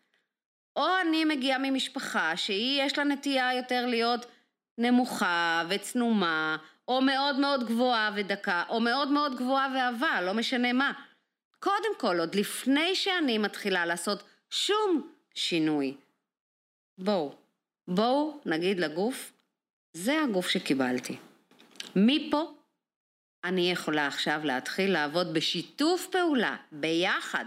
או 0.76 0.86
אני 1.02 1.24
מגיעה 1.24 1.58
ממשפחה 1.58 2.36
שהיא 2.36 2.82
יש 2.82 2.98
לה 2.98 3.04
נטייה 3.04 3.54
יותר 3.54 3.86
להיות 3.86 4.26
נמוכה 4.78 5.62
וצנומה, 5.68 6.56
או 6.88 7.00
מאוד 7.00 7.38
מאוד 7.38 7.66
גבוהה 7.66 8.10
ודקה, 8.14 8.62
או 8.68 8.80
מאוד 8.80 9.08
מאוד 9.08 9.36
גבוהה 9.36 9.68
ועבה, 9.74 10.20
לא 10.20 10.34
משנה 10.34 10.72
מה. 10.72 10.92
קודם 11.60 11.98
כל, 11.98 12.20
עוד 12.20 12.34
לפני 12.34 12.94
שאני 12.94 13.38
מתחילה 13.38 13.86
לעשות 13.86 14.22
שום 14.50 15.12
שינוי, 15.34 15.96
בואו, 16.98 17.34
בואו 17.88 18.40
נגיד 18.46 18.80
לגוף, 18.80 19.32
זה 19.92 20.22
הגוף 20.22 20.48
שקיבלתי. 20.48 21.16
מפה 21.96 22.54
אני 23.44 23.70
יכולה 23.70 24.06
עכשיו 24.06 24.40
להתחיל 24.44 24.92
לעבוד 24.92 25.34
בשיתוף 25.34 26.06
פעולה, 26.06 26.56
ביחד, 26.72 27.44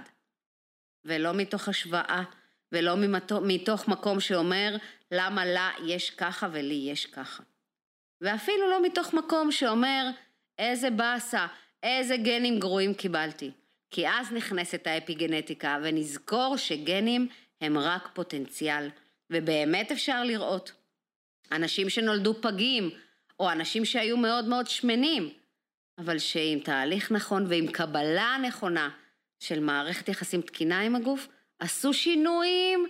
ולא 1.05 1.33
מתוך 1.33 1.67
השוואה, 1.67 2.23
ולא 2.71 2.95
מתוך 3.41 3.87
מקום 3.87 4.19
שאומר 4.19 4.75
למה 5.11 5.45
לה 5.45 5.69
יש 5.85 6.09
ככה 6.09 6.47
ולי 6.51 6.87
יש 6.91 7.05
ככה. 7.05 7.43
ואפילו 8.21 8.69
לא 8.69 8.83
מתוך 8.83 9.13
מקום 9.13 9.51
שאומר 9.51 10.09
איזה 10.59 10.89
באסה, 10.89 11.47
איזה 11.83 12.17
גנים 12.17 12.59
גרועים 12.59 12.93
קיבלתי. 12.93 13.51
כי 13.91 14.07
אז 14.07 14.31
נכנסת 14.31 14.87
האפיגנטיקה 14.87 15.77
ונזכור 15.83 16.57
שגנים 16.57 17.27
הם 17.61 17.77
רק 17.77 18.09
פוטנציאל, 18.13 18.89
ובאמת 19.29 19.91
אפשר 19.91 20.23
לראות. 20.23 20.71
אנשים 21.51 21.89
שנולדו 21.89 22.41
פגים, 22.41 22.89
או 23.39 23.51
אנשים 23.51 23.85
שהיו 23.85 24.17
מאוד 24.17 24.45
מאוד 24.45 24.67
שמנים, 24.67 25.29
אבל 25.97 26.19
שעם 26.19 26.59
תהליך 26.59 27.11
נכון 27.11 27.45
ועם 27.49 27.67
קבלה 27.67 28.37
נכונה 28.47 28.89
של 29.39 29.59
מערכת 29.59 30.09
יחסים 30.09 30.41
תקינה 30.41 30.81
עם 30.81 30.95
הגוף, 30.95 31.27
עשו 31.59 31.93
שינויים 31.93 32.87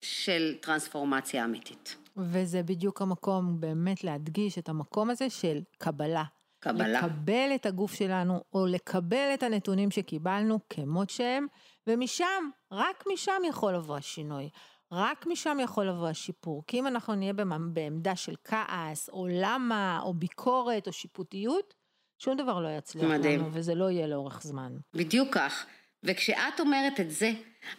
של 0.00 0.54
טרנספורמציה 0.60 1.44
אמיתית. 1.44 1.96
וזה 2.16 2.62
בדיוק 2.62 3.02
המקום 3.02 3.60
באמת 3.60 4.04
להדגיש 4.04 4.58
את 4.58 4.68
המקום 4.68 5.10
הזה 5.10 5.30
של 5.30 5.60
קבלה. 5.78 6.24
קבלה. 6.68 7.00
לקבל 7.00 7.50
את 7.54 7.66
הגוף 7.66 7.94
שלנו, 7.94 8.40
או 8.52 8.66
לקבל 8.66 9.30
את 9.34 9.42
הנתונים 9.42 9.90
שקיבלנו 9.90 10.58
כמות 10.70 11.10
שהם, 11.10 11.46
ומשם, 11.86 12.48
רק 12.72 13.04
משם 13.12 13.42
יכול 13.48 13.74
לבוא 13.74 13.96
השינוי. 13.96 14.48
רק 14.92 15.26
משם 15.26 15.58
יכול 15.62 15.88
לבוא 15.88 16.08
השיפור. 16.08 16.62
כי 16.66 16.78
אם 16.78 16.86
אנחנו 16.86 17.14
נהיה 17.14 17.32
בעמדה 17.72 18.16
של 18.16 18.34
כעס, 18.44 19.08
או 19.08 19.26
למה, 19.30 20.00
או 20.02 20.14
ביקורת, 20.14 20.86
או 20.86 20.92
שיפוטיות, 20.92 21.74
שום 22.18 22.36
דבר 22.36 22.60
לא 22.60 22.68
יצליח 22.68 23.04
מדהים. 23.04 23.40
לנו, 23.40 23.48
וזה 23.52 23.74
לא 23.74 23.90
יהיה 23.90 24.06
לאורך 24.06 24.42
זמן. 24.42 24.72
בדיוק 24.94 25.28
כך. 25.34 25.66
וכשאת 26.02 26.60
אומרת 26.60 27.00
את 27.00 27.10
זה, 27.10 27.32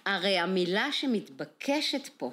הרי 0.05 0.39
המילה 0.39 0.91
שמתבקשת 0.91 2.07
פה 2.17 2.31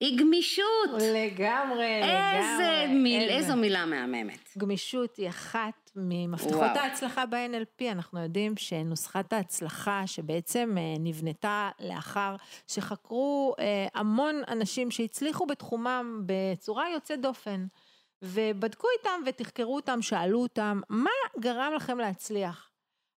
היא 0.00 0.18
גמישות. 0.18 0.90
לגמרי, 0.92 2.02
איזה 2.02 2.82
לגמרי. 2.82 3.02
מיל, 3.02 3.22
איזה... 3.22 3.34
איזו 3.34 3.56
מילה 3.56 3.86
מהממת. 3.86 4.48
גמישות 4.58 5.16
היא 5.16 5.28
אחת 5.28 5.85
ממפתחות 5.96 6.52
וואו. 6.52 6.78
ההצלחה 6.78 7.26
ב-NLP. 7.26 7.84
אנחנו 7.92 8.22
יודעים 8.22 8.56
שנוסחת 8.56 9.32
ההצלחה 9.32 10.06
שבעצם 10.06 10.74
אה, 10.78 10.94
נבנתה 11.00 11.70
לאחר 11.80 12.36
שחקרו 12.66 13.54
אה, 13.58 13.86
המון 13.94 14.42
אנשים 14.48 14.90
שהצליחו 14.90 15.46
בתחומם 15.46 16.22
בצורה 16.26 16.90
יוצאת 16.90 17.20
דופן. 17.20 17.66
ובדקו 18.22 18.86
איתם 18.98 19.20
ותחקרו 19.26 19.76
אותם, 19.76 20.02
שאלו 20.02 20.42
אותם, 20.42 20.80
מה 20.88 21.10
גרם 21.40 21.72
לכם 21.76 21.98
להצליח? 21.98 22.70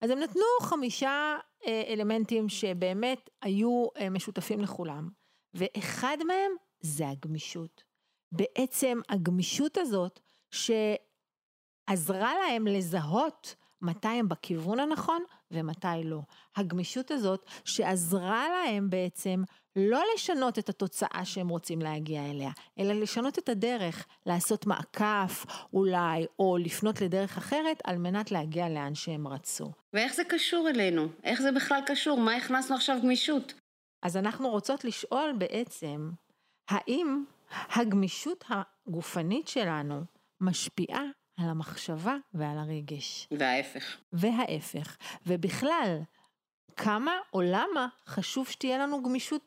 אז 0.01 0.09
הם 0.09 0.19
נתנו 0.19 0.43
חמישה 0.61 1.37
אה, 1.67 1.83
אלמנטים 1.87 2.49
שבאמת 2.49 3.29
היו 3.41 3.87
משותפים 4.11 4.61
לכולם, 4.61 5.09
ואחד 5.53 6.17
מהם 6.27 6.51
זה 6.79 7.09
הגמישות. 7.09 7.83
בעצם 8.31 8.99
הגמישות 9.09 9.77
הזאת 9.77 10.19
שעזרה 11.89 12.33
להם 12.35 12.67
לזהות 12.67 13.55
מתי 13.81 14.07
הם 14.07 14.29
בכיוון 14.29 14.79
הנכון 14.79 15.23
ומתי 15.51 15.87
לא. 16.03 16.19
הגמישות 16.55 17.11
הזאת 17.11 17.45
שעזרה 17.65 18.49
להם 18.49 18.89
בעצם 18.89 19.43
לא 19.75 20.01
לשנות 20.15 20.59
את 20.59 20.69
התוצאה 20.69 21.21
שהם 21.23 21.49
רוצים 21.49 21.81
להגיע 21.81 22.31
אליה, 22.31 22.51
אלא 22.79 22.93
לשנות 22.93 23.39
את 23.39 23.49
הדרך, 23.49 24.07
לעשות 24.25 24.65
מעקף 24.65 25.45
אולי, 25.73 26.25
או 26.39 26.57
לפנות 26.57 27.01
לדרך 27.01 27.37
אחרת 27.37 27.81
על 27.83 27.97
מנת 27.97 28.31
להגיע 28.31 28.69
לאן 28.69 28.95
שהם 28.95 29.27
רצו. 29.27 29.71
ואיך 29.93 30.13
זה 30.13 30.23
קשור 30.23 30.69
אלינו? 30.69 31.07
איך 31.23 31.41
זה 31.41 31.51
בכלל 31.51 31.81
קשור? 31.85 32.19
מה 32.19 32.35
הכנסנו 32.35 32.75
עכשיו 32.75 32.97
גמישות? 33.03 33.53
אז 34.03 34.17
אנחנו 34.17 34.49
רוצות 34.49 34.85
לשאול 34.85 35.33
בעצם, 35.37 36.11
האם 36.69 37.23
הגמישות 37.69 38.45
הגופנית 38.49 39.47
שלנו 39.47 40.01
משפיעה 40.41 41.03
על 41.37 41.49
המחשבה 41.49 42.15
ועל 42.33 42.57
הרגש. 42.57 43.27
וההפך. 43.31 43.97
וההפך. 44.13 44.97
ובכלל, 45.25 45.99
כמה 46.75 47.11
או 47.33 47.41
למה 47.41 47.87
חשוב 48.07 48.49
שתהיה 48.49 48.77
לנו 48.77 49.03
גמישות 49.03 49.41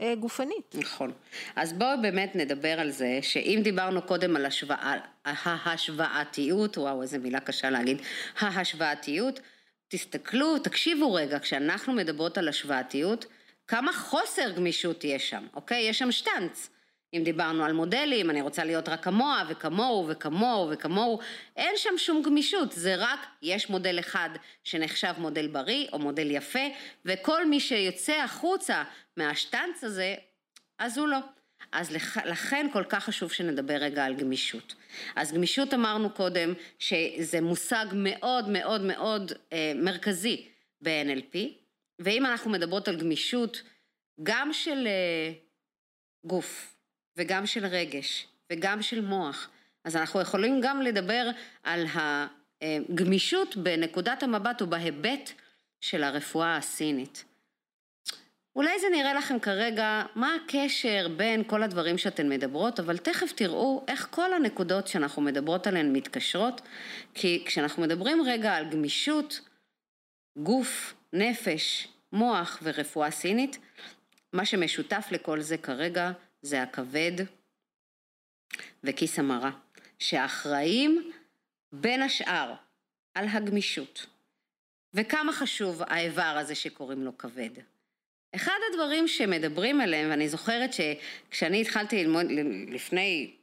אה, 0.00 0.14
גופנית. 0.14 0.74
נכון. 0.78 1.12
אז 1.56 1.72
בואו 1.72 2.02
באמת 2.02 2.36
נדבר 2.36 2.80
על 2.80 2.90
זה, 2.90 3.18
שאם 3.22 3.60
דיברנו 3.64 4.02
קודם 4.02 4.36
על 4.36 4.46
השוואה, 4.46 4.96
ההשוואתיות, 5.24 6.78
וואו 6.78 7.02
איזה 7.02 7.18
מילה 7.18 7.40
קשה 7.40 7.70
להגיד, 7.70 8.02
ההשוואתיות, 8.38 9.40
תסתכלו, 9.88 10.58
תקשיבו 10.58 11.14
רגע, 11.14 11.38
כשאנחנו 11.38 11.92
מדברות 11.92 12.38
על 12.38 12.48
השוואתיות, 12.48 13.26
כמה 13.66 13.92
חוסר 13.92 14.50
גמישות 14.50 15.04
יש 15.04 15.30
שם, 15.30 15.46
אוקיי? 15.54 15.82
יש 15.82 15.98
שם 15.98 16.12
שטנץ. 16.12 16.70
אם 17.14 17.22
דיברנו 17.24 17.64
על 17.64 17.72
מודלים, 17.72 18.30
אני 18.30 18.40
רוצה 18.40 18.64
להיות 18.64 18.88
רק 18.88 19.04
כמוה 19.04 19.44
וכמוהו 19.48 20.06
וכמוהו 20.08 20.68
וכמוהו, 20.70 21.18
אין 21.56 21.74
שם 21.76 21.94
שום 21.96 22.22
גמישות, 22.22 22.72
זה 22.72 22.94
רק 22.98 23.26
יש 23.42 23.70
מודל 23.70 23.98
אחד 23.98 24.30
שנחשב 24.64 25.12
מודל 25.18 25.46
בריא 25.46 25.88
או 25.92 25.98
מודל 25.98 26.30
יפה, 26.30 26.68
וכל 27.04 27.46
מי 27.46 27.60
שיוצא 27.60 28.12
החוצה 28.12 28.84
מהשטנץ 29.16 29.84
הזה, 29.84 30.14
אז 30.78 30.98
הוא 30.98 31.08
לא. 31.08 31.18
אז 31.72 31.96
לכן 32.24 32.66
כל 32.72 32.84
כך 32.88 33.04
חשוב 33.04 33.32
שנדבר 33.32 33.74
רגע 33.74 34.04
על 34.04 34.14
גמישות. 34.14 34.74
אז 35.16 35.32
גמישות 35.32 35.74
אמרנו 35.74 36.10
קודם 36.10 36.54
שזה 36.78 37.40
מושג 37.40 37.86
מאוד 37.92 38.48
מאוד 38.48 38.80
מאוד 38.80 39.32
אה, 39.52 39.72
מרכזי 39.74 40.48
ב-NLP, 40.80 41.36
ואם 41.98 42.26
אנחנו 42.26 42.50
מדברות 42.50 42.88
על 42.88 42.96
גמישות, 42.96 43.62
גם 44.22 44.52
של 44.52 44.86
אה, 44.86 45.32
גוף 46.24 46.79
וגם 47.16 47.46
של 47.46 47.66
רגש 47.66 48.26
וגם 48.52 48.82
של 48.82 49.00
מוח, 49.00 49.48
אז 49.84 49.96
אנחנו 49.96 50.20
יכולים 50.20 50.60
גם 50.62 50.82
לדבר 50.82 51.30
על 51.62 51.86
הגמישות 52.62 53.56
בנקודת 53.56 54.22
המבט 54.22 54.62
ובהיבט 54.62 55.30
של 55.80 56.02
הרפואה 56.02 56.56
הסינית. 56.56 57.24
אולי 58.56 58.80
זה 58.80 58.86
נראה 58.92 59.14
לכם 59.14 59.38
כרגע 59.38 60.02
מה 60.14 60.34
הקשר 60.34 61.08
בין 61.16 61.44
כל 61.44 61.62
הדברים 61.62 61.98
שאתן 61.98 62.28
מדברות, 62.28 62.80
אבל 62.80 62.98
תכף 62.98 63.32
תראו 63.32 63.84
איך 63.88 64.08
כל 64.10 64.32
הנקודות 64.34 64.88
שאנחנו 64.88 65.22
מדברות 65.22 65.66
עליהן 65.66 65.92
מתקשרות, 65.92 66.60
כי 67.14 67.42
כשאנחנו 67.46 67.82
מדברים 67.82 68.22
רגע 68.26 68.54
על 68.54 68.70
גמישות, 68.70 69.40
גוף, 70.38 70.94
נפש, 71.12 71.88
מוח 72.12 72.58
ורפואה 72.62 73.10
סינית, 73.10 73.58
מה 74.32 74.44
שמשותף 74.44 75.08
לכל 75.10 75.40
זה 75.40 75.56
כרגע 75.56 76.10
זה 76.42 76.62
הכבד 76.62 77.12
וכיס 78.84 79.18
המרה, 79.18 79.50
שאחראים 79.98 81.12
בין 81.72 82.02
השאר 82.02 82.54
על 83.14 83.28
הגמישות. 83.28 84.06
וכמה 84.94 85.32
חשוב 85.32 85.82
האיבר 85.86 86.36
הזה 86.40 86.54
שקוראים 86.54 87.04
לו 87.04 87.18
כבד. 87.18 87.50
אחד 88.34 88.58
הדברים 88.70 89.08
שמדברים 89.08 89.80
עליהם, 89.80 90.10
ואני 90.10 90.28
זוכרת 90.28 90.70
שכשאני 90.72 91.60
התחלתי 91.60 92.04
ללמוד 92.04 92.26
לפני 92.68 93.36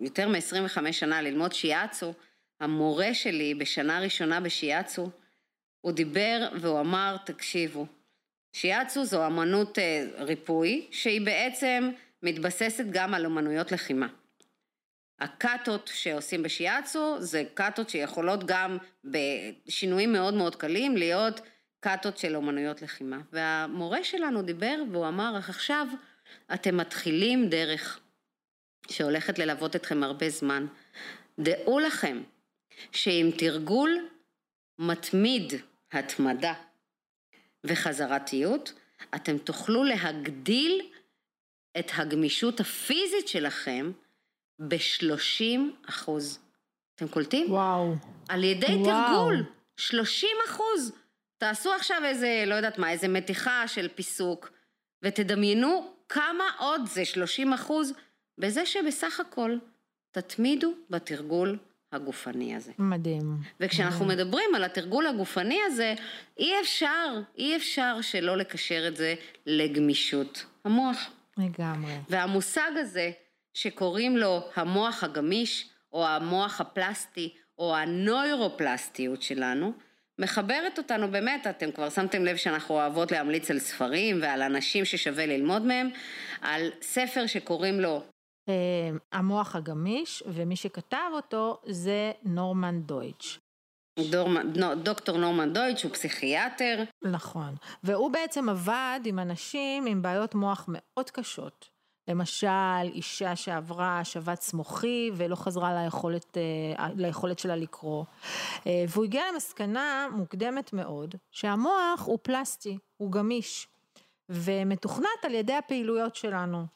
יותר 0.00 0.28
מ-25 0.28 0.92
שנה 0.92 1.22
ללמוד 1.22 1.52
שיאצו, 1.52 2.14
המורה 2.60 3.14
שלי 3.14 3.54
בשנה 3.54 4.00
ראשונה 4.00 4.40
בשיאצו, 4.40 5.10
הוא 5.80 5.92
דיבר 5.92 6.48
והוא 6.60 6.80
אמר, 6.80 7.16
תקשיבו, 7.26 7.86
שיאצו 8.52 9.04
זו 9.04 9.26
אמנות 9.26 9.78
אה, 9.78 10.06
ריפוי, 10.18 10.86
שהיא 10.90 11.20
בעצם 11.20 11.90
מתבססת 12.24 12.84
גם 12.90 13.14
על 13.14 13.26
אמנויות 13.26 13.72
לחימה. 13.72 14.06
הקאטות 15.20 15.90
שעושים 15.94 16.42
בשיאצו 16.42 17.16
זה 17.20 17.42
קאטות 17.54 17.90
שיכולות 17.90 18.44
גם 18.46 18.78
בשינויים 19.04 20.12
מאוד 20.12 20.34
מאוד 20.34 20.56
קלים 20.56 20.96
להיות 20.96 21.40
קאטות 21.80 22.18
של 22.18 22.36
אומנויות 22.36 22.82
לחימה. 22.82 23.18
והמורה 23.32 24.04
שלנו 24.04 24.42
דיבר 24.42 24.82
והוא 24.92 25.08
אמר, 25.08 25.36
עכשיו 25.36 25.86
אתם 26.54 26.76
מתחילים 26.76 27.48
דרך 27.48 28.00
שהולכת 28.90 29.38
ללוות 29.38 29.76
אתכם 29.76 30.02
הרבה 30.02 30.28
זמן. 30.28 30.66
דעו 31.38 31.78
לכם 31.78 32.22
שעם 32.92 33.30
תרגול 33.30 34.08
מתמיד 34.78 35.52
התמדה 35.92 36.54
וחזרתיות, 37.64 38.72
אתם 39.14 39.38
תוכלו 39.38 39.84
להגדיל 39.84 40.90
את 41.78 41.90
הגמישות 41.94 42.60
הפיזית 42.60 43.28
שלכם 43.28 43.92
ב-30 44.58 45.88
אחוז. 45.88 46.38
אתם 46.94 47.08
קולטים? 47.08 47.52
וואו. 47.52 47.94
על 48.28 48.44
ידי 48.44 48.66
וואו. 48.66 48.84
תרגול, 48.84 49.44
30 49.76 50.28
אחוז. 50.48 50.92
תעשו 51.38 51.72
עכשיו 51.72 52.02
איזה, 52.04 52.44
לא 52.46 52.54
יודעת 52.54 52.78
מה, 52.78 52.90
איזה 52.90 53.08
מתיחה 53.08 53.68
של 53.68 53.88
פיסוק, 53.94 54.50
ותדמיינו 55.02 55.92
כמה 56.08 56.44
עוד 56.58 56.80
זה 56.86 57.04
30 57.04 57.52
אחוז, 57.52 57.92
בזה 58.38 58.66
שבסך 58.66 59.20
הכל 59.20 59.56
תתמידו 60.10 60.72
בתרגול 60.90 61.58
הגופני 61.92 62.56
הזה. 62.56 62.72
מדהים. 62.78 63.36
וכשאנחנו 63.60 64.04
מדהים. 64.04 64.20
מדברים 64.20 64.54
על 64.54 64.64
התרגול 64.64 65.06
הגופני 65.06 65.58
הזה, 65.66 65.94
אי 66.38 66.60
אפשר, 66.60 67.20
אי 67.38 67.56
אפשר 67.56 68.00
שלא 68.00 68.36
לקשר 68.36 68.88
את 68.88 68.96
זה 68.96 69.14
לגמישות 69.46 70.44
המוח. 70.64 71.10
לגמרי. 71.38 71.92
והמושג 72.08 72.70
הזה, 72.76 73.10
שקוראים 73.54 74.16
לו 74.16 74.48
המוח 74.56 75.04
הגמיש, 75.04 75.70
או 75.92 76.06
המוח 76.06 76.60
הפלסטי, 76.60 77.34
או 77.58 77.76
הנוירופלסטיות 77.76 79.22
שלנו, 79.22 79.72
מחברת 80.18 80.78
אותנו 80.78 81.10
באמת, 81.10 81.46
אתם 81.46 81.72
כבר 81.72 81.90
שמתם 81.90 82.24
לב 82.24 82.36
שאנחנו 82.36 82.74
אוהבות 82.74 83.12
להמליץ 83.12 83.50
על 83.50 83.58
ספרים 83.58 84.18
ועל 84.22 84.42
אנשים 84.42 84.84
ששווה 84.84 85.26
ללמוד 85.26 85.62
מהם, 85.62 85.90
על 86.40 86.70
ספר 86.82 87.26
שקוראים 87.26 87.80
לו 87.80 88.02
אה, 88.48 88.54
המוח 89.12 89.56
הגמיש, 89.56 90.22
ומי 90.26 90.56
שכתב 90.56 91.10
אותו 91.12 91.60
זה 91.66 92.12
נורמן 92.24 92.80
דויטש. 92.80 93.38
דוקטור 94.82 95.18
נורמן 95.18 95.52
דויטש 95.52 95.82
הוא 95.82 95.92
פסיכיאטר. 95.92 96.84
נכון, 97.02 97.54
והוא 97.84 98.10
בעצם 98.10 98.48
עבד 98.48 99.00
עם 99.04 99.18
אנשים 99.18 99.86
עם 99.86 100.02
בעיות 100.02 100.34
מוח 100.34 100.64
מאוד 100.68 101.10
קשות. 101.10 101.74
למשל, 102.08 102.82
אישה 102.82 103.36
שעברה 103.36 104.04
שבץ 104.04 104.52
מוחי 104.52 105.10
ולא 105.14 105.36
חזרה 105.36 105.84
ליכולת, 105.84 106.36
אה, 106.36 106.88
ליכולת 106.96 107.38
שלה 107.38 107.56
לקרוא. 107.56 108.04
אה, 108.66 108.84
והוא 108.88 109.04
הגיע 109.04 109.22
למסקנה 109.32 110.08
מוקדמת 110.12 110.72
מאוד, 110.72 111.14
שהמוח 111.30 112.02
הוא 112.04 112.18
פלסטי, 112.22 112.78
הוא 112.96 113.12
גמיש, 113.12 113.68
ומתוכנת 114.28 115.24
על 115.24 115.34
ידי 115.34 115.54
הפעילויות 115.54 116.16
שלנו. 116.16 116.66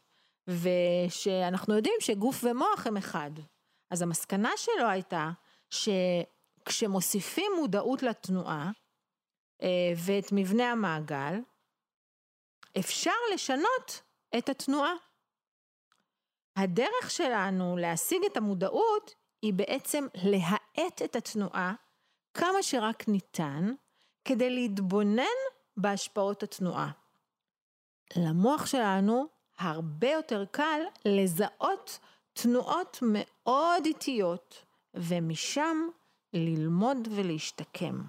ושאנחנו 0.49 1.75
יודעים 1.75 1.95
שגוף 2.01 2.45
ומוח 2.45 2.87
הם 2.87 2.97
אחד. 2.97 3.31
אז 3.91 4.03
המסקנה 4.03 4.51
שלו 4.57 4.87
הייתה 4.89 5.31
שכשמוסיפים 6.71 7.53
מודעות 7.57 8.03
לתנועה 8.03 8.71
אה, 9.63 9.93
ואת 9.97 10.33
מבנה 10.33 10.73
המעגל, 10.73 11.35
אפשר 12.79 13.15
לשנות 13.35 14.03
את 14.39 14.49
התנועה. 14.49 14.93
הדרך 16.57 17.11
שלנו 17.11 17.77
להשיג 17.77 18.25
את 18.33 18.37
המודעות 18.37 19.15
היא 19.43 19.55
בעצם 19.55 20.07
להאט 20.15 21.03
את 21.05 21.17
התנועה 21.17 21.75
כמה 22.35 22.63
שרק 22.63 23.09
ניתן 23.09 23.73
כדי 24.25 24.51
להתבונן 24.51 25.39
בהשפעות 25.77 26.43
התנועה. 26.43 26.91
למוח 28.17 28.67
שלנו 28.67 29.27
הרבה 29.59 30.11
יותר 30.11 30.45
קל 30.51 30.81
לזהות 31.05 31.99
תנועות 32.33 32.99
מאוד 33.03 33.85
איטיות 33.87 34.65
ומשם 34.95 35.89
ללמוד 36.33 37.09
ולהשתקם. 37.11 38.03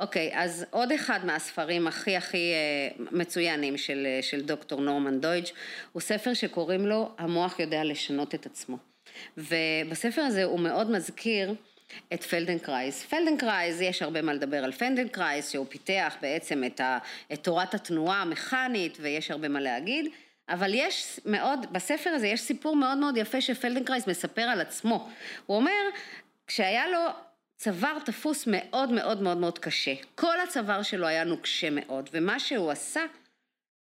אוקיי, 0.00 0.30
okay, 0.32 0.36
אז 0.36 0.66
עוד 0.70 0.92
אחד 0.92 1.20
מהספרים 1.24 1.86
הכי 1.86 2.16
הכי 2.16 2.52
אה, 2.52 3.04
מצוינים 3.10 3.78
של, 3.78 4.06
אה, 4.06 4.22
של 4.22 4.40
דוקטור 4.40 4.80
נורמן 4.80 5.20
דוידג', 5.20 5.52
הוא 5.92 6.02
ספר 6.02 6.34
שקוראים 6.34 6.86
לו 6.86 7.14
המוח 7.18 7.60
יודע 7.60 7.84
לשנות 7.84 8.34
את 8.34 8.46
עצמו. 8.46 8.76
ובספר 9.36 10.22
הזה 10.22 10.44
הוא 10.44 10.60
מאוד 10.60 10.90
מזכיר 10.90 11.54
את 12.12 12.24
פלדנקרייס. 12.24 13.04
פלדנקרייס, 13.04 13.80
יש 13.80 14.02
הרבה 14.02 14.22
מה 14.22 14.32
לדבר 14.32 14.64
על 14.64 14.72
פלדנקרייס, 14.72 15.50
שהוא 15.52 15.66
פיתח 15.68 16.16
בעצם 16.20 16.64
את, 16.64 16.80
ה, 16.80 16.98
את 17.32 17.44
תורת 17.44 17.74
התנועה 17.74 18.22
המכנית, 18.22 18.98
ויש 19.00 19.30
הרבה 19.30 19.48
מה 19.48 19.60
להגיד, 19.60 20.06
אבל 20.48 20.70
יש 20.74 21.20
מאוד, 21.24 21.66
בספר 21.72 22.10
הזה 22.10 22.26
יש 22.26 22.40
סיפור 22.40 22.76
מאוד 22.76 22.98
מאוד 22.98 23.16
יפה 23.16 23.40
שפלדנקרייס 23.40 24.06
מספר 24.06 24.42
על 24.42 24.60
עצמו. 24.60 25.08
הוא 25.46 25.56
אומר, 25.56 25.82
כשהיה 26.48 26.88
לו 26.88 27.00
צוואר 27.56 27.98
תפוס 27.98 28.44
מאוד 28.46 28.92
מאוד 28.92 29.22
מאוד 29.22 29.38
מאוד 29.38 29.58
קשה, 29.58 29.94
כל 30.14 30.40
הצוואר 30.40 30.82
שלו 30.82 31.06
היה 31.06 31.24
נוקשה 31.24 31.70
מאוד, 31.70 32.10
ומה 32.12 32.38
שהוא 32.40 32.70
עשה, 32.70 33.04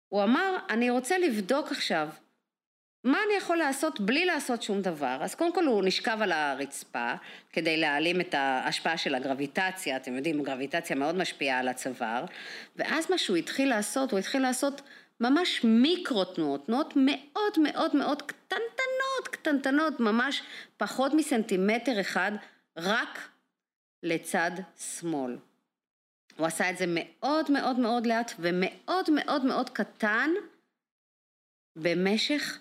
הוא 0.09 0.23
אמר, 0.23 0.57
אני 0.71 0.91
רוצה 0.91 1.19
לבדוק 1.19 1.73
עכשיו 1.73 2.09
מה 3.05 3.19
אני 3.27 3.35
יכול 3.35 3.57
לעשות 3.57 4.01
בלי 4.01 4.25
לעשות 4.25 4.63
שום 4.63 4.83
דבר? 4.83 5.19
אז 5.21 5.35
קודם 5.35 5.55
כל 5.55 5.65
הוא 5.65 5.85
נשכב 5.85 6.19
על 6.23 6.33
הרצפה 6.33 7.13
כדי 7.53 7.77
להעלים 7.77 8.21
את 8.21 8.35
ההשפעה 8.35 8.99
של 8.99 9.15
הגרביטציה, 9.15 9.97
אתם 9.97 10.17
יודעים, 10.17 10.43
גרביטציה 10.43 10.97
מאוד 10.97 11.15
משפיעה 11.15 11.59
על 11.59 11.69
הצוואר, 11.69 12.25
ואז 12.77 13.11
מה 13.11 13.19
שהוא 13.19 13.37
התחיל 13.37 13.69
לעשות, 13.69 14.11
הוא 14.11 14.19
התחיל 14.19 14.43
לעשות 14.43 14.83
ממש 15.21 15.64
מיקרו 15.64 16.25
תנועות, 16.25 16.66
תנועות 16.66 16.93
מאוד 16.97 17.59
מאוד 17.59 17.97
מאוד 17.97 18.23
קטנטנות, 18.23 19.29
קטנטנות, 19.31 20.01
ממש 20.01 20.43
פחות 20.77 21.14
מסנטימטר 21.14 22.01
אחד, 22.01 22.33
רק 22.77 23.29
לצד 24.03 24.51
שמאל. 24.77 25.37
הוא 26.37 26.47
עשה 26.47 26.71
את 26.71 26.79
זה 26.79 26.85
מאוד 26.89 27.51
מאוד 27.51 27.79
מאוד 27.79 28.07
לאט 28.07 28.33
ומאוד 28.39 29.11
מאוד 29.11 29.45
מאוד 29.45 29.71
קטן 29.71 30.31
במשך 31.77 32.59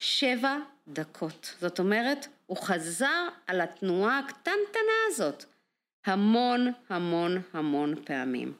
שבע 0.00 0.56
דקות. 0.88 1.54
זאת 1.60 1.78
אומרת, 1.78 2.26
הוא 2.46 2.56
חזר 2.56 3.28
על 3.46 3.60
התנועה 3.60 4.18
הקטנטנה 4.18 4.98
הזאת 5.08 5.44
המון 6.06 6.72
המון 6.88 7.42
המון 7.52 8.04
פעמים. 8.04 8.54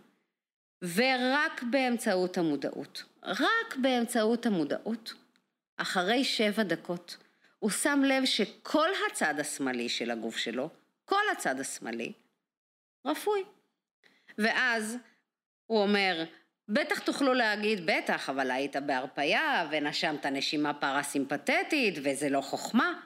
ורק 0.95 1.63
באמצעות 1.71 2.39
המודעות, 2.39 3.05
רק 3.23 3.77
באמצעות 3.83 4.47
המודעות, 4.47 5.15
אחרי 5.77 6.25
שבע 6.25 6.63
דקות, 6.63 7.17
הוא 7.59 7.71
שם 7.71 8.03
לב 8.05 8.25
שכל 8.25 8.89
הצד 9.11 9.41
השמאלי 9.41 9.89
של 9.89 10.11
הגוף 10.11 10.37
שלו, 10.37 10.71
כל 11.05 11.23
הצד 11.33 11.61
השמאלי, 11.61 12.13
רפוי. 13.07 13.45
ואז 14.39 14.97
הוא 15.67 15.83
אומר, 15.83 16.25
בטח 16.69 16.99
תוכלו 16.99 17.35
להגיד, 17.35 17.87
בטח, 17.87 18.31
אבל 18.31 18.51
היית 18.51 18.77
בהרפייה 18.77 19.69
ונשמת 19.71 20.27
נשימה 20.27 20.75
פרסימפטית 20.75 21.95
וזה 22.03 22.29
לא 22.29 22.41
חוכמה. 22.41 23.01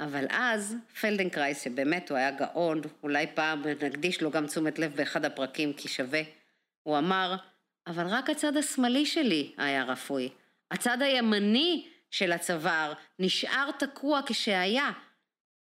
אבל 0.00 0.26
אז 0.30 0.76
פלדנקרייס, 1.00 1.64
שבאמת 1.64 2.10
הוא 2.10 2.18
היה 2.18 2.30
גאון, 2.30 2.80
אולי 3.02 3.26
פעם 3.34 3.62
נקדיש 3.82 4.22
לו 4.22 4.30
גם 4.30 4.46
תשומת 4.46 4.78
לב 4.78 4.96
באחד 4.96 5.24
הפרקים 5.24 5.72
כי 5.72 5.88
שווה, 5.88 6.20
הוא 6.82 6.98
אמר, 6.98 7.36
אבל 7.86 8.06
רק 8.06 8.30
הצד 8.30 8.56
השמאלי 8.56 9.06
שלי 9.06 9.54
היה 9.56 9.84
רפוי. 9.84 10.28
הצד 10.70 11.02
הימני 11.02 11.88
של 12.10 12.32
הצוואר 12.32 12.92
נשאר 13.18 13.70
תקוע 13.78 14.20
כשהיה. 14.26 14.90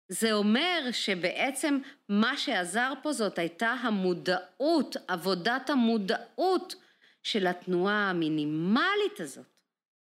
זה 0.07 0.34
אומר 0.34 0.88
שבעצם 0.91 1.80
מה 2.09 2.38
שעזר 2.38 2.93
פה 3.01 3.13
זאת 3.13 3.39
הייתה 3.39 3.72
המודעות, 3.72 4.95
עבודת 5.07 5.70
המודעות 5.70 6.76
של 7.24 7.47
התנועה 7.47 8.09
המינימלית 8.09 9.20
הזאת, 9.20 9.45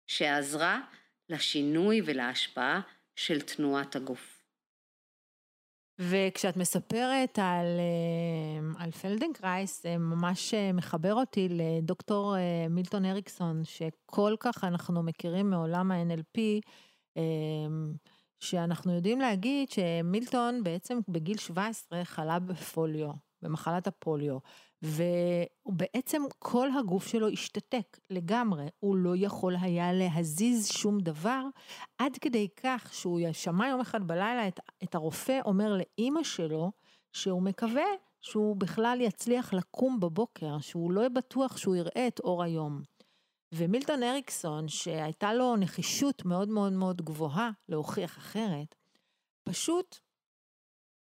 שעזרה 0.07 0.81
לשינוי 1.29 2.01
ולהשפעה 2.05 2.81
של 3.15 3.41
תנועת 3.41 3.95
הגוף. 3.95 4.36
וכשאת 5.99 6.57
מספרת 6.57 7.39
על, 7.39 7.65
אה, 7.79 8.83
על 8.83 8.91
פלדנקרייס, 8.91 9.83
זה 9.83 9.97
ממש 9.97 10.53
אה, 10.53 10.73
מחבר 10.73 11.13
אותי 11.13 11.47
לדוקטור 11.49 12.37
אה, 12.37 12.65
מילטון 12.69 13.05
אריקסון, 13.05 13.61
שכל 13.63 14.35
כך 14.39 14.63
אנחנו 14.63 15.03
מכירים 15.03 15.49
מעולם 15.49 15.91
ה-NLP, 15.91 16.39
שאנחנו 18.39 18.93
יודעים 18.93 19.19
להגיד 19.19 19.69
שמילטון 19.69 20.63
בעצם 20.63 20.99
בגיל 21.07 21.37
17 21.37 22.05
חלה 22.05 22.39
בפוליו, 22.39 23.11
במחלת 23.41 23.87
הפוליו. 23.87 24.37
ובעצם 24.81 26.21
כל 26.39 26.69
הגוף 26.79 27.07
שלו 27.07 27.27
השתתק 27.27 27.97
לגמרי, 28.09 28.65
הוא 28.79 28.95
לא 28.95 29.13
יכול 29.15 29.55
היה 29.61 29.93
להזיז 29.93 30.67
שום 30.67 30.99
דבר, 30.99 31.43
עד 31.97 32.17
כדי 32.21 32.47
כך 32.63 32.89
שהוא 32.93 33.19
שמע 33.33 33.67
יום 33.67 33.79
אחד 33.79 34.07
בלילה 34.07 34.47
את, 34.47 34.59
את 34.83 34.95
הרופא 34.95 35.39
אומר 35.45 35.77
לאימא 35.77 36.23
שלו, 36.23 36.71
שהוא 37.13 37.41
מקווה 37.41 37.85
שהוא 38.21 38.55
בכלל 38.55 38.97
יצליח 39.01 39.53
לקום 39.53 39.99
בבוקר, 39.99 40.59
שהוא 40.59 40.91
לא 40.91 41.09
בטוח 41.09 41.57
שהוא 41.57 41.75
יראה 41.75 42.07
את 42.07 42.19
אור 42.19 42.43
היום. 42.43 42.81
ומילטון 43.51 44.03
אריקסון, 44.03 44.67
שהייתה 44.67 45.33
לו 45.33 45.55
נחישות 45.55 46.25
מאוד 46.25 46.49
מאוד 46.49 46.73
מאוד 46.73 47.01
גבוהה 47.01 47.51
להוכיח 47.69 48.17
אחרת, 48.17 48.75
פשוט 49.43 49.97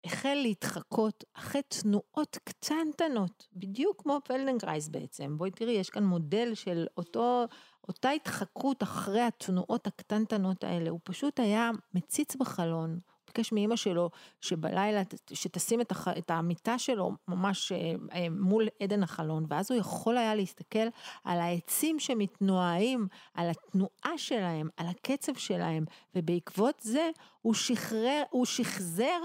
החל 0.06 0.38
להתחקות 0.42 1.24
אחרי 1.34 1.62
תנועות 1.62 2.38
קטנטנות, 2.44 3.48
בדיוק 3.54 4.02
כמו 4.02 4.20
פלדנקרייז 4.24 4.88
בעצם. 4.88 5.38
בואי 5.38 5.52
תראי, 5.52 5.72
יש 5.72 5.90
כאן 5.90 6.04
מודל 6.04 6.54
של 6.54 6.88
אותו, 6.98 7.46
אותה 7.88 8.10
התחקות 8.10 8.84
אחרי 8.84 9.22
התנועות 9.22 9.88
הקטנטנות 9.88 10.64
האלה. 10.64 10.90
הוא 10.90 11.00
פשוט 11.04 11.40
היה 11.40 11.72
מציץ 11.94 12.36
בחלון, 12.36 13.00
ביקש 13.30 13.52
מאימא 13.52 13.76
שלו 13.76 14.10
שבלילה, 14.42 15.02
שתשים 15.34 15.82
את, 15.82 15.92
הח, 15.92 16.08
את 16.08 16.32
המיטה 16.32 16.80
שלו 16.80 17.12
ממש 17.28 17.72
אה, 17.72 17.78
אה, 18.14 18.28
מול 18.30 18.68
עדן 18.84 19.04
החלון, 19.04 19.46
ואז 19.50 19.72
הוא 19.72 19.80
יכול 19.80 20.18
היה 20.18 20.36
להסתכל 20.36 20.88
על 21.24 21.40
העצים 21.40 22.00
שמתנועים, 22.00 23.08
על 23.34 23.50
התנועה 23.50 24.18
שלהם, 24.18 24.70
על 24.78 24.88
הקצב 24.88 25.34
שלהם, 25.36 25.86
ובעקבות 26.16 26.80
זה 26.82 27.10
הוא 27.42 27.54
שחרר, 27.54 28.24
הוא 28.30 28.46
שחזר 28.46 29.20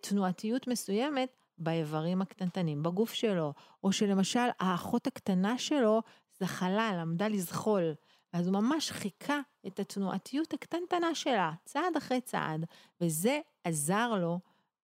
תנועתיות 0.00 0.68
מסוימת 0.68 1.28
באיברים 1.58 2.22
הקטנטנים 2.22 2.82
בגוף 2.82 3.12
שלו, 3.12 3.52
או 3.84 3.92
שלמשל 3.92 4.48
האחות 4.60 5.06
הקטנה 5.06 5.58
שלו 5.58 6.02
זחלה, 6.40 6.92
למדה 7.00 7.28
לזחול. 7.28 7.94
אז 8.32 8.46
הוא 8.46 8.54
ממש 8.54 8.90
חיכה 8.90 9.40
את 9.66 9.80
התנועתיות 9.80 10.54
הקטנטנה 10.54 11.14
שלה, 11.14 11.52
צעד 11.64 11.96
אחרי 11.96 12.20
צעד, 12.20 12.64
וזה 13.00 13.40
עזר 13.64 14.14
לו 14.14 14.40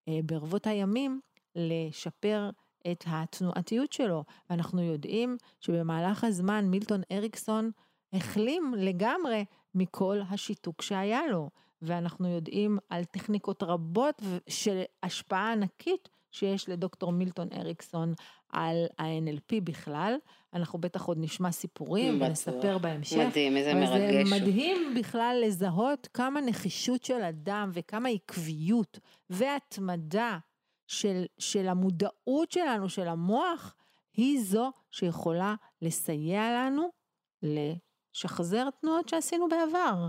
אה, 0.07 0.19
ברבות 0.25 0.67
הימים 0.67 1.21
לשפר 1.55 2.49
את 2.91 3.03
התנועתיות 3.07 3.93
שלו. 3.93 4.23
ואנחנו 4.49 4.81
יודעים 4.81 5.37
שבמהלך 5.59 6.23
הזמן 6.23 6.65
מילטון 6.65 7.01
אריקסון 7.11 7.71
החלים 8.13 8.73
לגמרי 8.77 9.45
מכל 9.75 10.19
השיתוק 10.29 10.81
שהיה 10.81 11.27
לו. 11.27 11.49
ואנחנו 11.81 12.27
יודעים 12.27 12.77
על 12.89 13.03
טכניקות 13.03 13.63
רבות 13.63 14.21
של 14.49 14.81
השפעה 15.03 15.51
ענקית 15.51 16.09
שיש 16.31 16.69
לדוקטור 16.69 17.11
מילטון 17.11 17.47
אריקסון 17.53 18.13
על 18.49 18.85
ה-NLP 18.97 19.61
בכלל. 19.63 20.15
אנחנו 20.55 20.79
בטח 20.79 21.05
עוד 21.05 21.17
נשמע 21.21 21.51
סיפורים 21.51 22.15
בטוח. 22.15 22.27
ונספר 22.27 22.77
בהמשך. 22.77 23.17
מדהים, 23.17 23.57
איזה 23.57 23.73
מרגש. 23.73 24.29
זה 24.29 24.35
מדהים 24.35 24.95
בכלל 24.99 25.43
לזהות 25.45 26.07
כמה 26.13 26.41
נחישות 26.41 27.03
של 27.03 27.21
אדם 27.21 27.69
וכמה 27.73 28.09
עקביות 28.09 28.99
והתמדה 29.29 30.37
של, 30.87 31.25
של 31.39 31.67
המודעות 31.67 32.51
שלנו, 32.51 32.89
של 32.89 33.07
המוח, 33.07 33.75
היא 34.13 34.41
זו 34.41 34.71
שיכולה 34.91 35.55
לסייע 35.81 36.41
לנו 36.51 36.89
לשחזר 37.43 38.69
תנועות 38.81 39.09
שעשינו 39.09 39.47
בעבר. 39.49 40.07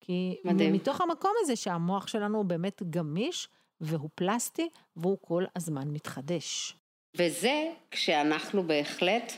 כי 0.00 0.36
מדהים. 0.44 0.72
מתוך 0.72 1.00
המקום 1.00 1.32
הזה 1.40 1.56
שהמוח 1.56 2.06
שלנו 2.06 2.38
הוא 2.38 2.44
באמת 2.44 2.82
גמיש 2.90 3.48
והוא 3.80 4.10
פלסטי 4.14 4.68
והוא 4.96 5.18
כל 5.20 5.44
הזמן 5.56 5.88
מתחדש. 5.88 6.76
וזה 7.16 7.72
כשאנחנו 7.90 8.62
בהחלט 8.62 9.32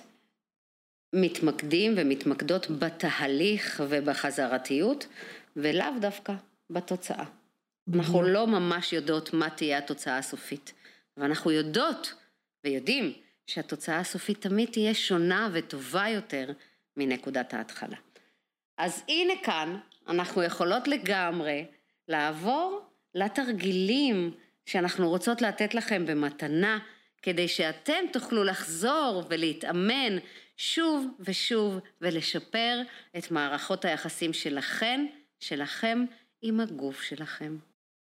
מתמקדים 1.14 1.94
ומתמקדות 1.96 2.66
בתהליך 2.70 3.82
ובחזרתיות, 3.88 5.06
ולאו 5.56 5.98
דווקא 6.00 6.32
בתוצאה. 6.70 7.24
אנחנו 7.94 8.22
לא 8.22 8.46
ממש 8.46 8.92
יודעות 8.92 9.32
מה 9.32 9.50
תהיה 9.50 9.78
התוצאה 9.78 10.18
הסופית, 10.18 10.72
אבל 11.16 11.24
אנחנו 11.24 11.50
יודעות 11.50 12.14
ויודעים 12.64 13.12
שהתוצאה 13.46 13.98
הסופית 13.98 14.40
תמיד 14.40 14.68
תהיה 14.72 14.94
שונה 14.94 15.48
וטובה 15.52 16.08
יותר 16.08 16.52
מנקודת 16.96 17.54
ההתחלה. 17.54 17.96
אז 18.78 19.02
הנה 19.08 19.32
כאן 19.42 19.76
אנחנו 20.08 20.42
יכולות 20.42 20.88
לגמרי 20.88 21.64
לעבור 22.08 22.80
לתרגילים 23.14 24.30
שאנחנו 24.66 25.08
רוצות 25.08 25.42
לתת 25.42 25.74
לכם 25.74 26.06
במתנה, 26.06 26.78
כדי 27.22 27.48
שאתם 27.48 28.04
תוכלו 28.12 28.44
לחזור 28.44 29.22
ולהתאמן 29.28 30.18
שוב 30.56 31.06
ושוב 31.20 31.78
ולשפר 32.00 32.82
את 33.18 33.30
מערכות 33.30 33.84
היחסים 33.84 34.32
שלכן, 34.32 35.06
שלכם, 35.40 36.04
עם 36.42 36.60
הגוף 36.60 37.02
שלכם. 37.02 37.56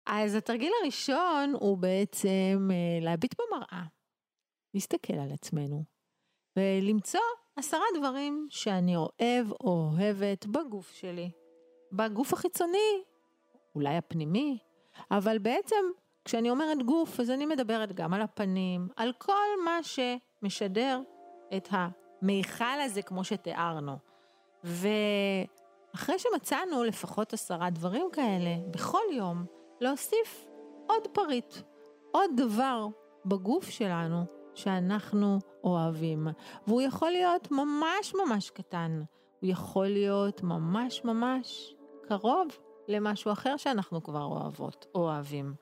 אז 0.06 0.34
התרגיל 0.34 0.72
הראשון 0.82 1.54
הוא 1.60 1.78
בעצם 1.78 2.68
אה, 2.70 3.04
להביט 3.04 3.34
במראה, 3.38 3.82
להסתכל 4.74 5.14
על 5.14 5.32
עצמנו, 5.32 5.84
ולמצוא 6.56 7.20
עשרה 7.56 7.84
דברים 7.98 8.46
שאני 8.50 8.96
אוהב 8.96 9.52
או 9.52 9.90
אוהבת 9.92 10.46
בגוף 10.46 10.92
שלי. 10.92 11.30
בגוף 11.92 12.32
החיצוני, 12.32 13.02
אולי 13.74 13.96
הפנימי, 13.96 14.58
אבל 15.10 15.38
בעצם 15.38 15.84
כשאני 16.24 16.50
אומרת 16.50 16.82
גוף, 16.82 17.20
אז 17.20 17.30
אני 17.30 17.46
מדברת 17.46 17.92
גם 17.92 18.14
על 18.14 18.22
הפנים, 18.22 18.88
על 18.96 19.12
כל 19.18 19.48
מה 19.64 19.78
שמשדר 19.82 21.00
את 21.56 21.68
המיכל 22.22 22.80
הזה 22.84 23.02
כמו 23.02 23.24
שתיארנו. 23.24 23.96
ואחרי 24.64 26.18
שמצאנו 26.18 26.84
לפחות 26.84 27.32
עשרה 27.32 27.70
דברים 27.70 28.06
כאלה, 28.12 28.56
בכל 28.70 29.02
יום, 29.12 29.44
להוסיף 29.80 30.46
עוד 30.86 31.08
פריט, 31.12 31.54
עוד 32.12 32.30
דבר 32.36 32.86
בגוף 33.26 33.68
שלנו 33.68 34.24
שאנחנו 34.54 35.38
אוהבים. 35.64 36.28
והוא 36.66 36.82
יכול 36.82 37.10
להיות 37.10 37.50
ממש 37.50 38.14
ממש 38.14 38.50
קטן, 38.50 39.02
הוא 39.40 39.50
יכול 39.50 39.86
להיות 39.86 40.42
ממש 40.42 41.04
ממש 41.04 41.74
קרוב 42.08 42.48
למשהו 42.88 43.32
אחר 43.32 43.56
שאנחנו 43.56 44.02
כבר 44.02 44.24
אוהבות 44.24 44.86
או 44.94 45.00
אוהבים. 45.00 45.54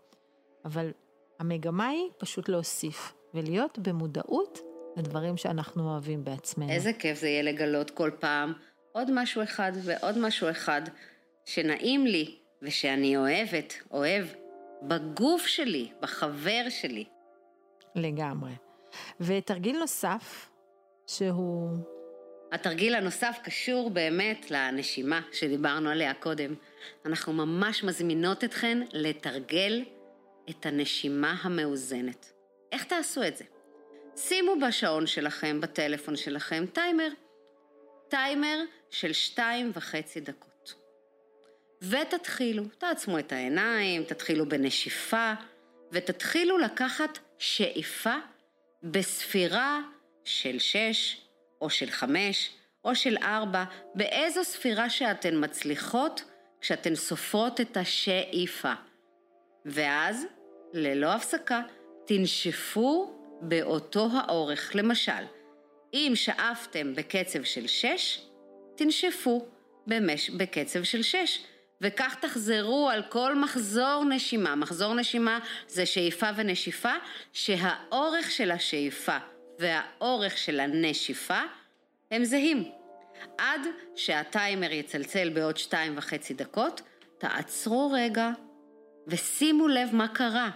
אבל 0.64 0.90
המגמה 1.38 1.86
היא 1.86 2.10
פשוט 2.18 2.48
להוסיף 2.48 3.14
ולהיות 3.34 3.78
במודעות 3.78 4.58
לדברים 4.96 5.36
שאנחנו 5.36 5.90
אוהבים 5.90 6.24
בעצמנו. 6.24 6.70
איזה 6.70 6.92
כיף 6.92 7.18
זה 7.18 7.28
יהיה 7.28 7.42
לגלות 7.42 7.90
כל 7.90 8.10
פעם 8.20 8.52
עוד 8.92 9.10
משהו 9.14 9.42
אחד 9.42 9.72
ועוד 9.82 10.18
משהו 10.18 10.50
אחד 10.50 10.82
שנעים 11.44 12.06
לי 12.06 12.38
ושאני 12.62 13.16
אוהבת, 13.16 13.74
אוהב, 13.90 14.26
בגוף 14.82 15.46
שלי, 15.46 15.88
בחבר 16.00 16.66
שלי. 16.68 17.04
לגמרי. 17.94 18.52
ותרגיל 19.20 19.78
נוסף, 19.78 20.50
שהוא... 21.06 21.68
התרגיל 22.52 22.94
הנוסף 22.94 23.38
קשור 23.42 23.90
באמת 23.90 24.50
לנשימה 24.50 25.20
שדיברנו 25.32 25.90
עליה 25.90 26.14
קודם. 26.14 26.54
אנחנו 27.06 27.32
ממש 27.32 27.84
מזמינות 27.84 28.44
אתכן 28.44 28.78
לתרגל 28.92 29.84
את 30.50 30.66
הנשימה 30.66 31.36
המאוזנת. 31.42 32.32
איך 32.72 32.84
תעשו 32.84 33.22
את 33.22 33.36
זה? 33.36 33.44
שימו 34.16 34.52
בשעון 34.66 35.06
שלכם, 35.06 35.60
בטלפון 35.60 36.16
שלכם, 36.16 36.64
טיימר. 36.72 37.08
טיימר 38.08 38.60
של 38.90 39.12
שתיים 39.12 39.70
וחצי 39.74 40.20
דקות. 40.20 40.74
ותתחילו, 41.82 42.64
תעצמו 42.78 43.18
את 43.18 43.32
העיניים, 43.32 44.04
תתחילו 44.04 44.48
בנשיפה, 44.48 45.32
ותתחילו 45.92 46.58
לקחת 46.58 47.18
שאיפה 47.38 48.14
בספירה 48.82 49.80
של 50.24 50.58
שש, 50.58 51.20
או 51.60 51.70
של 51.70 51.90
חמש, 51.90 52.50
או 52.84 52.94
של 52.94 53.16
ארבע, 53.22 53.64
באיזו 53.94 54.44
ספירה 54.44 54.90
שאתן 54.90 55.44
מצליחות 55.44 56.24
כשאתן 56.60 56.94
סופרות 56.94 57.60
את 57.60 57.76
השאיפה. 57.76 58.72
ואז, 59.66 60.26
ללא 60.72 61.12
הפסקה, 61.12 61.62
תנשפו 62.06 63.23
באותו 63.40 64.08
האורך. 64.12 64.70
למשל, 64.74 65.24
אם 65.94 66.12
שאפתם 66.14 66.94
בקצב 66.94 67.42
של 67.42 67.66
שש, 67.66 68.20
תנשפו 68.74 69.46
במש... 69.86 70.30
בקצב 70.30 70.82
של 70.82 71.02
שש. 71.02 71.44
וכך 71.80 72.16
תחזרו 72.20 72.88
על 72.90 73.02
כל 73.08 73.34
מחזור 73.34 74.04
נשימה. 74.08 74.54
מחזור 74.54 74.94
נשימה 74.94 75.38
זה 75.68 75.86
שאיפה 75.86 76.26
ונשיפה, 76.36 76.92
שהאורך 77.32 78.30
של 78.30 78.50
השאיפה 78.50 79.16
והאורך 79.58 80.38
של 80.38 80.60
הנשיפה 80.60 81.40
הם 82.10 82.24
זהים. 82.24 82.64
עד 83.38 83.60
שהטיימר 83.96 84.72
יצלצל 84.72 85.28
בעוד 85.28 85.56
שתיים 85.56 85.92
וחצי 85.96 86.34
דקות, 86.34 86.80
תעצרו 87.18 87.90
רגע 87.94 88.30
ושימו 89.06 89.68
לב 89.68 89.88
מה 89.92 90.08
קרה. 90.08 90.50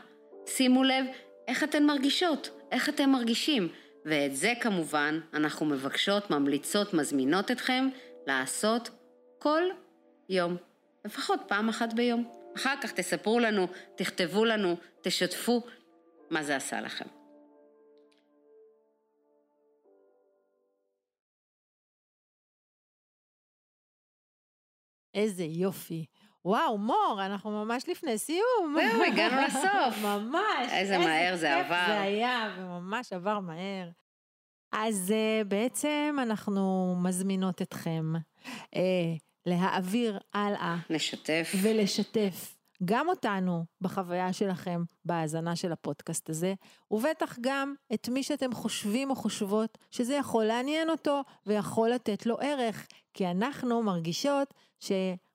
שימו 0.46 0.84
לב 0.84 1.04
איך 1.48 1.64
אתן 1.64 1.84
מרגישות, 1.84 2.50
איך 2.72 2.88
אתם 2.88 3.10
מרגישים. 3.10 3.68
ואת 4.04 4.36
זה 4.36 4.52
כמובן 4.60 5.20
אנחנו 5.34 5.66
מבקשות, 5.66 6.30
ממליצות, 6.30 6.94
מזמינות 6.94 7.50
אתכם 7.50 7.88
לעשות 8.26 8.90
כל 9.38 9.62
יום. 10.28 10.56
לפחות 11.04 11.40
פעם 11.48 11.68
אחת 11.68 11.92
ביום. 11.92 12.30
אחר 12.56 12.74
כך 12.82 12.92
תספרו 12.92 13.38
לנו, 13.38 13.66
תכתבו 13.96 14.44
לנו, 14.44 14.76
תשתפו 15.02 15.62
מה 16.30 16.42
זה 16.42 16.56
עשה 16.56 16.80
לכם. 16.80 17.04
איזה 25.14 25.44
יופי. 25.44 26.04
וואו, 26.44 26.78
מור, 26.78 27.18
אנחנו 27.26 27.64
ממש 27.64 27.88
לפני 27.88 28.18
סיום. 28.18 28.76
זהו, 28.76 29.02
הגענו 29.02 29.42
לסוף. 29.42 30.02
ממש. 30.08 30.72
איזה 30.72 30.98
מהר 30.98 31.36
זה 31.36 31.56
עבר. 31.56 31.84
זה 31.86 32.00
היה, 32.00 32.56
וממש 32.58 33.12
עבר 33.12 33.40
מהר. 33.40 33.88
אז 34.72 35.14
uh, 35.14 35.44
בעצם 35.44 36.16
אנחנו 36.22 36.94
מזמינות 37.02 37.62
אתכם 37.62 38.12
uh, 38.74 38.78
להעביר 39.46 40.18
הלאה. 40.34 40.76
לשתף. 40.90 41.52
ולשתף 41.62 42.58
גם 42.84 43.08
אותנו 43.08 43.64
בחוויה 43.80 44.32
שלכם 44.32 44.82
בהאזנה 45.04 45.56
של 45.56 45.72
הפודקאסט 45.72 46.30
הזה, 46.30 46.54
ובטח 46.90 47.38
גם 47.40 47.74
את 47.94 48.08
מי 48.08 48.22
שאתם 48.22 48.52
חושבים 48.52 49.10
או 49.10 49.14
חושבות 49.14 49.78
שזה 49.90 50.14
יכול 50.14 50.44
לעניין 50.44 50.90
אותו 50.90 51.20
ויכול 51.46 51.90
לתת 51.90 52.26
לו 52.26 52.36
ערך, 52.40 52.86
כי 53.14 53.26
אנחנו 53.26 53.82
מרגישות 53.82 54.54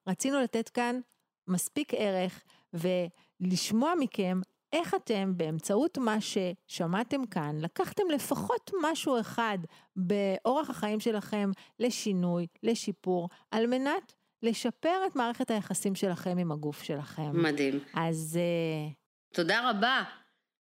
שרצינו 0.05 0.41
לתת 0.41 0.69
כאן 0.69 0.99
מספיק 1.47 1.93
ערך 1.93 2.43
ולשמוע 2.73 3.93
מכם 3.99 4.41
איך 4.73 4.93
אתם 4.93 5.33
באמצעות 5.37 5.97
מה 5.97 6.17
ששמעתם 6.21 7.25
כאן, 7.25 7.55
לקחתם 7.59 8.03
לפחות 8.13 8.71
משהו 8.81 9.19
אחד 9.19 9.57
באורח 9.95 10.69
החיים 10.69 10.99
שלכם 10.99 11.51
לשינוי, 11.79 12.47
לשיפור, 12.63 13.29
על 13.51 13.67
מנת 13.67 14.13
לשפר 14.43 14.97
את 15.07 15.15
מערכת 15.15 15.51
היחסים 15.51 15.95
שלכם 15.95 16.37
עם 16.37 16.51
הגוף 16.51 16.83
שלכם. 16.83 17.31
מדהים. 17.33 17.79
אז... 17.93 18.39
אה, 18.41 18.91
תודה 19.33 19.69
רבה. 19.69 20.03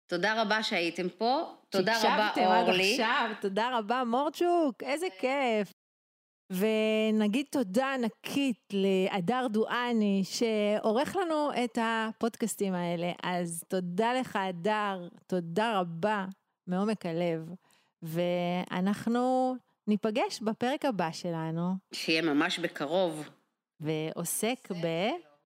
תודה 0.06 0.42
רבה 0.42 0.62
שהייתם 0.62 1.08
פה. 1.08 1.54
תודה 1.68 1.98
רבה, 1.98 2.30
אורלי. 2.36 2.96
שהקשבתם 2.96 3.10
עד 3.10 3.28
עכשיו, 3.28 3.30
תודה 3.40 3.78
רבה, 3.78 4.04
מורצ'וק, 4.04 4.82
איזה 4.82 5.06
כיף. 5.20 5.72
ונגיד 6.50 7.46
תודה 7.50 7.94
ענקית 7.94 8.72
להדר 8.72 9.46
דואני, 9.50 10.22
שעורך 10.24 11.16
לנו 11.16 11.50
את 11.64 11.78
הפודקאסטים 11.82 12.74
האלה. 12.74 13.12
אז 13.22 13.64
תודה 13.68 14.12
לך, 14.14 14.36
הדר, 14.36 15.08
תודה 15.26 15.80
רבה 15.80 16.26
מעומק 16.66 17.06
הלב. 17.06 17.48
ואנחנו 18.02 19.56
ניפגש 19.86 20.40
בפרק 20.42 20.84
הבא 20.84 21.12
שלנו. 21.12 21.72
שיהיה 21.92 22.22
ממש 22.22 22.58
בקרוב. 22.58 23.28
ועוסק 23.80 24.72
ב... 24.82 24.86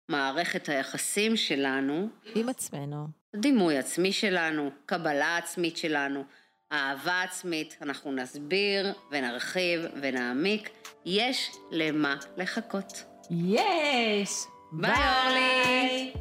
מערכת 0.09 0.69
היחסים 0.69 1.35
שלנו. 1.35 2.07
עם 2.35 2.49
עצמנו. 2.49 3.07
דימוי 3.35 3.77
עצמי 3.77 4.13
שלנו, 4.13 4.69
קבלה 4.85 5.37
עצמית 5.37 5.77
שלנו, 5.77 6.23
אהבה 6.71 7.21
עצמית. 7.21 7.77
אנחנו 7.81 8.11
נסביר 8.11 8.93
ונרחיב 9.11 9.81
ונעמיק. 10.01 10.80
יש 11.05 11.51
למה 11.71 12.15
לחכות. 12.37 13.03
יש! 13.31 14.29
ביי 14.71 14.91
אורלי! 14.91 16.13